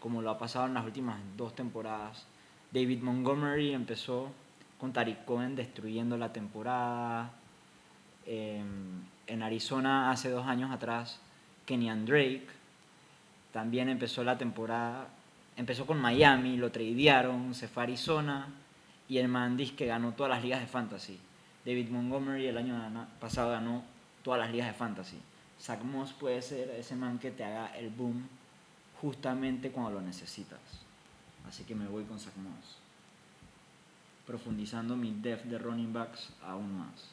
como 0.03 0.21
lo 0.21 0.31
ha 0.31 0.39
pasado 0.39 0.67
en 0.67 0.75
las 0.75 0.85
últimas 0.85 1.21
dos 1.37 1.55
temporadas. 1.55 2.27
David 2.73 3.03
Montgomery 3.03 3.73
empezó 3.73 4.33
con 4.77 4.93
Tariq 4.93 5.25
Cohen 5.25 5.55
destruyendo 5.55 6.19
la 6.19 6.33
temporada. 6.33 7.31
Em, 8.27 9.01
en 9.29 9.43
Arizona 9.45 10.11
hace 10.11 10.29
dos 10.29 10.45
años 10.45 10.73
atrás, 10.73 11.21
Kenyan 11.67 12.05
Drake 12.05 12.49
también 13.53 13.89
empezó 13.89 14.25
la 14.25 14.37
temporada, 14.37 15.07
empezó 15.57 15.87
con 15.87 16.01
Miami, 16.01 16.57
lo 16.57 16.73
tradearon, 16.73 17.55
se 17.55 17.69
fue 17.69 17.85
a 17.85 17.85
Arizona 17.85 18.49
y 19.09 19.19
el 19.19 19.29
man 19.29 19.57
dice 19.57 19.77
que 19.77 19.87
ganó 19.87 20.15
todas 20.15 20.31
las 20.31 20.43
ligas 20.43 20.61
de 20.61 20.67
fantasy. 20.67 21.21
David 21.65 21.91
Montgomery 21.91 22.49
el 22.49 22.59
año 22.59 23.07
pasado 23.21 23.53
ganó 23.53 23.85
todas 24.25 24.41
las 24.41 24.51
ligas 24.51 24.67
de 24.67 24.75
fantasy. 24.75 25.19
Zach 25.61 25.81
Moss 25.85 26.13
puede 26.13 26.43
ser 26.43 26.71
ese 26.71 26.97
man 26.97 27.21
que 27.21 27.31
te 27.31 27.45
haga 27.45 27.67
el 27.79 27.91
boom 27.91 28.27
justamente 29.03 29.71
cuando 29.73 29.91
lo 29.91 30.01
necesitas. 30.01 30.61
Así 31.47 31.65
que 31.65 31.75
me 31.75 31.87
voy 31.89 32.05
con 32.05 32.19
Zach 32.19 32.37
Moss. 32.37 32.79
Profundizando 34.27 34.97
mi 34.97 35.13
depth 35.21 35.45
de 35.45 35.59
running 35.59 35.93
backs 35.93 36.33
aún 36.45 36.79
más. 36.79 37.11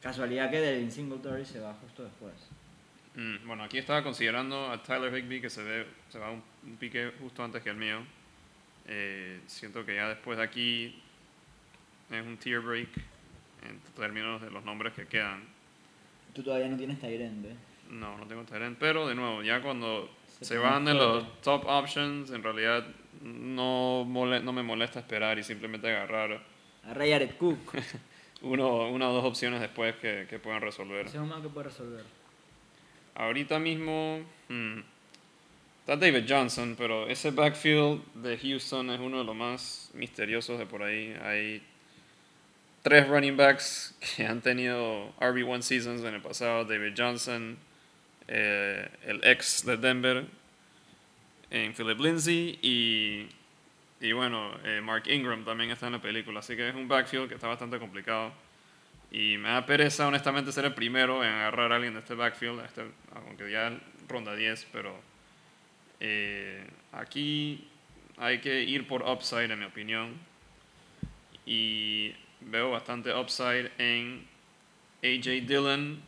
Casualidad 0.00 0.50
que 0.50 0.60
Devin 0.60 0.90
Singletary 0.90 1.44
se 1.44 1.58
va 1.58 1.74
justo 1.74 2.04
después. 2.04 2.32
Mm, 3.16 3.46
bueno, 3.46 3.64
aquí 3.64 3.76
estaba 3.78 4.02
considerando 4.04 4.70
a 4.70 4.80
Tyler 4.82 5.12
Higby 5.12 5.40
que 5.40 5.50
se, 5.50 5.62
ve, 5.64 5.86
se 6.08 6.18
va 6.20 6.30
un, 6.30 6.42
un 6.64 6.76
pique 6.76 7.12
justo 7.20 7.42
antes 7.42 7.62
que 7.62 7.70
el 7.70 7.76
mío. 7.76 7.98
Eh, 8.86 9.40
siento 9.46 9.84
que 9.84 9.96
ya 9.96 10.08
después 10.08 10.38
de 10.38 10.44
aquí 10.44 11.02
es 12.08 12.24
un 12.24 12.36
tier 12.38 12.60
break 12.60 12.88
en 13.68 13.80
términos 13.96 14.40
de 14.40 14.50
los 14.50 14.64
nombres 14.64 14.94
que 14.94 15.06
quedan. 15.06 15.42
Tú 16.32 16.42
todavía 16.44 16.68
no 16.68 16.76
tienes 16.76 17.00
Tyrend, 17.00 17.46
¿eh? 17.46 17.56
No, 17.90 18.16
no 18.16 18.26
tengo 18.26 18.44
Tyrant, 18.44 18.78
pero 18.78 19.06
de 19.08 19.14
nuevo, 19.14 19.42
ya 19.42 19.60
cuando 19.60 20.08
Se 20.38 20.44
se, 20.44 20.58
van 20.58 20.84
de 20.84 20.94
los 20.94 21.40
top 21.42 21.64
options, 21.66 22.30
en 22.30 22.42
realidad 22.42 22.86
no, 23.20 24.04
mole- 24.06 24.42
no 24.42 24.52
me 24.52 24.62
molesta 24.62 25.00
esperar 25.00 25.38
y 25.38 25.42
simplemente 25.42 25.88
agarrar 25.88 26.42
A 26.88 26.94
Ray 26.94 27.28
Cook. 27.38 27.58
uno, 28.42 28.88
una 28.90 29.10
o 29.10 29.12
dos 29.12 29.24
opciones 29.24 29.60
después 29.60 29.96
que, 29.96 30.26
que 30.28 30.38
puedan 30.38 30.60
resolver. 30.60 31.06
Es 31.06 31.14
un 31.14 31.30
que 31.42 31.48
puede 31.48 31.68
resolver. 31.68 32.04
Ahorita 33.14 33.58
mismo 33.58 34.20
hmm, 34.48 34.78
está 35.80 35.96
David 35.96 36.24
Johnson, 36.28 36.74
pero 36.78 37.08
ese 37.08 37.32
backfield 37.32 38.00
de 38.14 38.38
Houston 38.38 38.90
es 38.90 39.00
uno 39.00 39.18
de 39.18 39.24
los 39.24 39.36
más 39.36 39.90
misteriosos 39.94 40.58
de 40.58 40.66
por 40.66 40.82
ahí. 40.82 41.14
Hay 41.22 41.62
tres 42.82 43.08
running 43.08 43.36
backs 43.36 43.94
que 44.16 44.26
han 44.26 44.40
tenido 44.40 45.12
RB1 45.18 45.60
seasons 45.62 46.02
en 46.02 46.14
el 46.14 46.22
pasado. 46.22 46.64
David 46.64 46.94
Johnson, 46.96 47.58
eh, 48.32 48.88
el 49.06 49.20
ex 49.24 49.66
de 49.66 49.76
Denver, 49.76 50.24
en 51.50 51.74
Philip 51.74 51.98
Lindsay 51.98 52.58
y, 52.62 53.26
y 54.00 54.12
bueno, 54.12 54.52
eh, 54.64 54.80
Mark 54.80 55.02
Ingram 55.08 55.44
también 55.44 55.70
está 55.70 55.86
en 55.86 55.94
la 55.94 56.00
película. 56.00 56.38
Así 56.38 56.54
que 56.54 56.68
es 56.68 56.74
un 56.74 56.86
backfield 56.86 57.28
que 57.28 57.34
está 57.34 57.48
bastante 57.48 57.78
complicado. 57.80 58.32
Y 59.10 59.36
me 59.36 59.48
da 59.48 59.66
pereza, 59.66 60.06
honestamente, 60.06 60.52
ser 60.52 60.64
el 60.64 60.74
primero 60.74 61.24
en 61.24 61.30
agarrar 61.30 61.72
a 61.72 61.76
alguien 61.76 61.94
de 61.94 62.00
este 62.00 62.14
backfield, 62.14 62.64
este, 62.64 62.84
aunque 63.16 63.50
ya 63.50 63.76
ronda 64.08 64.36
10, 64.36 64.68
pero 64.72 64.94
eh, 65.98 66.64
aquí 66.92 67.66
hay 68.16 68.38
que 68.38 68.62
ir 68.62 68.86
por 68.86 69.02
upside, 69.02 69.50
en 69.50 69.58
mi 69.58 69.64
opinión. 69.64 70.14
Y 71.44 72.14
veo 72.40 72.70
bastante 72.70 73.12
upside 73.12 73.72
en 73.78 74.24
AJ 75.02 75.46
Dillon, 75.48 76.00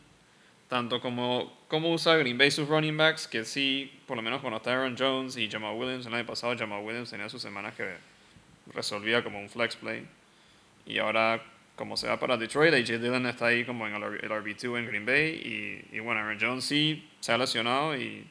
tanto 0.69 1.01
como 1.01 1.53
cómo 1.73 1.91
usa 1.91 2.17
Green 2.19 2.37
Bay 2.37 2.51
sus 2.51 2.69
running 2.69 2.99
backs, 2.99 3.27
que 3.27 3.47
sí, 3.47 3.91
por 4.07 4.19
lo 4.19 4.23
menos 4.23 4.43
cuando 4.43 4.59
está 4.59 4.73
Aaron 4.73 4.95
Jones 4.95 5.39
y 5.39 5.49
Jamal 5.51 5.75
Williams, 5.75 6.05
el 6.05 6.13
año 6.13 6.27
pasado 6.27 6.55
Jamal 6.55 6.85
Williams 6.85 7.09
tenía 7.09 7.31
sus 7.31 7.41
semanas 7.41 7.75
que 7.75 7.95
resolvía 8.75 9.25
como 9.25 9.41
un 9.41 9.49
flex 9.49 9.75
play. 9.77 10.07
Y 10.85 10.99
ahora, 10.99 11.43
como 11.75 11.97
se 11.97 12.09
va 12.09 12.21
para 12.21 12.37
Detroit, 12.37 12.75
AJ 12.75 13.01
Dillon 13.01 13.25
está 13.25 13.47
ahí 13.47 13.65
como 13.65 13.87
en 13.87 13.95
el, 13.95 14.03
R- 14.03 14.21
el 14.23 14.31
RB2 14.31 14.79
en 14.81 14.87
Green 14.87 15.07
Bay. 15.07 15.83
Y, 15.91 15.97
y 15.97 16.01
bueno, 16.01 16.21
Aaron 16.21 16.39
Jones 16.39 16.65
sí 16.67 17.09
se 17.21 17.33
ha 17.33 17.39
lesionado 17.39 17.97
y 17.97 18.27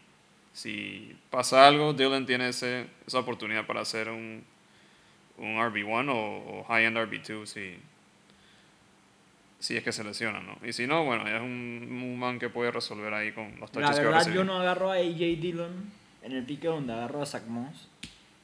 si 0.53 1.15
pasa 1.31 1.67
algo, 1.67 1.93
Dillon 1.93 2.27
tiene 2.27 2.49
ese, 2.49 2.85
esa 3.07 3.17
oportunidad 3.17 3.65
para 3.65 3.81
hacer 3.81 4.09
un, 4.09 4.43
un 5.39 5.57
RB1 5.57 6.09
o, 6.09 6.59
o 6.59 6.63
high-end 6.65 6.95
RB2 6.97 7.45
si, 7.47 7.75
si 9.61 9.77
es 9.77 9.83
que 9.83 9.91
se 9.91 10.03
lesiona, 10.03 10.39
¿no? 10.41 10.57
Y 10.67 10.73
si 10.73 10.87
no, 10.87 11.05
bueno, 11.05 11.27
es 11.27 11.39
un, 11.39 11.87
un 11.89 12.19
man 12.19 12.39
que 12.39 12.49
puede 12.49 12.71
resolver 12.71 13.13
ahí 13.13 13.31
con 13.31 13.51
los 13.59 13.69
La 13.75 13.81
touches 13.87 13.89
que 13.91 13.95
va 13.95 13.99
a 13.99 14.03
verdad, 14.03 14.17
recibir. 14.19 14.35
yo 14.37 14.43
no 14.43 14.57
agarro 14.59 14.91
a 14.91 14.95
AJ 14.95 15.17
Dillon 15.39 15.91
en 16.23 16.31
el 16.31 16.43
pique 16.43 16.67
donde 16.67 16.93
agarro 16.93 17.21
a 17.21 17.25
Zach 17.25 17.45
Moss 17.47 17.87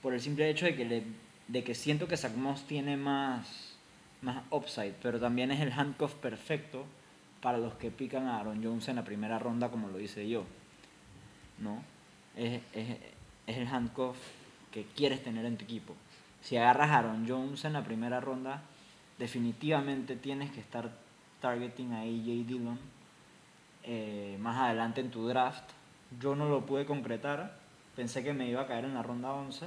por 0.01 0.13
el 0.13 0.21
simple 0.21 0.47
hecho 0.49 0.65
de 0.65 0.75
que, 0.75 0.85
le, 0.85 1.03
de 1.47 1.63
que 1.63 1.73
siento 1.75 2.07
que 2.07 2.17
Zach 2.17 2.35
Moss 2.35 2.65
tiene 2.67 2.97
más, 2.97 3.75
más 4.21 4.43
upside, 4.51 4.93
pero 5.01 5.19
también 5.19 5.51
es 5.51 5.59
el 5.59 5.71
handcuff 5.71 6.13
perfecto 6.13 6.85
para 7.41 7.57
los 7.57 7.73
que 7.75 7.89
pican 7.91 8.27
a 8.27 8.39
Aaron 8.39 8.63
Jones 8.63 8.87
en 8.87 8.95
la 8.97 9.03
primera 9.03 9.39
ronda, 9.39 9.69
como 9.69 9.87
lo 9.89 9.99
hice 9.99 10.29
yo. 10.29 10.45
¿No? 11.59 11.81
Es, 12.35 12.61
es, 12.73 12.89
es 13.47 13.57
el 13.57 13.67
handcuff 13.67 14.17
que 14.71 14.85
quieres 14.95 15.23
tener 15.23 15.45
en 15.45 15.57
tu 15.57 15.65
equipo. 15.65 15.95
Si 16.41 16.57
agarras 16.57 16.91
a 16.91 16.99
Aaron 16.99 17.25
Jones 17.27 17.65
en 17.65 17.73
la 17.73 17.83
primera 17.83 18.19
ronda, 18.21 18.61
definitivamente 19.17 20.15
tienes 20.15 20.51
que 20.51 20.59
estar 20.59 20.91
targeting 21.47 21.93
a 21.93 22.01
AJ 22.01 22.45
Dillon 22.45 22.79
eh, 23.83 24.37
más 24.41 24.57
adelante 24.57 24.99
en 24.99 25.09
tu 25.09 25.27
draft. 25.27 25.63
Yo 26.19 26.35
no 26.35 26.49
lo 26.49 26.65
pude 26.65 26.85
concretar, 26.85 27.57
pensé 27.95 28.21
que 28.21 28.33
me 28.33 28.49
iba 28.49 28.61
a 28.61 28.67
caer 28.67 28.83
en 28.83 28.93
la 28.93 29.01
ronda 29.01 29.31
11, 29.31 29.65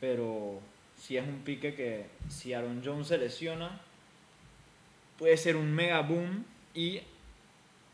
pero 0.00 0.60
si 0.98 1.16
es 1.16 1.26
un 1.26 1.40
pique 1.44 1.74
que 1.74 2.06
si 2.28 2.52
Aaron 2.52 2.82
Jones 2.84 3.08
se 3.08 3.16
lesiona, 3.16 3.80
puede 5.18 5.36
ser 5.38 5.56
un 5.56 5.72
mega 5.72 6.00
boom 6.02 6.44
y 6.74 7.00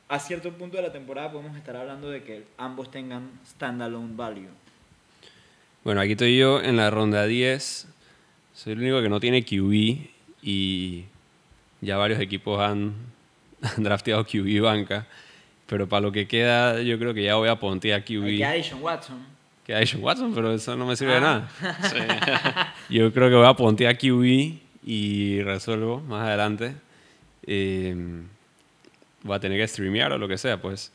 a 0.08 0.18
cierto 0.18 0.52
punto 0.52 0.76
de 0.76 0.82
la 0.82 0.92
temporada 0.92 1.30
podemos 1.30 1.56
estar 1.56 1.76
hablando 1.76 2.10
de 2.10 2.24
que 2.24 2.44
ambos 2.58 2.90
tengan 2.90 3.30
standalone 3.46 4.14
value. 4.16 4.50
Bueno, 5.84 6.00
aquí 6.00 6.12
estoy 6.12 6.36
yo 6.36 6.60
en 6.60 6.76
la 6.76 6.90
ronda 6.90 7.26
10. 7.26 7.88
Soy 8.54 8.72
el 8.72 8.80
único 8.80 9.02
que 9.02 9.08
no 9.08 9.20
tiene 9.20 9.44
QB 9.44 10.08
y 10.42 11.04
ya 11.84 11.96
varios 11.96 12.20
equipos 12.20 12.60
han, 12.60 12.94
han 13.62 13.82
drafteado 13.84 14.24
QB 14.24 14.60
banca. 14.62 15.06
Pero 15.66 15.88
para 15.88 16.00
lo 16.02 16.12
que 16.12 16.26
queda, 16.28 16.82
yo 16.82 16.98
creo 16.98 17.14
que 17.14 17.22
ya 17.24 17.36
voy 17.36 17.48
a 17.48 17.58
pontear 17.58 18.02
Hay 18.06 18.16
QB. 18.18 18.36
que 18.38 18.44
a 18.44 18.50
Deshaun 18.52 18.82
Watson. 18.82 19.18
Queda 19.64 19.78
Deshaun 19.78 20.04
Watson, 20.04 20.34
pero 20.34 20.52
eso 20.52 20.76
no 20.76 20.86
me 20.86 20.94
sirve 20.94 21.12
de 21.12 21.18
Ah. 21.18 21.20
nada. 21.60 21.78
Sí. 22.88 22.94
Yo 22.98 23.12
creo 23.14 23.30
que 23.30 23.36
voy 23.36 23.46
a 23.46 23.54
pontear 23.54 23.96
QB 23.96 24.58
y 24.84 25.40
resuelvo 25.42 26.00
más 26.02 26.26
adelante. 26.26 26.74
Eh, 27.46 27.94
voy 29.22 29.36
a 29.36 29.40
tener 29.40 29.58
que 29.58 29.66
streamear 29.66 30.12
o 30.12 30.18
lo 30.18 30.28
que 30.28 30.36
sea, 30.36 30.60
pues. 30.60 30.92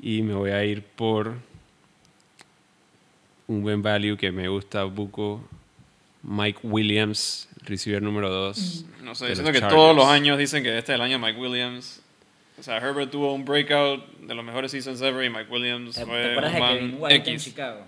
Y 0.00 0.22
me 0.22 0.32
voy 0.32 0.50
a 0.50 0.64
ir 0.64 0.82
por 0.82 1.34
un 3.48 3.62
buen 3.62 3.82
value 3.82 4.16
que 4.16 4.32
me 4.32 4.48
gusta 4.48 4.84
buco. 4.84 5.44
Mike 6.28 6.58
Williams, 6.64 7.48
receiver 7.62 8.02
número 8.02 8.28
2. 8.28 8.84
No 9.02 9.14
sé, 9.14 9.26
siento 9.34 9.52
que 9.52 9.60
Chargers. 9.60 9.74
todos 9.74 9.94
los 9.96 10.06
años 10.06 10.36
dicen 10.38 10.64
que 10.64 10.76
este 10.76 10.92
es 10.92 10.96
el 10.96 11.00
año 11.00 11.18
de 11.20 11.24
Mike 11.24 11.38
Williams. 11.38 12.02
O 12.58 12.62
sea, 12.62 12.78
Herbert 12.78 13.10
tuvo 13.12 13.32
un 13.32 13.44
breakout 13.44 14.04
de 14.18 14.34
los 14.34 14.44
mejores 14.44 14.72
seasons 14.72 15.00
ever 15.02 15.24
y 15.24 15.30
Mike 15.30 15.46
Williams 15.50 15.94
¿Te, 15.94 16.04
fue 16.04 16.22
te 16.22 16.36
un 16.36 16.52
de 16.52 16.60
man 16.60 16.74
Kevin 16.74 16.96
White 16.98 17.14
en 17.14 17.22
X. 17.22 17.44
Chicago? 17.44 17.80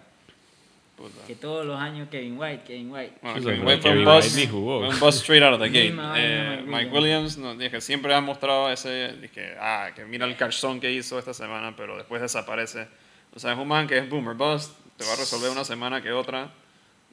Puta. 0.96 1.26
Que 1.26 1.34
todos 1.34 1.66
los 1.66 1.80
años 1.80 2.08
Kevin 2.10 2.38
White, 2.38 2.62
Kevin 2.64 2.90
White. 2.92 3.12
Bueno, 3.22 3.40
Kevin 3.40 3.66
White 3.66 3.82
fue 3.82 3.90
un 3.90 3.96
Kevin 3.96 4.08
White 4.08 4.26
bust, 4.26 4.36
ni 4.36 4.46
jugó. 4.46 4.78
fue 4.80 4.88
un 4.88 5.00
bust 5.00 5.18
straight 5.20 5.42
out 5.42 5.54
of 5.54 5.60
the 5.60 5.68
gate. 5.70 5.94
Eh, 6.16 6.62
Mike 6.64 6.70
Mike 6.70 6.96
Williams, 6.96 7.38
no, 7.38 7.56
dije, 7.56 7.80
siempre 7.80 8.14
ha 8.14 8.20
mostrado 8.20 8.70
ese, 8.70 9.14
dije, 9.20 9.54
ah, 9.60 9.90
que 9.96 10.04
mira 10.04 10.26
el 10.26 10.36
calzón 10.36 10.80
que 10.80 10.92
hizo 10.92 11.18
esta 11.18 11.34
semana, 11.34 11.74
pero 11.76 11.96
después 11.96 12.22
desaparece. 12.22 12.86
O 13.34 13.38
sea, 13.40 13.52
es 13.52 13.58
un 13.58 13.66
man 13.66 13.86
que 13.88 13.98
es 13.98 14.08
boomer 14.08 14.34
bust, 14.34 14.72
te 14.96 15.04
va 15.04 15.12
a 15.12 15.16
resolver 15.16 15.50
una 15.50 15.64
semana 15.64 16.02
que 16.02 16.12
otra. 16.12 16.50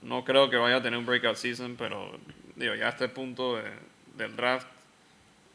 No 0.01 0.23
creo 0.23 0.49
que 0.49 0.57
vaya 0.57 0.77
a 0.77 0.81
tener 0.81 0.99
un 0.99 1.05
breakout 1.05 1.35
season, 1.35 1.75
pero 1.77 2.11
digo, 2.55 2.75
ya 2.75 2.87
a 2.87 2.89
este 2.89 3.07
punto 3.09 3.57
de- 3.57 3.63
del 4.17 4.35
draft, 4.35 4.67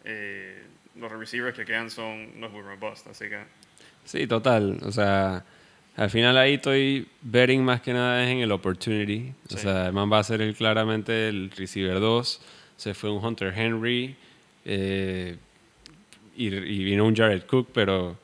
eh, 0.05 0.63
los 0.97 1.11
receivers 1.13 1.57
que 1.57 1.65
quedan 1.65 1.91
son 1.91 2.41
los 2.41 2.51
boomer 2.53 2.77
bust, 2.79 3.07
así 3.07 3.29
que 3.29 3.39
Sí, 4.05 4.27
total. 4.27 4.79
O 4.83 4.91
sea, 4.91 5.45
al 5.97 6.11
final 6.11 6.37
ahí 6.39 6.55
estoy 6.55 7.07
betting 7.23 7.63
más 7.65 7.81
que 7.83 7.93
nada 7.93 8.25
es 8.25 8.31
en 8.31 8.39
el 8.39 8.51
opportunity. 8.51 9.33
O 9.47 9.57
Sí. 9.57 9.59
sea, 9.59 9.87
el 9.87 9.93
man 9.93 10.11
va 10.11 10.19
a 10.19 10.25
ser 10.25 10.41
el, 10.43 10.55
claramente 10.57 11.29
el 11.29 11.51
receiver 11.51 12.01
2. 12.01 12.41
Se 12.77 12.95
fue 12.95 13.11
un 13.11 13.25
Hunter 13.25 13.53
Henry. 13.57 14.17
eh, 14.65 15.37
y, 16.37 16.47
y 16.55 16.85
vino 16.85 17.05
un 17.07 17.15
Jared 17.17 17.45
Cook, 17.45 17.69
pero 17.73 18.17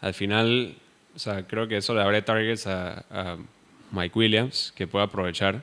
al 0.00 0.14
final, 0.14 0.74
o 1.14 1.18
sea, 1.18 1.46
creo 1.46 1.66
que 1.68 1.76
eso 1.78 1.94
le 1.94 2.00
abre 2.02 2.22
targets 2.22 2.66
a, 2.66 3.04
a 3.10 3.36
Mike 3.92 4.18
Williams, 4.18 4.72
que 4.76 4.86
puede 4.86 5.04
aprovechar. 5.04 5.62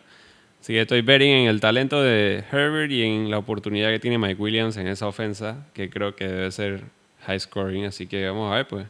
Así 0.60 0.74
que 0.74 0.82
estoy 0.82 1.02
betting 1.02 1.30
en 1.30 1.48
el 1.48 1.60
talento 1.60 2.02
de 2.02 2.44
Herbert 2.52 2.92
y 2.92 3.04
en 3.04 3.32
la 3.32 3.38
oportunidad 3.38 3.90
que 3.90 4.00
tiene 4.00 4.18
Mike 4.18 4.42
Williams 4.42 4.76
en 4.78 4.88
esa 4.88 5.08
ofensa, 5.08 5.66
que 5.74 5.90
creo 5.90 6.16
que 6.16 6.28
debe 6.28 6.52
ser 6.52 6.84
high 7.26 7.40
scoring. 7.40 7.86
Así 7.86 8.08
que 8.08 8.26
vamos 8.28 8.52
a 8.52 8.56
ver, 8.56 8.68
pues. 8.68 8.88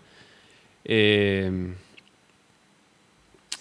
Eh, 0.85 1.73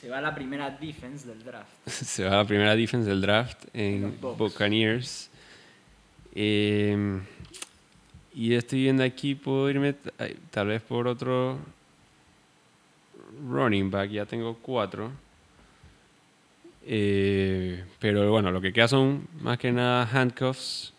Se 0.01 0.09
va 0.09 0.21
la 0.21 0.35
primera 0.35 0.71
defense 0.71 1.27
del 1.29 1.43
draft. 1.43 1.69
Se 1.87 2.25
va 2.25 2.37
la 2.37 2.45
primera 2.45 2.77
defense 2.77 3.09
del 3.09 3.21
draft 3.21 3.65
en. 3.75 4.19
Buccaneers. 4.21 5.31
Eh, 6.35 7.21
y 8.35 8.55
estoy 8.55 8.83
viendo 8.83 9.03
aquí, 9.03 9.35
puedo 9.35 9.71
irme 9.71 9.95
tal 10.51 10.67
vez 10.69 10.83
por 10.83 11.09
otro 11.09 11.59
running 13.49 13.91
back. 13.91 14.11
Ya 14.11 14.27
tengo 14.27 14.55
cuatro. 14.61 15.11
Eh, 16.89 17.85
pero 17.99 18.31
bueno, 18.31 18.53
lo 18.53 18.61
que 18.61 18.73
queda 18.73 18.87
son 18.87 19.27
más 19.41 19.59
que 19.59 19.73
nada 19.73 20.09
handcuffs. 20.13 20.93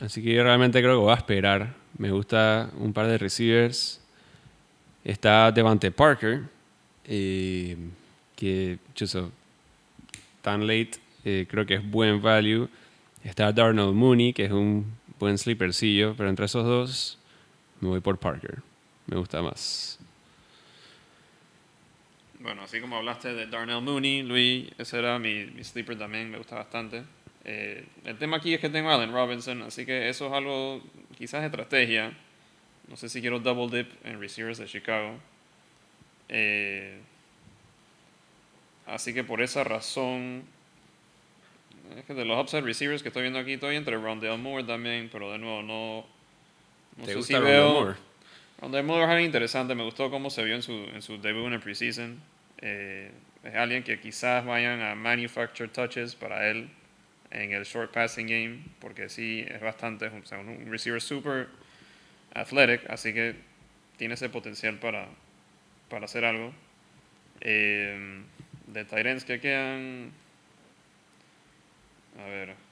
Así 0.00 0.22
que 0.22 0.34
yo 0.34 0.42
realmente 0.42 0.80
creo 0.80 0.94
que 0.94 1.04
voy 1.04 1.12
a 1.12 1.16
esperar. 1.16 1.74
Me 1.98 2.10
gusta 2.10 2.70
un 2.78 2.92
par 2.92 3.06
de 3.06 3.16
receivers. 3.16 4.00
Está 5.04 5.52
Devante 5.52 5.90
Parker, 5.92 6.42
eh, 7.06 7.76
que 8.34 8.78
chuzo, 8.94 9.30
tan 10.42 10.66
late, 10.66 10.92
eh, 11.24 11.46
creo 11.48 11.64
que 11.64 11.74
es 11.74 11.90
buen 11.90 12.20
value. 12.20 12.68
Está 13.22 13.52
Darnell 13.52 13.92
Mooney, 13.92 14.32
que 14.32 14.46
es 14.46 14.52
un 14.52 14.84
buen 15.18 15.38
sleepercillo, 15.38 16.14
pero 16.16 16.28
entre 16.28 16.46
esos 16.46 16.64
dos 16.64 17.18
me 17.80 17.88
voy 17.88 18.00
por 18.00 18.18
Parker. 18.18 18.58
Me 19.06 19.16
gusta 19.16 19.42
más. 19.42 19.99
Bueno, 22.40 22.62
así 22.62 22.80
como 22.80 22.96
hablaste 22.96 23.34
de 23.34 23.46
Darnell 23.46 23.82
Mooney, 23.82 24.22
Luis, 24.22 24.70
ese 24.78 24.98
era 24.98 25.18
mi, 25.18 25.44
mi 25.44 25.62
sleeper 25.62 25.98
también, 25.98 26.30
me 26.30 26.38
gusta 26.38 26.56
bastante. 26.56 27.02
Eh, 27.44 27.84
el 28.04 28.16
tema 28.16 28.38
aquí 28.38 28.54
es 28.54 28.60
que 28.60 28.70
tengo 28.70 28.90
a 28.90 28.94
Allen 28.94 29.12
Robinson, 29.12 29.62
así 29.62 29.84
que 29.84 30.08
eso 30.08 30.26
es 30.26 30.32
algo 30.32 30.82
quizás 31.18 31.42
de 31.42 31.48
estrategia. 31.48 32.12
No 32.88 32.96
sé 32.96 33.10
si 33.10 33.20
quiero 33.20 33.40
double 33.40 33.76
dip 33.76 34.06
en 34.06 34.18
receivers 34.18 34.56
de 34.56 34.66
Chicago. 34.66 35.18
Eh, 36.30 36.98
así 38.86 39.12
que 39.12 39.22
por 39.22 39.42
esa 39.42 39.62
razón, 39.62 40.44
es 41.98 42.04
que 42.06 42.14
de 42.14 42.24
los 42.24 42.40
upside 42.40 42.62
receivers 42.62 43.02
que 43.02 43.08
estoy 43.08 43.22
viendo 43.22 43.38
aquí, 43.38 43.52
estoy 43.52 43.76
entre 43.76 43.96
Rondell 43.98 44.38
Moore 44.38 44.64
también, 44.64 45.10
pero 45.12 45.30
de 45.30 45.38
nuevo 45.38 45.62
no, 45.62 46.06
no 46.96 47.04
¿Te 47.04 47.12
sé 47.12 47.16
gusta 47.16 47.38
si 47.38 47.44
veo... 47.44 47.72
Moore? 47.72 48.09
Rondell 48.60 48.84
Moore 48.84 49.20
es 49.20 49.24
interesante, 49.24 49.74
me 49.74 49.84
gustó 49.84 50.10
cómo 50.10 50.28
se 50.28 50.44
vio 50.44 50.54
en 50.54 50.62
su, 50.62 50.72
en 50.72 51.00
su 51.00 51.18
debut 51.20 51.46
en 51.46 51.54
el 51.54 51.60
preseason. 51.60 52.20
Eh, 52.58 53.10
es 53.42 53.54
alguien 53.54 53.82
que 53.82 53.98
quizás 53.98 54.44
vayan 54.44 54.82
a 54.82 54.94
manufacture 54.94 55.68
touches 55.68 56.14
para 56.14 56.50
él 56.50 56.68
en 57.30 57.52
el 57.52 57.64
short 57.64 57.90
passing 57.92 58.26
game, 58.26 58.58
porque 58.80 59.08
sí 59.08 59.46
es 59.48 59.60
bastante, 59.62 60.08
o 60.08 60.26
sea, 60.26 60.40
un 60.40 60.70
receiver 60.70 61.00
super 61.00 61.48
athletic, 62.34 62.88
así 62.90 63.14
que 63.14 63.34
tiene 63.96 64.14
ese 64.14 64.28
potencial 64.28 64.78
para, 64.78 65.08
para 65.88 66.04
hacer 66.04 66.24
algo. 66.26 66.52
Eh, 67.40 68.22
de 68.66 68.84
Tyrants 68.84 69.24
que 69.24 69.40
quedan, 69.40 70.12
a 72.18 72.24
ver. 72.28 72.69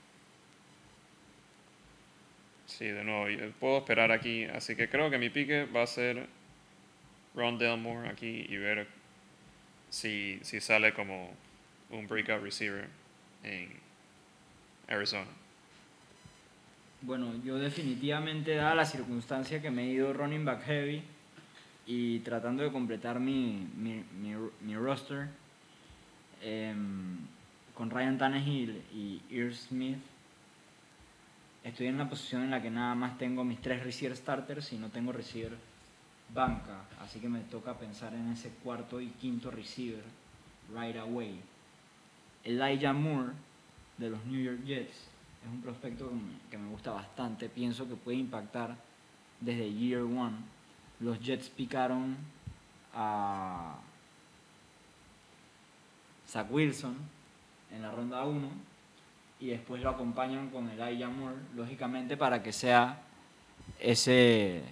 Sí, 2.79 2.85
de 2.85 3.03
nuevo, 3.03 3.29
yo 3.29 3.51
puedo 3.59 3.79
esperar 3.79 4.13
aquí, 4.13 4.45
así 4.45 4.77
que 4.77 4.89
creo 4.89 5.11
que 5.11 5.19
mi 5.19 5.31
pique 5.31 5.65
va 5.65 5.83
a 5.83 5.87
ser 5.89 6.29
Ron 7.35 7.59
Delmore 7.59 8.09
aquí 8.09 8.47
y 8.49 8.57
ver 8.57 8.87
si, 9.91 10.39
si 10.43 10.61
sale 10.61 10.95
como 10.95 11.29
un 11.91 12.07
breakout 12.07 12.41
receiver 12.41 12.87
en 13.43 13.69
Arizona. 14.87 15.27
Bueno, 17.01 17.35
yo 17.45 17.59
definitivamente, 17.59 18.55
dada 18.55 18.77
la 18.77 18.85
circunstancia 18.85 19.61
que 19.61 19.73
me 19.73 19.83
he 19.83 19.95
ido 19.95 20.13
running 20.13 20.45
back 20.45 20.63
heavy 20.63 21.03
y 21.85 22.21
tratando 22.21 22.63
de 22.63 22.71
completar 22.71 23.19
mi, 23.19 23.67
mi, 23.77 24.05
mi, 24.21 24.37
mi 24.61 24.77
roster 24.77 25.27
em, 26.41 27.17
con 27.75 27.91
Ryan 27.91 28.19
Tannehill 28.19 28.81
y 28.95 29.21
Ear 29.33 29.53
Smith, 29.53 29.99
estoy 31.69 31.87
en 31.87 31.99
la 31.99 32.09
posición 32.09 32.43
en 32.43 32.51
la 32.51 32.63
que 32.63 32.71
nada 32.71 32.95
más 32.95 33.19
tengo 33.19 33.45
mis 33.45 33.61
tres 33.61 33.83
receiver 33.83 34.17
starters 34.17 34.73
y 34.73 34.77
no 34.77 34.89
tengo 34.89 35.13
receiver 35.13 35.57
banca, 36.35 36.83
así 37.01 37.21
que 37.21 37.29
me 37.29 37.41
toca 37.41 37.75
pensar 37.75 38.15
en 38.15 38.33
ese 38.33 38.51
cuarto 38.63 39.01
y 39.01 39.09
quinto 39.09 39.51
receiver 39.51 40.03
right 40.75 40.97
away. 40.97 41.41
Elijah 42.45 42.93
Moore 42.93 43.33
de 43.97 44.11
los 44.11 44.25
New 44.27 44.43
York 44.43 44.65
Jets 44.65 45.09
es 45.45 45.51
un 45.51 45.61
prospecto 45.63 46.11
que 46.51 46.59
me 46.59 46.69
gusta 46.69 46.91
bastante. 46.93 47.49
Pienso 47.49 47.89
que 47.89 47.95
puede 47.95 48.19
impactar 48.19 48.77
desde 49.41 49.73
year 49.73 50.03
one. 50.03 50.37
Los 51.01 51.21
Jets 51.21 51.49
picaron 51.49 52.17
a 52.95 53.77
Zach 56.27 56.51
Wilson 56.51 56.97
en 57.71 57.83
la 57.83 57.91
ronda 57.91 58.25
1 58.25 58.49
y 59.41 59.49
después 59.49 59.83
lo 59.83 59.91
acompañan 59.91 60.51
con 60.51 60.69
el 60.69 60.81
Elijah 60.81 61.09
Moore, 61.09 61.37
lógicamente 61.55 62.17
para 62.17 62.43
que 62.43 62.53
sea 62.53 63.01
ese 63.81 64.63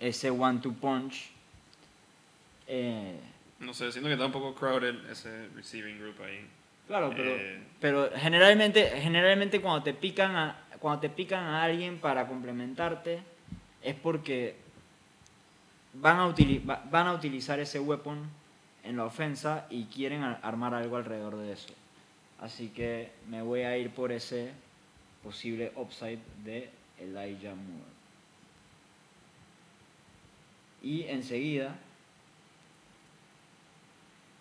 ese 0.00 0.30
one-two 0.30 0.72
punch. 0.74 1.30
eh, 2.66 3.18
No 3.60 3.72
sé, 3.74 3.92
siento 3.92 4.08
que 4.08 4.14
está 4.14 4.26
un 4.26 4.32
poco 4.32 4.54
crowded 4.54 5.08
ese 5.10 5.48
receiving 5.54 5.98
group 5.98 6.20
ahí. 6.22 6.44
Claro, 6.88 7.12
pero, 7.14 7.30
Eh. 7.30 7.62
pero 7.80 8.10
generalmente, 8.16 8.90
generalmente 9.00 9.60
cuando 9.60 9.84
te 9.84 9.94
pican 9.94 10.34
a, 10.34 10.56
cuando 10.80 11.00
te 11.00 11.08
pican 11.10 11.44
a 11.44 11.62
alguien 11.62 11.98
para 11.98 12.26
complementarte 12.26 13.22
es 13.82 13.94
porque 13.94 14.56
van 15.94 16.18
a, 16.18 16.34
van 16.90 17.06
a 17.06 17.12
utilizar 17.12 17.60
ese 17.60 17.78
weapon 17.78 18.28
en 18.82 18.96
la 18.96 19.04
ofensa 19.04 19.66
y 19.70 19.84
quieren 19.84 20.22
ar- 20.24 20.40
armar 20.42 20.74
algo 20.74 20.96
alrededor 20.96 21.36
de 21.36 21.52
eso. 21.52 21.72
Así 22.42 22.70
que 22.70 23.12
me 23.28 23.40
voy 23.40 23.60
a 23.60 23.78
ir 23.78 23.90
por 23.90 24.10
ese 24.10 24.50
posible 25.22 25.72
upside 25.76 26.18
de 26.44 26.68
Elijah 26.98 27.54
Moore. 27.54 27.92
Y 30.82 31.04
enseguida 31.04 31.78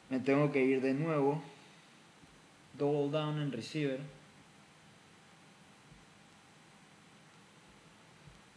me 0.10 0.20
tengo 0.20 0.52
que 0.52 0.66
ir 0.66 0.82
de 0.82 0.96
nuevo 0.96 1.44
double 2.74 3.12
down 3.12 3.40
en 3.40 3.52
receiver. 3.52 4.00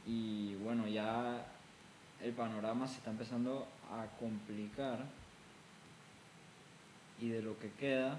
Y 0.07 0.55
bueno, 0.55 0.89
ya 0.89 1.47
el 2.23 2.33
panorama 2.33 2.89
se 2.89 2.97
está 2.97 3.11
empezando 3.11 3.67
a 3.91 4.07
complicar. 4.19 5.05
Y 7.21 7.29
de 7.29 7.43
lo 7.43 7.59
que 7.59 7.71
queda, 7.73 8.19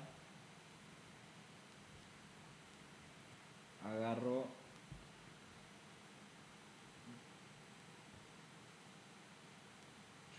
agarro 3.85 4.47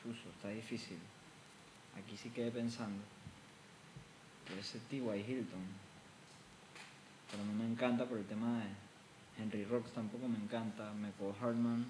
Chuso, 0.02 0.28
está 0.30 0.48
difícil. 0.50 0.98
Aquí 1.96 2.16
sí 2.16 2.30
quedé 2.30 2.50
pensando. 2.50 3.02
Por 4.46 4.58
ese 4.58 4.78
T.Y. 4.78 5.00
Hilton. 5.00 5.66
Pero 7.30 7.44
no 7.44 7.52
me 7.52 7.66
encanta 7.66 8.04
por 8.04 8.18
el 8.18 8.24
tema 8.26 8.60
de 8.60 9.42
Henry 9.42 9.64
Rocks 9.64 9.92
tampoco 9.92 10.28
me 10.28 10.38
encanta. 10.38 10.92
Michael 10.92 11.34
Hartman, 11.40 11.86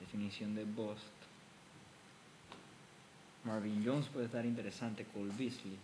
definición 0.00 0.54
de 0.54 0.64
Bost. 0.64 1.02
Marvin 3.44 3.82
Jones 3.84 4.06
puede 4.06 4.26
estar 4.26 4.46
interesante. 4.46 5.04
Cole 5.06 5.32
Beasley. 5.36 5.76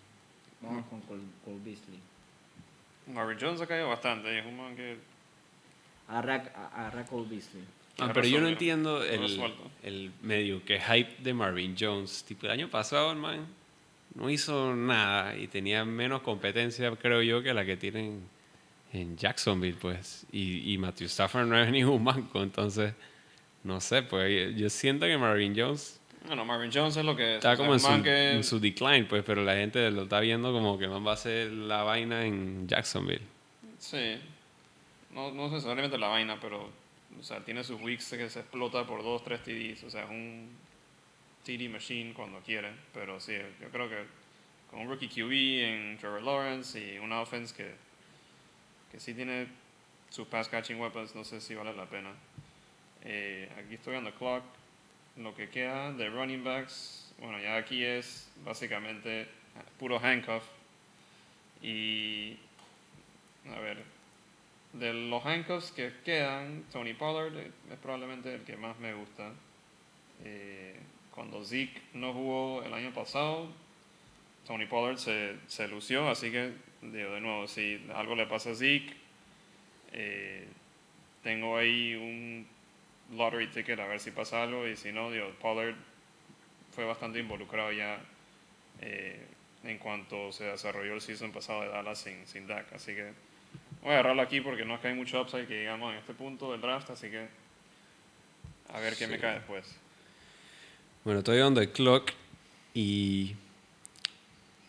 Vamos 0.62 0.86
con 0.86 1.00
Cole, 1.02 1.22
Cole 1.44 1.60
Beasley. 1.64 2.00
Marvin 3.12 3.38
Jones 3.40 3.60
ha 3.60 3.66
caído 3.66 3.88
bastante 3.88 4.34
y 4.34 4.38
es 4.38 4.46
un 4.46 4.56
man 4.56 4.76
que 4.76 4.96
Agarra, 6.08 6.36
agarra 6.74 7.04
Cole 7.04 7.28
Beasley. 7.28 7.62
Ah, 7.98 8.10
pero 8.14 8.26
yo 8.26 8.40
no 8.40 8.48
entiendo 8.48 9.00
lo 9.00 9.04
el, 9.04 9.52
el 9.82 10.12
medio 10.22 10.64
que 10.64 10.80
hype 10.80 11.16
de 11.22 11.34
Marvin 11.34 11.76
Jones. 11.78 12.24
Tipo, 12.24 12.46
el 12.46 12.52
año 12.52 12.70
pasado, 12.70 13.12
el 13.12 13.18
man 13.18 13.46
no 14.14 14.30
hizo 14.30 14.74
nada 14.74 15.36
y 15.36 15.48
tenía 15.48 15.84
menos 15.84 16.22
competencia, 16.22 16.90
creo 16.96 17.22
yo, 17.22 17.42
que 17.42 17.52
la 17.52 17.66
que 17.66 17.76
tienen 17.76 18.22
en 18.92 19.18
Jacksonville, 19.18 19.76
pues. 19.78 20.26
Y, 20.32 20.72
y 20.72 20.78
Matthew 20.78 21.08
Stafford 21.08 21.46
no 21.46 21.60
es 21.60 21.70
ningún 21.70 22.02
banco, 22.04 22.42
entonces, 22.42 22.94
no 23.64 23.80
sé, 23.80 24.02
pues 24.02 24.56
yo 24.56 24.70
siento 24.70 25.04
que 25.04 25.18
Marvin 25.18 25.54
Jones 25.54 25.97
Bueno, 26.26 26.44
Marvin 26.44 26.70
Jones 26.72 26.96
es 26.96 27.04
lo 27.04 27.14
que 27.16 27.32
es. 27.32 27.36
está 27.36 27.56
como 27.56 27.72
en 27.74 27.80
su, 27.80 28.02
que- 28.02 28.32
en 28.32 28.44
su 28.44 28.58
decline, 28.60 29.04
pues, 29.04 29.22
pero 29.24 29.42
la 29.44 29.54
gente 29.54 29.90
lo 29.90 30.02
está 30.02 30.20
viendo 30.20 30.52
como 30.52 30.78
que 30.78 30.88
man 30.88 31.06
va 31.06 31.12
a 31.12 31.14
hacer 31.14 31.50
la 31.52 31.82
vaina 31.84 32.24
en 32.26 32.66
Jacksonville. 32.68 33.22
Sí. 33.78 34.18
No, 35.12 35.30
no 35.32 35.48
necesariamente 35.48 35.96
la 35.98 36.08
vaina, 36.08 36.38
pero 36.40 36.70
o 37.18 37.22
sea, 37.22 37.40
tiene 37.40 37.64
sus 37.64 37.80
weeks 37.80 38.10
que 38.10 38.28
se 38.28 38.40
explota 38.40 38.84
por 38.86 39.02
dos, 39.02 39.24
tres 39.24 39.42
TDs. 39.42 39.84
O 39.84 39.90
sea, 39.90 40.04
es 40.04 40.10
un 40.10 40.50
TD 41.44 41.68
machine 41.70 42.12
cuando 42.12 42.40
quiere. 42.40 42.70
Pero 42.92 43.18
sí, 43.20 43.34
yo 43.60 43.68
creo 43.70 43.88
que 43.88 43.96
con 44.70 44.80
un 44.80 44.88
rookie 44.88 45.08
QB 45.08 45.32
en 45.64 45.98
Trevor 45.98 46.22
Lawrence 46.22 46.78
y 46.78 46.98
una 46.98 47.20
offense 47.22 47.54
que, 47.56 47.72
que 48.92 49.00
sí 49.00 49.14
tiene 49.14 49.46
sus 50.10 50.26
pass 50.28 50.48
catching 50.48 50.78
weapons, 50.80 51.14
no 51.14 51.24
sé 51.24 51.40
si 51.40 51.54
vale 51.54 51.72
la 51.74 51.86
pena. 51.86 52.10
Eh, 53.04 53.48
aquí 53.58 53.74
estoy 53.76 53.96
on 53.96 54.04
the 54.04 54.12
clock. 54.12 54.42
Lo 55.18 55.34
que 55.34 55.48
queda 55.48 55.92
de 55.92 56.08
running 56.08 56.44
backs 56.44 56.98
bueno, 57.20 57.40
ya 57.40 57.56
aquí 57.56 57.84
es 57.84 58.30
básicamente 58.44 59.26
puro 59.78 59.98
handcuff. 59.98 60.44
Y, 61.60 62.36
a 63.52 63.58
ver, 63.58 63.82
de 64.72 64.92
los 64.92 65.24
handcuffs 65.26 65.72
que 65.72 65.92
quedan, 66.04 66.64
Tony 66.70 66.94
Pollard 66.94 67.36
es 67.36 67.78
probablemente 67.82 68.34
el 68.34 68.42
que 68.42 68.56
más 68.56 68.78
me 68.78 68.94
gusta. 68.94 69.32
Eh, 70.24 70.76
cuando 71.12 71.44
Zeke 71.44 71.80
no 71.94 72.12
jugó 72.12 72.62
el 72.62 72.72
año 72.72 72.92
pasado, 72.94 73.48
Tony 74.46 74.66
Pollard 74.66 74.98
se, 74.98 75.36
se 75.48 75.66
lució, 75.66 76.08
así 76.08 76.30
que, 76.30 76.52
de 76.80 77.20
nuevo, 77.20 77.48
si 77.48 77.84
algo 77.94 78.14
le 78.14 78.26
pasa 78.26 78.50
a 78.50 78.54
Zeke, 78.54 78.94
eh, 79.92 80.46
tengo 81.24 81.56
ahí 81.56 81.96
un 81.96 82.46
lottery 83.14 83.48
ticket 83.48 83.78
a 83.78 83.86
ver 83.86 84.00
si 84.00 84.10
pasa 84.10 84.42
algo 84.42 84.66
y 84.66 84.76
si 84.76 84.92
no, 84.92 85.10
digo, 85.10 85.30
Pollard 85.40 85.74
fue 86.74 86.84
bastante 86.84 87.18
involucrado 87.18 87.72
ya 87.72 87.98
eh, 88.80 89.26
en 89.64 89.78
cuanto 89.78 90.32
se 90.32 90.44
desarrolló 90.44 90.94
el 90.94 91.00
season 91.00 91.32
pasado 91.32 91.62
de 91.62 91.68
Dallas 91.68 91.98
sin, 91.98 92.26
sin 92.26 92.46
Dak, 92.46 92.72
así 92.72 92.94
que 92.94 93.12
voy 93.82 93.90
a 93.90 93.94
agarrarlo 93.94 94.22
aquí 94.22 94.40
porque 94.40 94.64
no 94.64 94.74
es 94.74 94.80
que 94.80 94.88
hay 94.88 94.94
mucho 94.94 95.20
upside 95.20 95.46
que 95.46 95.60
digamos 95.60 95.92
en 95.92 95.98
este 95.98 96.14
punto 96.14 96.52
del 96.52 96.60
draft, 96.60 96.90
así 96.90 97.10
que 97.10 97.26
a 98.72 98.80
ver 98.80 98.96
qué 98.96 99.06
me 99.06 99.18
cae 99.18 99.34
después. 99.34 99.66
Bueno, 101.04 101.20
estoy 101.20 101.40
on 101.40 101.54
the 101.54 101.70
clock 101.70 102.10
y 102.74 103.34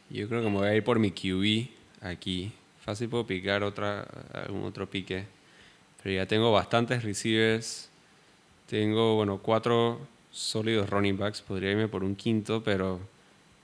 yo 0.10 0.28
creo 0.28 0.42
que 0.42 0.50
me 0.50 0.58
voy 0.58 0.68
a 0.68 0.76
ir 0.76 0.84
por 0.84 0.98
mi 1.00 1.12
QB 1.12 1.70
aquí. 2.02 2.52
Fácil 2.84 3.10
puedo 3.10 3.28
picar 3.28 3.64
otra, 3.64 4.08
algún 4.34 4.64
otro 4.64 4.90
pique. 4.90 5.26
Pero 6.02 6.16
ya 6.16 6.26
tengo 6.26 6.52
bastantes 6.52 7.04
receivers. 7.04 7.90
Tengo, 8.70 9.16
bueno, 9.16 9.40
cuatro 9.40 10.00
sólidos 10.30 10.92
running 10.92 11.18
backs. 11.18 11.42
Podría 11.42 11.72
irme 11.72 11.88
por 11.88 12.04
un 12.04 12.16
quinto, 12.16 12.64
pero 12.64 13.00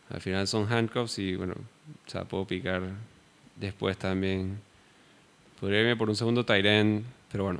al 0.10 0.20
final 0.20 0.48
son 0.48 0.72
handcuffs 0.72 1.20
y, 1.20 1.36
bueno, 1.36 1.54
o 1.54 2.10
sea, 2.10 2.24
puedo 2.24 2.48
picar 2.48 2.82
después 3.56 3.98
también. 3.98 4.60
Podría 5.60 5.82
irme 5.82 5.96
por 5.96 6.10
un 6.10 6.16
segundo 6.16 6.44
tight 6.44 6.66
end, 6.66 7.06
pero 7.32 7.44
bueno, 7.44 7.60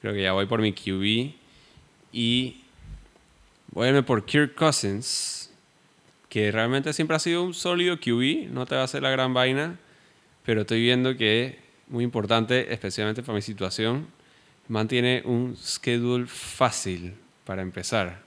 creo 0.00 0.14
que 0.14 0.22
ya 0.22 0.32
voy 0.32 0.46
por 0.46 0.62
mi 0.62 0.72
QB. 0.72 1.34
Y 2.12 2.62
voy 3.70 3.84
a 3.84 3.88
irme 3.90 4.02
por 4.02 4.24
Kirk 4.24 4.54
Cousins, 4.54 5.52
que 6.30 6.50
realmente 6.50 6.94
siempre 6.94 7.14
ha 7.14 7.20
sido 7.20 7.42
un 7.42 7.52
sólido 7.52 7.98
QB, 8.00 8.50
no 8.50 8.64
te 8.64 8.74
va 8.74 8.80
a 8.80 8.84
hacer 8.84 9.02
la 9.02 9.10
gran 9.10 9.34
vaina, 9.34 9.78
pero 10.46 10.62
estoy 10.62 10.80
viendo 10.80 11.14
que 11.18 11.58
muy 11.88 12.04
importante, 12.04 12.72
especialmente 12.72 13.22
para 13.22 13.36
mi 13.36 13.42
situación, 13.42 14.06
mantiene 14.68 15.22
un 15.24 15.56
schedule 15.56 16.26
fácil 16.26 17.14
para 17.44 17.62
empezar. 17.62 18.20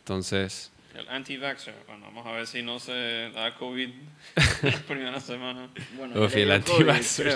Entonces, 0.00 0.70
El 0.94 1.08
anti-vaxxer, 1.08 1.74
bueno, 1.86 2.06
vamos 2.06 2.26
a 2.26 2.32
ver 2.32 2.46
si 2.46 2.62
no 2.62 2.78
se 2.78 3.30
da 3.34 3.54
COVID 3.56 3.88
la 4.62 4.78
primera 4.86 5.20
semana. 5.20 5.68
Bueno, 5.96 6.20
Uf, 6.24 6.34
el 6.36 6.44
dio 6.46 6.54
anti-vaxxer. 6.54 7.28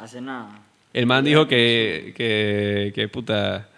Hace 0.00 0.20
nada. 0.20 0.60
el 0.92 1.06
man 1.06 1.24
dijo 1.24 1.46
que, 1.48 2.12
que, 2.16 2.92
que 2.94 3.08
puta, 3.08 3.68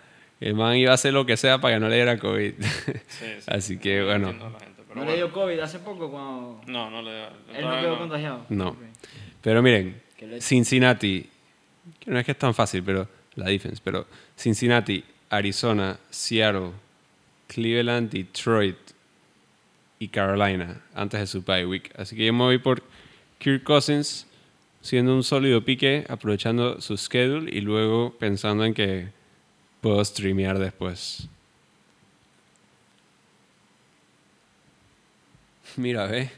el 0.41 0.55
man 0.55 0.77
iba 0.77 0.91
a 0.91 0.95
hacer 0.95 1.12
lo 1.12 1.25
que 1.27 1.37
sea 1.37 1.61
para 1.61 1.75
que 1.75 1.81
no 1.81 1.89
le 1.89 1.97
diera 1.97 2.19
COVID. 2.19 2.53
Sí, 2.61 2.93
sí. 3.09 3.25
Así 3.47 3.79
que, 3.79 4.01
No 4.01 4.07
bueno. 4.07 4.29
gente, 4.33 4.45
¿No 4.89 4.95
bueno. 4.95 5.05
le 5.11 5.17
dio 5.17 5.33
COVID 5.33 5.59
hace 5.61 5.79
poco 5.81 6.11
cuando 6.11 6.61
No, 6.67 6.91
no 6.91 7.03
le 7.03 7.12
da. 7.12 7.33
él 7.55 7.65
no 7.65 7.81
quedó 7.81 7.93
no. 7.93 7.99
contagiado? 7.99 8.47
No. 8.49 8.69
Ok. 8.71 8.79
Pero 9.43 9.62
miren, 9.62 10.01
Cincinnati, 10.41 11.29
que 12.01 12.11
no 12.11 12.19
es 12.19 12.25
que 12.25 12.33
es 12.33 12.39
tan 12.39 12.55
fácil, 12.55 12.83
pero 12.83 13.07
la 13.37 13.47
defense, 13.47 13.80
pero 13.82 14.07
Cincinnati, 14.37 15.05
Arizona, 15.30 15.99
Seattle, 16.11 16.72
Cleveland, 17.49 18.11
Detroit 18.11 18.76
y 19.99 20.09
Carolina 20.09 20.82
antes 20.95 21.20
de 21.20 21.26
su 21.26 21.43
bye 21.43 21.66
week. 21.66 21.93
Así 21.97 22.16
que 22.16 22.26
yo 22.26 22.32
me 22.32 22.45
voy 22.45 22.59
por 22.59 22.82
Kirk 23.39 23.64
Cousins 23.64 24.26
siendo 24.80 25.14
un 25.14 25.24
sólido 25.24 25.64
pique, 25.64 26.05
aprovechando 26.09 26.80
su 26.80 26.97
schedule 26.97 27.51
y 27.51 27.61
luego 27.61 28.14
pensando 28.18 28.64
en 28.64 28.74
que 28.74 29.09
puedo 29.80 30.05
streamear 30.05 30.59
después. 30.59 31.28
Mira, 35.76 36.07
ve. 36.07 36.30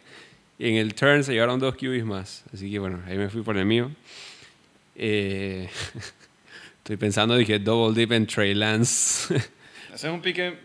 Y 0.59 0.69
en 0.71 0.77
el 0.77 0.95
turn 0.95 1.23
se 1.25 1.33
llevaron 1.33 1.61
dos 1.61 1.77
QBs 1.77 2.05
más. 2.05 2.45
Así 2.53 2.71
que 2.71 2.79
bueno, 2.79 3.03
ahí 3.07 3.19
me 3.19 3.29
fui 3.29 3.43
por 3.43 3.57
el 3.57 3.67
mío. 3.67 3.91
Eh, 4.95 5.69
estoy 6.87 6.99
pensando, 6.99 7.35
dije, 7.37 7.59
double 7.59 8.01
dip 8.01 8.13
en 8.13 8.29
Trey 8.29 8.55
Lance. 8.55 9.35
Ese 9.93 10.07
es 10.07 10.13
un 10.15 10.23
pique 10.23 10.57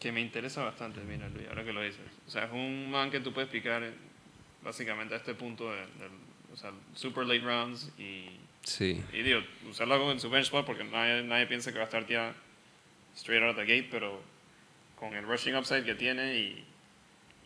que 0.00 0.10
me 0.10 0.22
interesa 0.22 0.64
bastante, 0.64 1.02
mira, 1.02 1.28
Luis, 1.28 1.46
ahora 1.48 1.64
que 1.64 1.72
lo 1.74 1.82
dices. 1.82 2.00
O 2.26 2.30
sea, 2.30 2.44
es 2.44 2.52
un 2.52 2.90
man 2.90 3.10
que 3.10 3.20
tú 3.20 3.34
puedes 3.34 3.50
picar 3.50 3.82
eh, 3.82 3.92
básicamente 4.62 5.12
a 5.12 5.18
este 5.18 5.34
punto 5.34 5.70
de, 5.70 5.76
del 5.76 6.12
o 6.50 6.56
sea, 6.56 6.72
super 6.94 7.26
late 7.26 7.40
rounds 7.40 7.90
y, 7.98 8.24
sí. 8.62 9.02
y 9.12 9.20
digo, 9.20 9.40
usarlo 9.68 10.10
en 10.10 10.18
su 10.18 10.30
bench 10.30 10.46
spot 10.46 10.64
porque 10.64 10.82
nadie, 10.82 11.22
nadie 11.24 11.46
piensa 11.46 11.70
que 11.70 11.76
va 11.76 11.84
a 11.84 11.88
estar 11.88 12.06
ya 12.06 12.34
straight 13.14 13.42
out 13.42 13.50
of 13.50 13.56
the 13.56 13.66
gate, 13.66 13.88
pero 13.90 14.22
con 14.98 15.12
el 15.12 15.26
rushing 15.26 15.56
upside 15.56 15.84
que 15.84 15.94
tiene 15.94 16.38
y, 16.38 16.64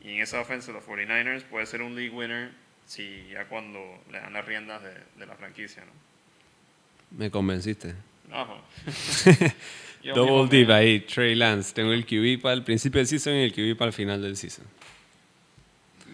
y 0.05 0.11
en 0.11 0.21
esa 0.21 0.41
offense 0.41 0.69
de 0.69 0.75
los 0.75 0.87
49ers 0.87 1.43
puede 1.43 1.67
ser 1.67 1.83
un 1.83 1.97
league 1.97 2.15
winner 2.15 2.53
si 2.87 3.27
ya 3.33 3.49
cuando 3.49 3.81
le 4.13 4.21
dan 4.21 4.35
las 4.35 4.45
riendas 4.45 4.85
de, 4.85 4.95
de 5.19 5.27
la 5.27 5.35
franquicia, 5.35 5.85
¿no? 5.85 7.19
Me 7.19 7.29
convenciste. 7.29 7.97
Double 10.15 10.49
dip 10.49 10.71
ahí, 10.71 11.01
Trey 11.01 11.35
Lance. 11.35 11.75
Tengo 11.75 11.93
el 11.93 12.07
QB 12.07 12.41
para 12.43 12.55
el 12.55 12.65
principio 12.65 12.99
del 12.99 13.07
season 13.07 13.35
y 13.35 13.43
el 13.43 13.53
QB 13.53 13.77
para 13.77 13.89
el 13.89 13.93
final 13.93 14.23
del 14.23 14.37
season. 14.37 14.65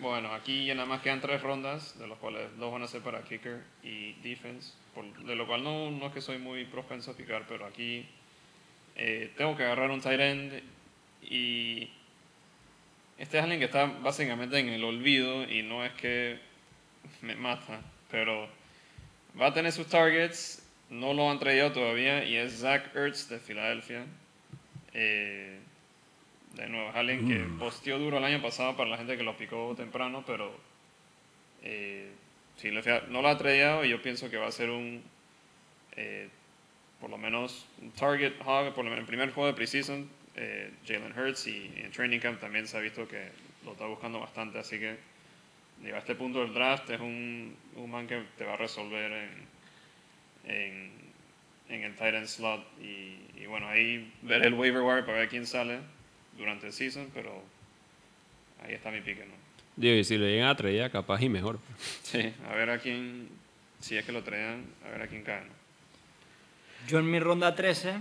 Bueno, 0.00 0.32
aquí 0.34 0.66
ya 0.66 0.74
nada 0.74 0.86
más 0.86 1.00
quedan 1.02 1.20
tres 1.20 1.40
rondas, 1.42 1.98
de 1.98 2.06
los 2.06 2.18
cuales 2.18 2.56
dos 2.58 2.72
van 2.72 2.82
a 2.82 2.88
ser 2.88 3.00
para 3.02 3.22
kicker 3.22 3.62
y 3.82 4.12
defense, 4.22 4.72
por- 4.94 5.10
de 5.24 5.34
lo 5.36 5.46
cual 5.46 5.62
no, 5.64 5.90
no 5.90 6.06
es 6.08 6.12
que 6.12 6.20
soy 6.20 6.38
muy 6.38 6.64
propenso 6.64 7.12
a 7.12 7.14
picar, 7.16 7.44
pero 7.48 7.64
aquí 7.66 8.06
eh, 8.96 9.32
tengo 9.36 9.56
que 9.56 9.64
agarrar 9.64 9.90
un 9.90 10.00
tight 10.00 10.20
end 10.20 10.62
y 11.22 11.88
este 13.18 13.38
es 13.38 13.42
alguien 13.42 13.58
que 13.58 13.66
está 13.66 13.86
básicamente 13.86 14.58
en 14.58 14.68
el 14.68 14.84
olvido 14.84 15.44
y 15.50 15.62
no 15.62 15.84
es 15.84 15.92
que 15.92 16.38
me 17.22 17.34
mata, 17.34 17.80
pero 18.10 18.48
va 19.40 19.46
a 19.46 19.54
tener 19.54 19.72
sus 19.72 19.86
targets, 19.86 20.62
no 20.90 21.14
lo 21.14 21.30
han 21.30 21.38
traído 21.38 21.72
todavía 21.72 22.24
y 22.24 22.36
es 22.36 22.60
Zach 22.60 22.94
Ertz 22.94 23.28
de 23.28 23.38
Filadelfia. 23.38 24.04
Eh, 24.94 25.58
de 26.54 26.68
nuevo, 26.68 26.88
es 26.88 26.96
alguien 26.96 27.28
que 27.28 27.44
posteó 27.58 27.98
duro 27.98 28.18
el 28.18 28.24
año 28.24 28.40
pasado 28.40 28.76
para 28.76 28.88
la 28.88 28.96
gente 28.96 29.16
que 29.16 29.22
lo 29.22 29.36
picó 29.36 29.74
temprano, 29.76 30.24
pero 30.26 30.56
eh, 31.62 32.10
no 33.08 33.22
lo 33.22 33.28
ha 33.28 33.36
traído 33.36 33.84
y 33.84 33.90
yo 33.90 34.00
pienso 34.00 34.30
que 34.30 34.38
va 34.38 34.46
a 34.46 34.52
ser 34.52 34.70
un, 34.70 35.02
eh, 35.96 36.28
por 37.00 37.10
lo 37.10 37.18
menos, 37.18 37.66
un 37.82 37.90
target 37.90 38.32
hog, 38.44 38.72
por 38.74 38.84
lo 38.84 38.90
menos 38.90 39.00
el 39.00 39.06
primer 39.06 39.32
juego 39.32 39.48
de 39.48 39.52
preseason, 39.52 40.08
eh, 40.34 40.72
Jalen 40.86 41.12
Hurts 41.18 41.46
y 41.46 41.72
en 41.76 41.92
training 41.92 42.20
camp 42.20 42.40
también 42.40 42.66
se 42.66 42.76
ha 42.76 42.80
visto 42.80 43.06
que 43.06 43.28
lo 43.64 43.72
está 43.72 43.86
buscando 43.86 44.20
bastante, 44.20 44.58
así 44.58 44.78
que 44.78 44.96
digo, 45.82 45.96
a 45.96 45.98
este 45.98 46.14
punto 46.14 46.40
del 46.40 46.54
draft 46.54 46.88
es 46.90 47.00
un, 47.00 47.54
un 47.74 47.90
man 47.90 48.06
que 48.06 48.22
te 48.38 48.44
va 48.44 48.54
a 48.54 48.56
resolver 48.56 49.12
en, 49.12 49.55
en, 50.46 50.92
en 51.68 51.82
el 51.82 51.94
tight 51.94 52.14
end 52.14 52.26
slot 52.26 52.64
y, 52.80 53.18
y 53.40 53.46
bueno, 53.46 53.68
ahí 53.68 54.12
veré 54.22 54.46
el 54.48 54.54
waiver 54.54 54.82
wire 54.82 55.02
para 55.02 55.18
ver 55.18 55.28
quién 55.28 55.46
sale 55.46 55.80
durante 56.36 56.66
el 56.66 56.72
season, 56.72 57.10
pero 57.14 57.42
ahí 58.62 58.74
está 58.74 58.90
mi 58.90 59.00
pique, 59.00 59.24
¿no? 59.24 59.34
Digo, 59.76 59.94
y 59.96 60.04
si 60.04 60.16
lo 60.16 60.24
llegan 60.26 60.48
a 60.48 60.56
traer, 60.56 60.90
capaz 60.90 61.20
y 61.22 61.28
mejor. 61.28 61.58
Sí, 62.02 62.32
a 62.48 62.54
ver 62.54 62.70
a 62.70 62.78
quién, 62.78 63.28
si 63.80 63.96
es 63.96 64.04
que 64.04 64.12
lo 64.12 64.22
traían, 64.22 64.64
a 64.86 64.90
ver 64.90 65.02
a 65.02 65.06
quién 65.06 65.22
cae, 65.22 65.42
¿no? 65.42 65.56
Yo 66.88 66.98
en 67.00 67.10
mi 67.10 67.18
ronda 67.18 67.54
13 67.54 67.96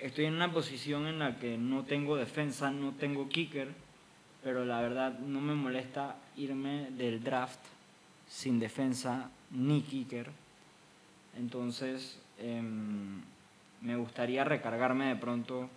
estoy 0.00 0.24
en 0.24 0.34
una 0.34 0.50
posición 0.50 1.06
en 1.06 1.18
la 1.18 1.38
que 1.38 1.58
no 1.58 1.84
tengo 1.84 2.16
defensa, 2.16 2.70
no 2.70 2.92
tengo 2.92 3.28
kicker, 3.28 3.68
pero 4.42 4.64
la 4.64 4.80
verdad 4.80 5.18
no 5.18 5.40
me 5.40 5.54
molesta 5.54 6.16
irme 6.36 6.88
del 6.92 7.22
draft 7.22 7.60
sin 8.26 8.58
defensa 8.58 9.30
ni 9.50 9.82
kicker. 9.82 10.30
Entonces 11.40 12.18
em, 12.38 13.22
me 13.80 13.96
gustaría 13.96 14.44
recargarme 14.44 15.06
de 15.06 15.16
pronto 15.16 15.70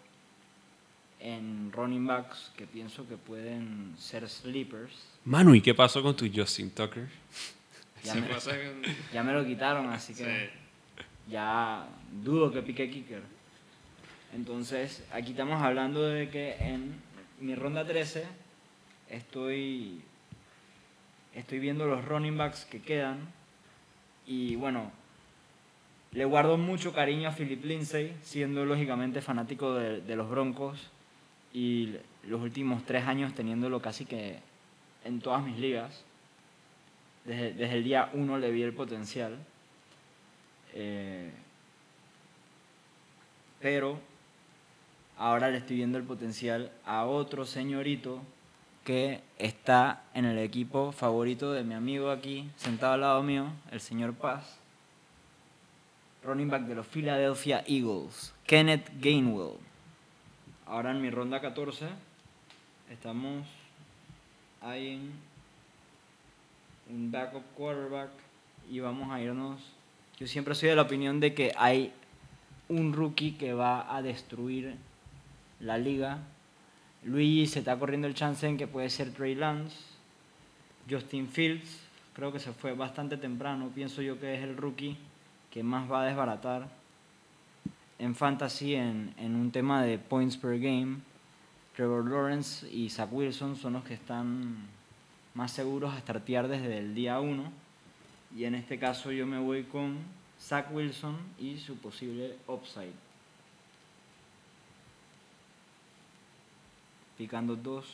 en 1.21 1.71
running 1.71 2.05
backs 2.05 2.51
que 2.57 2.67
pienso 2.67 3.07
que 3.07 3.15
pueden 3.15 3.95
ser 3.97 4.27
sleepers. 4.27 4.93
Manu, 5.23 5.55
¿y 5.55 5.61
qué 5.61 5.73
pasó 5.73 6.03
con 6.03 6.15
tu 6.17 6.29
Justin 6.33 6.69
Tucker? 6.69 7.07
Ya 8.03 8.15
me, 8.15 8.27
ya 9.13 9.23
lo 9.23 9.45
quitaron, 9.45 9.87
así 9.87 10.13
que... 10.13 10.25
sí. 10.25 11.01
ya 11.31 11.87
dudo 12.21 12.51
que 12.51 12.61
pique 12.61 12.91
kicker. 12.91 13.21
Entonces, 14.35 15.05
aquí 15.13 15.31
estamos 15.31 15.61
hablando 15.61 16.03
de 16.03 16.29
que 16.29 16.57
en 16.59 16.95
mi 17.39 17.55
ronda 17.55 17.85
13 17.85 18.25
estoy, 19.09 20.01
estoy 21.33 21.59
viendo 21.59 21.87
los 21.87 22.03
running 22.03 22.37
backs 22.37 22.65
que 22.65 22.81
quedan 22.81 23.19
y 24.27 24.57
bueno, 24.57 24.91
le 26.13 26.25
guardo 26.25 26.57
mucho 26.57 26.93
cariño 26.93 27.29
a 27.29 27.31
Philip 27.31 27.63
Lindsay, 27.65 28.15
siendo 28.21 28.65
lógicamente 28.65 29.21
fanático 29.21 29.73
de, 29.73 30.15
los 30.15 30.29
Broncos 30.29 30.79
y 31.53 31.95
los 32.27 32.41
últimos 32.41 32.83
tres 32.85 33.05
años 33.05 33.33
teniéndolo 33.33 33.81
casi 33.81 34.05
que 34.05 34.39
en 35.05 35.19
todas 35.21 35.43
mis 35.43 35.57
ligas. 35.57 36.03
Desde, 37.25 37.53
desde 37.53 37.77
el 37.77 37.83
día 37.83 38.09
uno 38.13 38.37
le 38.37 38.51
vi 38.51 38.61
el 38.61 38.73
potencial. 38.73 39.37
Eh, 40.73 41.31
pero 43.59 43.97
ahora 45.17 45.49
le 45.49 45.57
estoy 45.57 45.77
viendo 45.77 45.97
el 45.97 46.03
potencial 46.03 46.71
a 46.85 47.05
otro 47.05 47.45
señorito 47.45 48.21
que 48.83 49.21
está 49.39 50.03
en 50.13 50.25
el 50.25 50.37
equipo 50.37 50.91
favorito 50.91 51.53
de 51.53 51.63
mi 51.63 51.73
amigo 51.73 52.11
aquí, 52.11 52.49
sentado 52.57 52.93
al 52.93 53.01
lado 53.01 53.23
mío, 53.23 53.45
el 53.71 53.79
señor 53.79 54.13
Paz, 54.13 54.59
running 56.23 56.49
back 56.49 56.63
de 56.63 56.75
los 56.75 56.87
Philadelphia 56.87 57.63
Eagles, 57.67 58.33
Kenneth 58.45 58.89
Gainwell. 58.99 59.57
Ahora 60.65 60.91
en 60.91 61.01
mi 61.01 61.09
ronda 61.09 61.41
14 61.41 61.87
estamos 62.89 63.45
ahí 64.61 64.93
en 64.93 65.11
un 66.89 67.11
backup 67.11 67.43
quarterback 67.55 68.11
y 68.69 68.79
vamos 68.79 69.11
a 69.11 69.21
irnos. 69.21 69.61
Yo 70.19 70.27
siempre 70.27 70.55
soy 70.55 70.69
de 70.69 70.75
la 70.75 70.83
opinión 70.83 71.19
de 71.19 71.33
que 71.33 71.51
hay 71.57 71.91
un 72.69 72.93
rookie 72.93 73.33
que 73.33 73.53
va 73.53 73.95
a 73.95 74.01
destruir 74.01 74.75
la 75.59 75.77
liga 75.77 76.19
Luigi 77.05 77.47
se 77.47 77.59
está 77.59 77.77
corriendo 77.77 78.07
el 78.07 78.13
chance 78.13 78.47
en 78.47 78.57
que 78.57 78.67
puede 78.67 78.89
ser 78.89 79.11
Trey 79.11 79.35
Lance. 79.35 79.75
Justin 80.89 81.27
Fields, 81.27 81.79
creo 82.13 82.31
que 82.31 82.39
se 82.39 82.53
fue 82.53 82.73
bastante 82.73 83.17
temprano. 83.17 83.69
Pienso 83.75 84.01
yo 84.01 84.19
que 84.19 84.35
es 84.35 84.43
el 84.43 84.55
rookie 84.55 84.97
que 85.53 85.61
más 85.61 85.89
va 85.89 86.01
a 86.01 86.05
desbaratar 86.05 86.67
en 87.99 88.15
fantasy 88.15 88.73
en, 88.73 89.13
un 89.19 89.51
tema 89.51 89.83
de 89.83 89.99
points 89.99 90.35
per 90.35 90.57
game. 90.57 90.97
Trevor 91.75 92.09
Lawrence 92.09 92.67
y 92.71 92.89
Zach 92.89 93.09
Wilson 93.11 93.55
son 93.55 93.73
los 93.73 93.83
que 93.83 93.93
están 93.93 94.57
más 95.35 95.51
seguros 95.51 95.93
a 95.93 95.99
startear 95.99 96.47
desde 96.47 96.79
el 96.79 96.95
día 96.95 97.19
1. 97.19 97.43
Y 98.35 98.45
en 98.45 98.55
este 98.55 98.79
caso 98.79 99.11
yo 99.11 99.27
me 99.27 99.37
voy 99.37 99.65
con 99.65 99.97
Zach 100.41 100.73
Wilson 100.73 101.17
y 101.37 101.59
su 101.59 101.77
posible 101.77 102.35
upside. 102.47 103.03
picando 107.15 107.55
dos 107.55 107.85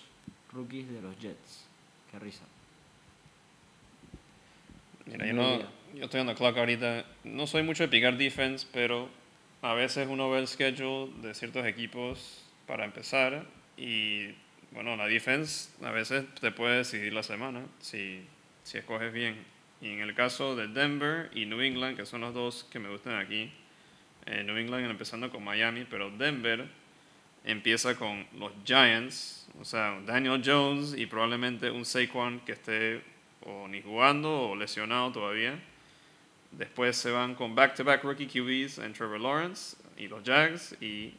rookies 0.54 0.90
de 0.90 1.02
los 1.02 1.20
Jets. 1.20 1.66
Qué 2.10 2.18
risa. 2.20 2.46
Mira, 5.10 5.26
yo, 5.26 5.34
no, 5.34 5.60
yo 5.96 6.06
estoy 6.06 6.22
en 6.22 6.28
la 6.28 6.36
clock 6.36 6.58
ahorita. 6.58 7.06
No 7.24 7.48
soy 7.48 7.64
mucho 7.64 7.84
de 7.84 7.90
picar 7.90 8.18
defense, 8.18 8.68
pero 8.72 9.10
a 9.62 9.74
veces 9.74 10.08
uno 10.10 10.30
ve 10.30 10.40
el 10.40 10.48
schedule 10.48 11.12
de 11.22 11.34
ciertos 11.34 11.66
equipos 11.66 12.46
para 12.66 12.86
empezar 12.86 13.46
y 13.76 14.28
bueno, 14.72 14.96
la 14.96 15.08
defense 15.08 15.72
a 15.84 15.92
veces 15.92 16.26
te 16.40 16.52
puede 16.52 16.78
decidir 16.78 17.12
la 17.14 17.24
semana 17.24 17.66
si, 17.80 18.22
si 18.64 18.78
escoges 18.78 19.12
bien. 19.12 19.36
Y 19.82 19.88
en 19.88 20.02
el 20.02 20.14
caso 20.14 20.56
de 20.56 20.68
Denver 20.68 21.32
y 21.34 21.46
New 21.46 21.62
England, 21.62 21.98
que 21.98 22.06
son 22.06 22.22
los 22.22 22.34
dos 22.34 22.68
que 22.70 22.80
me 22.80 22.90
gustan 22.90 23.16
aquí, 23.16 23.52
eh, 24.26 24.44
New 24.44 24.58
England 24.58 24.90
empezando 24.90 25.32
con 25.32 25.44
Miami, 25.44 25.86
pero 25.90 26.12
Denver 26.12 26.68
empieza 27.44 27.96
con 27.96 28.28
los 28.38 28.52
Giants, 28.66 29.50
o 29.60 29.66
sea, 29.66 30.00
Daniel 30.06 30.42
Jones 30.46 30.94
y 30.96 31.06
probablemente 31.06 31.72
un 31.72 31.86
Saquon 31.86 32.42
que 32.42 32.52
esté 32.52 33.02
o 33.50 33.68
ni 33.68 33.82
jugando 33.82 34.50
o 34.50 34.56
lesionado 34.56 35.12
todavía. 35.12 35.60
Después 36.52 36.98
se 36.98 37.12
van 37.12 37.36
con 37.36 37.56
back-to-back 37.56 38.04
rookie 38.04 38.28
QBs 38.28 38.80
en 38.80 38.94
Trevor 38.94 39.20
Lawrence 39.20 39.78
y 39.98 40.08
los 40.08 40.24
Jags 40.24 40.76
y 40.82 41.14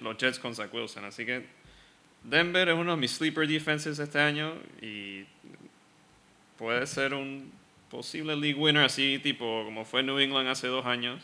los 0.00 0.16
Jets 0.16 0.38
con 0.38 0.54
Zach 0.54 0.72
Wilson. 0.72 1.04
Así 1.04 1.26
que 1.26 1.44
Denver 2.22 2.68
es 2.68 2.74
uno 2.74 2.92
de 2.92 2.96
mis 2.96 3.12
sleeper 3.12 3.46
defenses 3.46 3.98
este 3.98 4.18
año 4.18 4.54
y 4.80 5.24
puede 6.56 6.86
ser 6.86 7.14
un 7.14 7.52
posible 7.90 8.34
league 8.34 8.58
winner 8.58 8.84
así 8.84 9.20
tipo 9.22 9.62
como 9.64 9.84
fue 9.84 10.02
New 10.02 10.18
England 10.18 10.48
hace 10.48 10.66
dos 10.66 10.84
años 10.86 11.22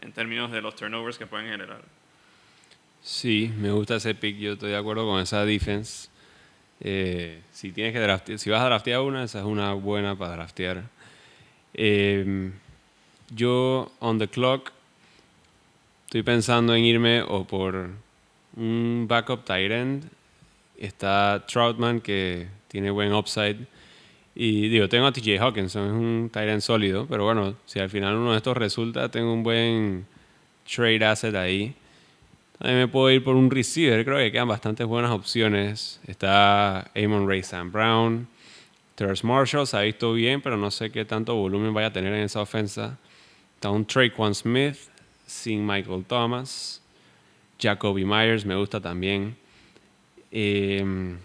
en 0.00 0.12
términos 0.12 0.52
de 0.52 0.60
los 0.60 0.76
turnovers 0.76 1.18
que 1.18 1.26
pueden 1.26 1.48
generar. 1.48 1.82
Sí, 3.02 3.52
me 3.56 3.70
gusta 3.70 3.96
ese 3.96 4.14
pick. 4.14 4.36
Yo 4.38 4.52
estoy 4.52 4.70
de 4.70 4.76
acuerdo 4.76 5.06
con 5.06 5.20
esa 5.20 5.44
defense. 5.44 6.07
Eh, 6.80 7.40
si 7.52 7.72
tienes 7.72 7.92
que 7.92 8.00
draftear, 8.00 8.38
si 8.38 8.50
vas 8.50 8.62
a 8.62 8.66
draftear 8.66 9.00
una, 9.00 9.24
esa 9.24 9.40
es 9.40 9.44
una 9.44 9.72
buena 9.74 10.16
para 10.16 10.32
draftear. 10.32 10.84
Em, 11.74 12.52
yo, 13.34 13.92
on 14.00 14.18
the 14.18 14.28
clock, 14.28 14.72
estoy 16.06 16.22
pensando 16.22 16.74
en 16.74 16.84
irme 16.84 17.22
o 17.22 17.44
por 17.44 17.90
un 18.56 19.06
backup 19.08 19.44
tight 19.44 19.70
end. 19.70 20.10
Está 20.78 21.44
Troutman, 21.46 22.00
que 22.00 22.48
tiene 22.68 22.90
buen 22.90 23.12
upside. 23.12 23.66
Y 24.34 24.68
digo, 24.68 24.88
tengo 24.88 25.06
a 25.06 25.12
TJ 25.12 25.38
Hawkinson, 25.40 25.86
es 25.86 25.92
un 25.92 26.30
tight 26.32 26.48
end 26.48 26.60
sólido. 26.60 27.06
Pero 27.06 27.24
bueno, 27.24 27.56
si 27.66 27.80
al 27.80 27.90
final 27.90 28.14
uno 28.16 28.32
de 28.32 28.36
estos 28.36 28.56
resulta, 28.56 29.10
tengo 29.10 29.32
un 29.32 29.42
buen 29.42 30.06
trade 30.64 31.04
asset 31.04 31.34
ahí. 31.34 31.74
También 32.58 32.78
me 32.78 32.88
puedo 32.88 33.10
ir 33.10 33.22
por 33.22 33.36
un 33.36 33.50
receiver, 33.50 34.04
creo 34.04 34.18
que 34.18 34.32
quedan 34.32 34.48
bastantes 34.48 34.86
buenas 34.86 35.12
opciones. 35.12 36.00
Está 36.06 36.90
Amon 36.96 37.28
Ray 37.28 37.42
Sam 37.42 37.70
Brown. 37.70 38.26
Terrence 38.96 39.24
Marshall 39.24 39.64
se 39.64 39.76
ha 39.76 39.82
visto 39.82 40.12
bien, 40.12 40.42
pero 40.42 40.56
no 40.56 40.72
sé 40.72 40.90
qué 40.90 41.04
tanto 41.04 41.36
volumen 41.36 41.72
vaya 41.72 41.86
a 41.86 41.92
tener 41.92 42.12
en 42.12 42.24
esa 42.24 42.40
ofensa. 42.40 42.98
Está 43.54 43.70
un 43.70 43.84
Traquan 43.84 44.34
Smith 44.34 44.76
sin 45.24 45.64
Michael 45.64 46.04
Thomas. 46.04 46.82
Jacoby 47.60 48.04
Myers 48.04 48.44
me 48.44 48.56
gusta 48.56 48.80
también. 48.80 49.36
Em, 50.32 51.16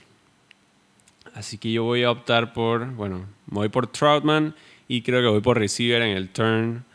así 1.33 1.57
que 1.57 1.71
yo 1.71 1.83
voy 1.83 2.03
a 2.03 2.11
optar 2.11 2.53
por, 2.53 2.85
bueno, 2.91 3.25
voy 3.47 3.69
por 3.69 3.87
Troutman 3.87 4.55
y 4.87 5.01
creo 5.01 5.21
que 5.21 5.27
voy 5.27 5.41
por 5.41 5.57
receiver 5.57 6.01
en 6.03 6.15
el 6.15 6.29
turn 6.29 6.85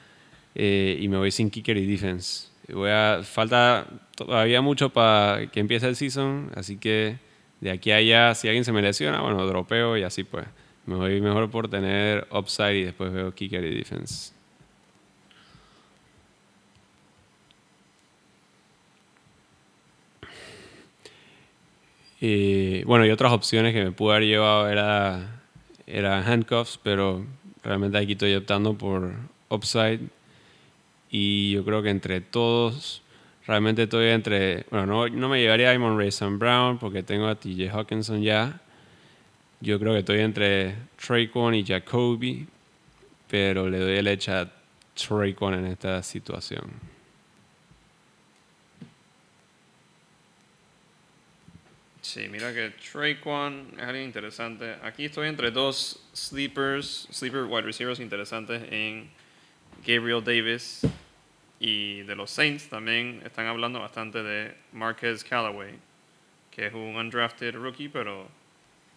eh, 0.54 0.96
y 1.00 1.08
me 1.08 1.16
voy 1.16 1.32
sin 1.32 1.50
kicker 1.50 1.76
y 1.76 1.86
defense. 1.86 2.47
Falta 3.24 3.86
todavía 4.14 4.60
mucho 4.60 4.90
para 4.90 5.46
que 5.50 5.60
empiece 5.60 5.88
el 5.88 5.96
season, 5.96 6.50
así 6.54 6.76
que 6.76 7.18
de 7.60 7.70
aquí 7.70 7.90
a 7.90 7.96
allá, 7.96 8.34
si 8.34 8.48
alguien 8.48 8.64
se 8.64 8.72
me 8.72 8.82
lesiona, 8.82 9.20
bueno, 9.20 9.46
dropeo 9.46 9.96
y 9.96 10.02
así 10.02 10.24
pues. 10.24 10.46
Me 10.86 10.94
voy 10.96 11.20
mejor 11.20 11.50
por 11.50 11.68
tener 11.68 12.26
upside 12.30 12.76
y 12.76 12.84
después 12.84 13.12
veo 13.12 13.34
kicker 13.34 13.62
y 13.64 13.76
defense. 13.78 14.32
Y, 22.20 22.82
bueno, 22.84 23.06
y 23.06 23.10
otras 23.10 23.32
opciones 23.32 23.74
que 23.74 23.84
me 23.84 23.92
pude 23.92 24.16
haber 24.16 24.28
llevado 24.28 24.68
era, 24.68 25.42
era 25.86 26.18
handcuffs, 26.20 26.80
pero 26.82 27.24
realmente 27.62 27.98
aquí 27.98 28.12
estoy 28.12 28.34
optando 28.34 28.74
por 28.74 29.14
upside 29.50 30.00
y 31.10 31.52
yo 31.52 31.64
creo 31.64 31.82
que 31.82 31.90
entre 31.90 32.20
todos, 32.20 33.02
realmente 33.46 33.84
estoy 33.84 34.08
entre, 34.08 34.66
bueno, 34.70 34.86
no, 34.86 35.08
no 35.08 35.28
me 35.28 35.40
llevaría 35.40 35.70
a 35.70 35.74
Imon 35.74 35.98
Rayson 35.98 36.38
Brown 36.38 36.78
porque 36.78 37.02
tengo 37.02 37.26
a 37.26 37.34
TJ 37.34 37.70
Hawkinson 37.70 38.22
ya. 38.22 38.60
Yo 39.60 39.78
creo 39.80 39.94
que 39.94 40.00
estoy 40.00 40.20
entre 40.20 40.76
Traquan 40.96 41.54
y 41.54 41.64
Jacoby, 41.64 42.46
pero 43.28 43.68
le 43.68 43.78
doy 43.78 43.96
el 43.96 44.06
hecho 44.06 44.32
a 44.32 44.52
Traquan 44.94 45.54
en 45.54 45.66
esta 45.66 46.02
situación. 46.02 46.70
Sí, 52.02 52.28
mira 52.30 52.54
que 52.54 52.70
Traquan 52.70 53.68
es 53.76 53.82
alguien 53.82 54.04
interesante. 54.04 54.76
Aquí 54.82 55.06
estoy 55.06 55.28
entre 55.28 55.50
dos 55.50 56.00
sleepers, 56.14 57.08
sleeper 57.12 57.44
wide 57.44 57.62
receivers 57.62 57.98
interesantes 57.98 58.62
en 58.70 59.10
Gabriel 59.86 60.22
Davis 60.22 60.82
y 61.60 62.02
de 62.02 62.14
los 62.14 62.30
Saints 62.30 62.68
también 62.68 63.22
están 63.24 63.46
hablando 63.46 63.80
bastante 63.80 64.22
de 64.22 64.54
Marquez 64.72 65.24
Callaway, 65.24 65.74
que 66.50 66.66
es 66.66 66.74
un 66.74 66.96
undrafted 66.96 67.54
rookie, 67.54 67.88
pero 67.88 68.28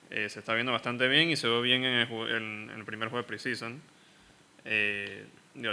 eh, 0.10 0.30
se 0.30 0.40
está 0.40 0.54
viendo 0.54 0.72
bastante 0.72 1.08
bien 1.08 1.30
y 1.30 1.36
se 1.36 1.48
ve 1.48 1.62
bien 1.62 1.84
en 1.84 2.70
el, 2.70 2.86
primer 2.86 3.10
juego 3.10 3.24
de 3.24 3.28
preseason. 3.28 3.82
Eh, 4.66 5.26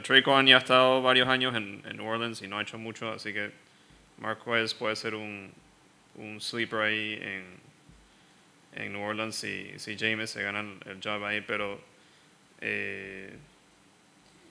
Trey 0.03 0.23
Cohen 0.23 0.47
ya 0.47 0.57
ha 0.57 0.59
estado 0.59 1.03
varios 1.03 1.29
años 1.29 1.55
en, 1.55 1.83
New 1.97 2.07
Orleans 2.07 2.41
y 2.43 2.49
no 2.49 2.59
ha 2.59 2.63
hecho 2.63 2.79
mucho, 2.79 3.13
así 3.13 3.33
que 3.33 3.51
Marquez 4.19 4.75
puede 4.75 4.97
ser 4.97 5.15
un, 5.15 5.53
un 6.17 6.41
sleeper 6.41 6.81
ahí 6.81 7.19
en, 7.21 8.93
New 8.93 9.03
Orleans 9.03 9.35
si, 9.35 9.73
si 9.77 9.97
James 9.99 10.31
se 10.31 10.43
gana 10.43 10.61
el, 10.61 11.01
job 11.03 11.25
ahí, 11.25 11.41
pero 11.41 11.81
eh, 12.61 13.37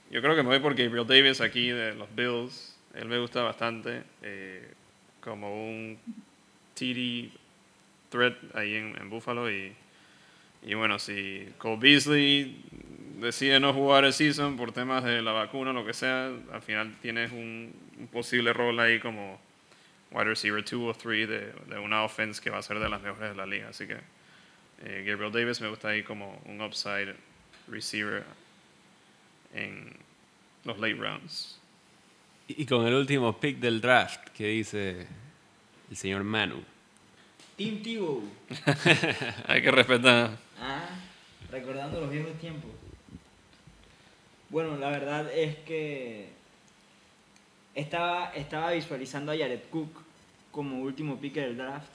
yo 0.10 0.22
creo 0.22 0.36
que 0.36 0.44
me 0.44 0.50
voy 0.50 0.60
por 0.60 0.76
Gabriel 0.76 1.06
Davis 1.06 1.42
aquí 1.42 1.70
de 1.70 1.94
los 1.94 2.14
Bills. 2.16 2.78
Él 2.94 3.08
me 3.08 3.20
gusta 3.20 3.42
bastante 3.44 4.04
eh, 4.22 4.74
como 5.20 5.54
un 5.54 5.98
TD 6.74 7.30
threat 8.10 8.36
ahí 8.56 8.76
en, 8.76 9.10
Buffalo. 9.10 9.52
Y, 9.52 9.74
y, 10.64 10.74
bueno, 10.76 10.98
si 10.98 11.50
Cole 11.58 11.78
Beasley 11.80 12.64
decide 13.20 13.60
no 13.60 13.74
jugar 13.74 14.06
el 14.06 14.14
season 14.14 14.56
por 14.56 14.72
temas 14.72 15.04
de 15.04 15.22
la 15.22 15.34
vacuna 15.34 15.72
o 15.72 15.74
lo 15.74 15.86
que 15.86 15.94
sea, 15.94 16.32
al 16.54 16.62
final 16.62 16.96
tienes 17.02 17.32
un, 17.32 17.74
posible 18.12 18.54
rol 18.54 18.80
ahí 18.80 19.00
como 19.00 19.40
wide 20.12 20.26
receiver 20.26 20.64
2 20.64 20.74
o 20.74 20.94
3 20.94 21.28
de, 21.28 21.54
de, 21.68 21.80
una 21.80 22.04
offense 22.04 22.42
que 22.42 22.50
va 22.50 22.60
a 22.60 22.62
ser 22.62 22.80
de 22.80 22.88
las 22.88 23.02
mejores 23.02 23.32
de 23.32 23.36
la 23.36 23.46
liga. 23.46 23.70
Así 23.70 23.88
que 23.88 23.98
eh, 24.84 25.04
Gabriel 25.06 25.32
Davis 25.34 25.60
me 25.60 25.68
gusta 25.68 25.90
ahí 25.90 26.04
como 26.04 26.42
un 26.46 26.62
upside 26.62 27.16
receiver 27.68 28.24
en 29.54 29.94
los 30.64 30.78
late 30.80 30.96
rounds. 30.96 31.60
Y 32.48 32.66
con 32.66 32.86
el 32.88 32.94
último 32.94 33.38
pick 33.40 33.60
del 33.60 33.82
draft, 33.82 34.30
¿qué 34.36 34.48
dice 34.48 35.08
el 35.90 35.98
señor 35.98 36.24
Manu? 36.24 36.64
Team 37.58 37.82
Tebow. 37.82 38.24
Hay 39.48 39.62
que 39.62 39.72
respetar. 39.72 40.38
Ah, 40.60 40.90
recordando 41.52 42.00
los 42.00 42.10
viejos 42.10 42.38
tiempos. 42.40 42.72
Bueno, 44.50 44.78
la 44.78 44.90
verdad 44.90 45.30
es 45.34 45.58
que 45.58 46.30
estaba, 47.76 48.32
estaba 48.34 48.72
visualizando 48.72 49.32
a 49.32 49.38
Jared 49.38 49.64
Cook 49.70 49.90
como 50.52 50.80
último 50.80 51.18
pick 51.18 51.34
del 51.34 51.58
draft, 51.58 51.90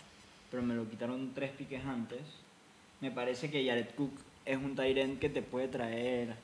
pero 0.50 0.62
me 0.62 0.74
lo 0.74 0.88
quitaron 0.88 1.32
tres 1.34 1.50
piques 1.53 1.84
antes. 1.84 2.20
Me 3.00 3.11
parece 3.11 3.50
que 3.50 3.66
Jared 3.66 3.94
Cook 3.94 4.12
es 4.44 4.57
un 4.57 4.76
Tyrant 4.76 5.18
que 5.18 5.28
te 5.28 5.42
puede 5.42 5.68
traer 5.68 6.34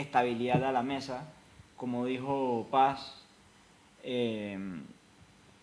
estabilidad 0.00 0.64
a 0.64 0.72
la 0.72 0.82
mesa, 0.82 1.28
como 1.76 2.06
dijo 2.06 2.66
Paz 2.70 3.14
eh, 4.02 4.58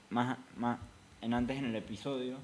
más, 0.10 0.38
más 0.58 0.80
en 1.22 1.34
antes 1.34 1.58
en 1.58 1.66
el 1.66 1.76
episodio. 1.76 2.38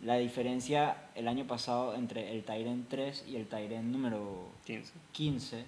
La 0.00 0.16
diferencia 0.16 0.96
el 1.14 1.26
año 1.26 1.46
pasado 1.46 1.94
entre 1.94 2.32
el 2.32 2.44
Tyrant 2.44 2.88
3 2.88 3.24
y 3.28 3.36
el 3.36 3.46
Tyrant 3.46 3.84
número 3.84 4.48
15. 4.64 4.92
15 5.12 5.64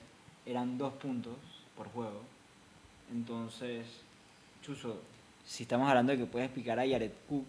eran 0.46 0.78
dos 0.78 0.92
puntos 0.94 1.36
por 1.76 1.88
juego. 1.88 2.20
Entonces, 3.12 3.86
Chuso, 4.62 5.00
si 5.44 5.64
estamos 5.64 5.88
hablando 5.88 6.12
de 6.12 6.18
que 6.18 6.26
puedes 6.26 6.50
picar 6.50 6.78
a 6.78 6.86
Jared 6.86 7.12
Cook 7.28 7.46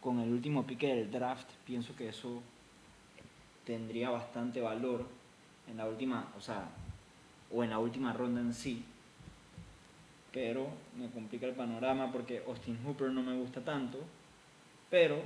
con 0.00 0.20
el 0.20 0.30
último 0.32 0.64
pique 0.64 0.94
del 0.94 1.10
draft, 1.10 1.48
pienso 1.66 1.94
que 1.96 2.08
eso 2.08 2.42
tendría 3.64 4.10
bastante 4.10 4.60
valor 4.60 5.06
en 5.68 5.76
la 5.76 5.86
última, 5.86 6.32
o 6.36 6.40
sea, 6.40 6.68
o 7.50 7.62
en 7.64 7.70
la 7.70 7.78
última 7.78 8.12
ronda 8.12 8.40
en 8.40 8.52
sí. 8.52 8.84
Pero 10.32 10.68
me 10.96 11.08
complica 11.10 11.46
el 11.46 11.54
panorama 11.54 12.10
porque 12.10 12.42
Austin 12.46 12.78
Hooper 12.84 13.10
no 13.10 13.22
me 13.22 13.36
gusta 13.36 13.60
tanto. 13.60 13.98
Pero 14.90 15.22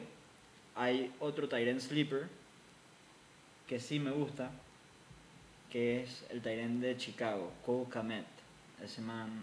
hay 0.75 1.13
otro 1.21 1.49
Tyrant 1.49 1.81
Sleeper 1.81 2.29
que 3.67 3.81
sí 3.81 3.99
me 3.99 4.11
gusta, 4.11 4.51
que 5.71 6.03
es 6.03 6.25
el 6.31 6.41
Tyrant 6.43 6.81
de 6.81 6.97
Chicago, 6.97 7.53
Cole 7.65 7.89
Kamet. 7.89 8.27
Ese 8.83 9.01
man, 9.01 9.43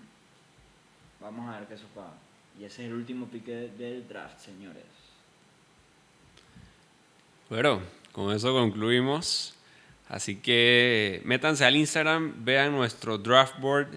vamos 1.20 1.50
a 1.50 1.60
ver 1.60 1.68
qué 1.68 1.78
sopa. 1.78 2.14
Y 2.60 2.64
ese 2.64 2.84
es 2.84 2.92
el 2.92 2.94
último 2.94 3.28
pique 3.28 3.70
del 3.78 4.08
draft, 4.08 4.40
señores. 4.40 4.84
Bueno, 7.50 7.82
con 8.12 8.32
eso 8.34 8.54
concluimos. 8.54 9.55
Así 10.08 10.36
que 10.38 11.22
métanse 11.26 11.66
al 11.66 11.76
Instagram, 11.76 12.46
vean 12.46 12.72
nuestro 12.72 13.18
draft 13.18 13.60
board, 13.60 13.88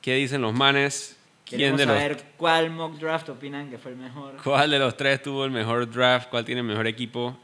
qué 0.00 0.14
dicen 0.14 0.42
los 0.42 0.52
manes, 0.52 1.16
quién 1.44 1.60
Queremos 1.60 1.78
de 1.78 1.86
los 1.86 1.96
saber 1.96 2.24
cuál 2.36 2.70
mock 2.70 2.98
draft 2.98 3.28
opinan 3.28 3.70
que 3.70 3.78
fue 3.78 3.92
el 3.92 3.96
mejor. 3.96 4.36
cuál 4.42 4.70
de 4.70 4.78
los 4.78 4.96
tres 4.96 5.22
tuvo 5.22 5.44
el 5.44 5.50
mejor 5.50 5.90
draft, 5.90 6.28
cuál 6.30 6.44
tiene 6.44 6.60
el 6.60 6.66
mejor 6.66 6.86
equipo. 6.86 7.38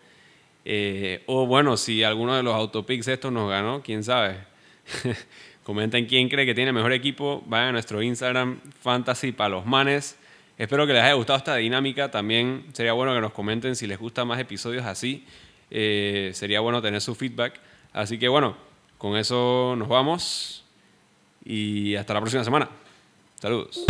Eh, 0.64 1.22
o 1.26 1.46
bueno, 1.46 1.76
si 1.76 2.02
alguno 2.02 2.36
de 2.36 2.42
los 2.42 2.54
autopicks 2.54 3.08
estos 3.08 3.32
nos 3.32 3.48
ganó, 3.48 3.82
quién 3.82 4.04
sabe. 4.04 4.36
Comenten 5.62 6.06
quién 6.06 6.28
cree 6.28 6.44
que 6.44 6.54
tiene 6.54 6.70
el 6.70 6.74
mejor 6.74 6.92
equipo. 6.92 7.42
Vayan 7.46 7.68
a 7.68 7.72
nuestro 7.72 8.02
Instagram, 8.02 8.60
Fantasy 8.80 9.32
para 9.32 9.50
los 9.50 9.66
manes. 9.66 10.16
Espero 10.58 10.86
que 10.86 10.92
les 10.92 11.02
haya 11.02 11.14
gustado 11.14 11.38
esta 11.38 11.56
dinámica. 11.56 12.10
También 12.10 12.66
sería 12.72 12.92
bueno 12.92 13.14
que 13.14 13.20
nos 13.20 13.32
comenten 13.32 13.76
si 13.76 13.86
les 13.86 13.98
gustan 13.98 14.26
más 14.26 14.40
episodios 14.40 14.84
así. 14.84 15.24
Eh, 15.70 16.32
sería 16.34 16.60
bueno 16.60 16.82
tener 16.82 17.00
su 17.00 17.14
feedback. 17.14 17.60
Así 17.92 18.18
que 18.18 18.28
bueno, 18.28 18.56
con 18.98 19.16
eso 19.16 19.74
nos 19.76 19.88
vamos 19.88 20.64
y 21.44 21.96
hasta 21.96 22.14
la 22.14 22.20
próxima 22.20 22.44
semana. 22.44 22.68
Saludos. 23.40 23.84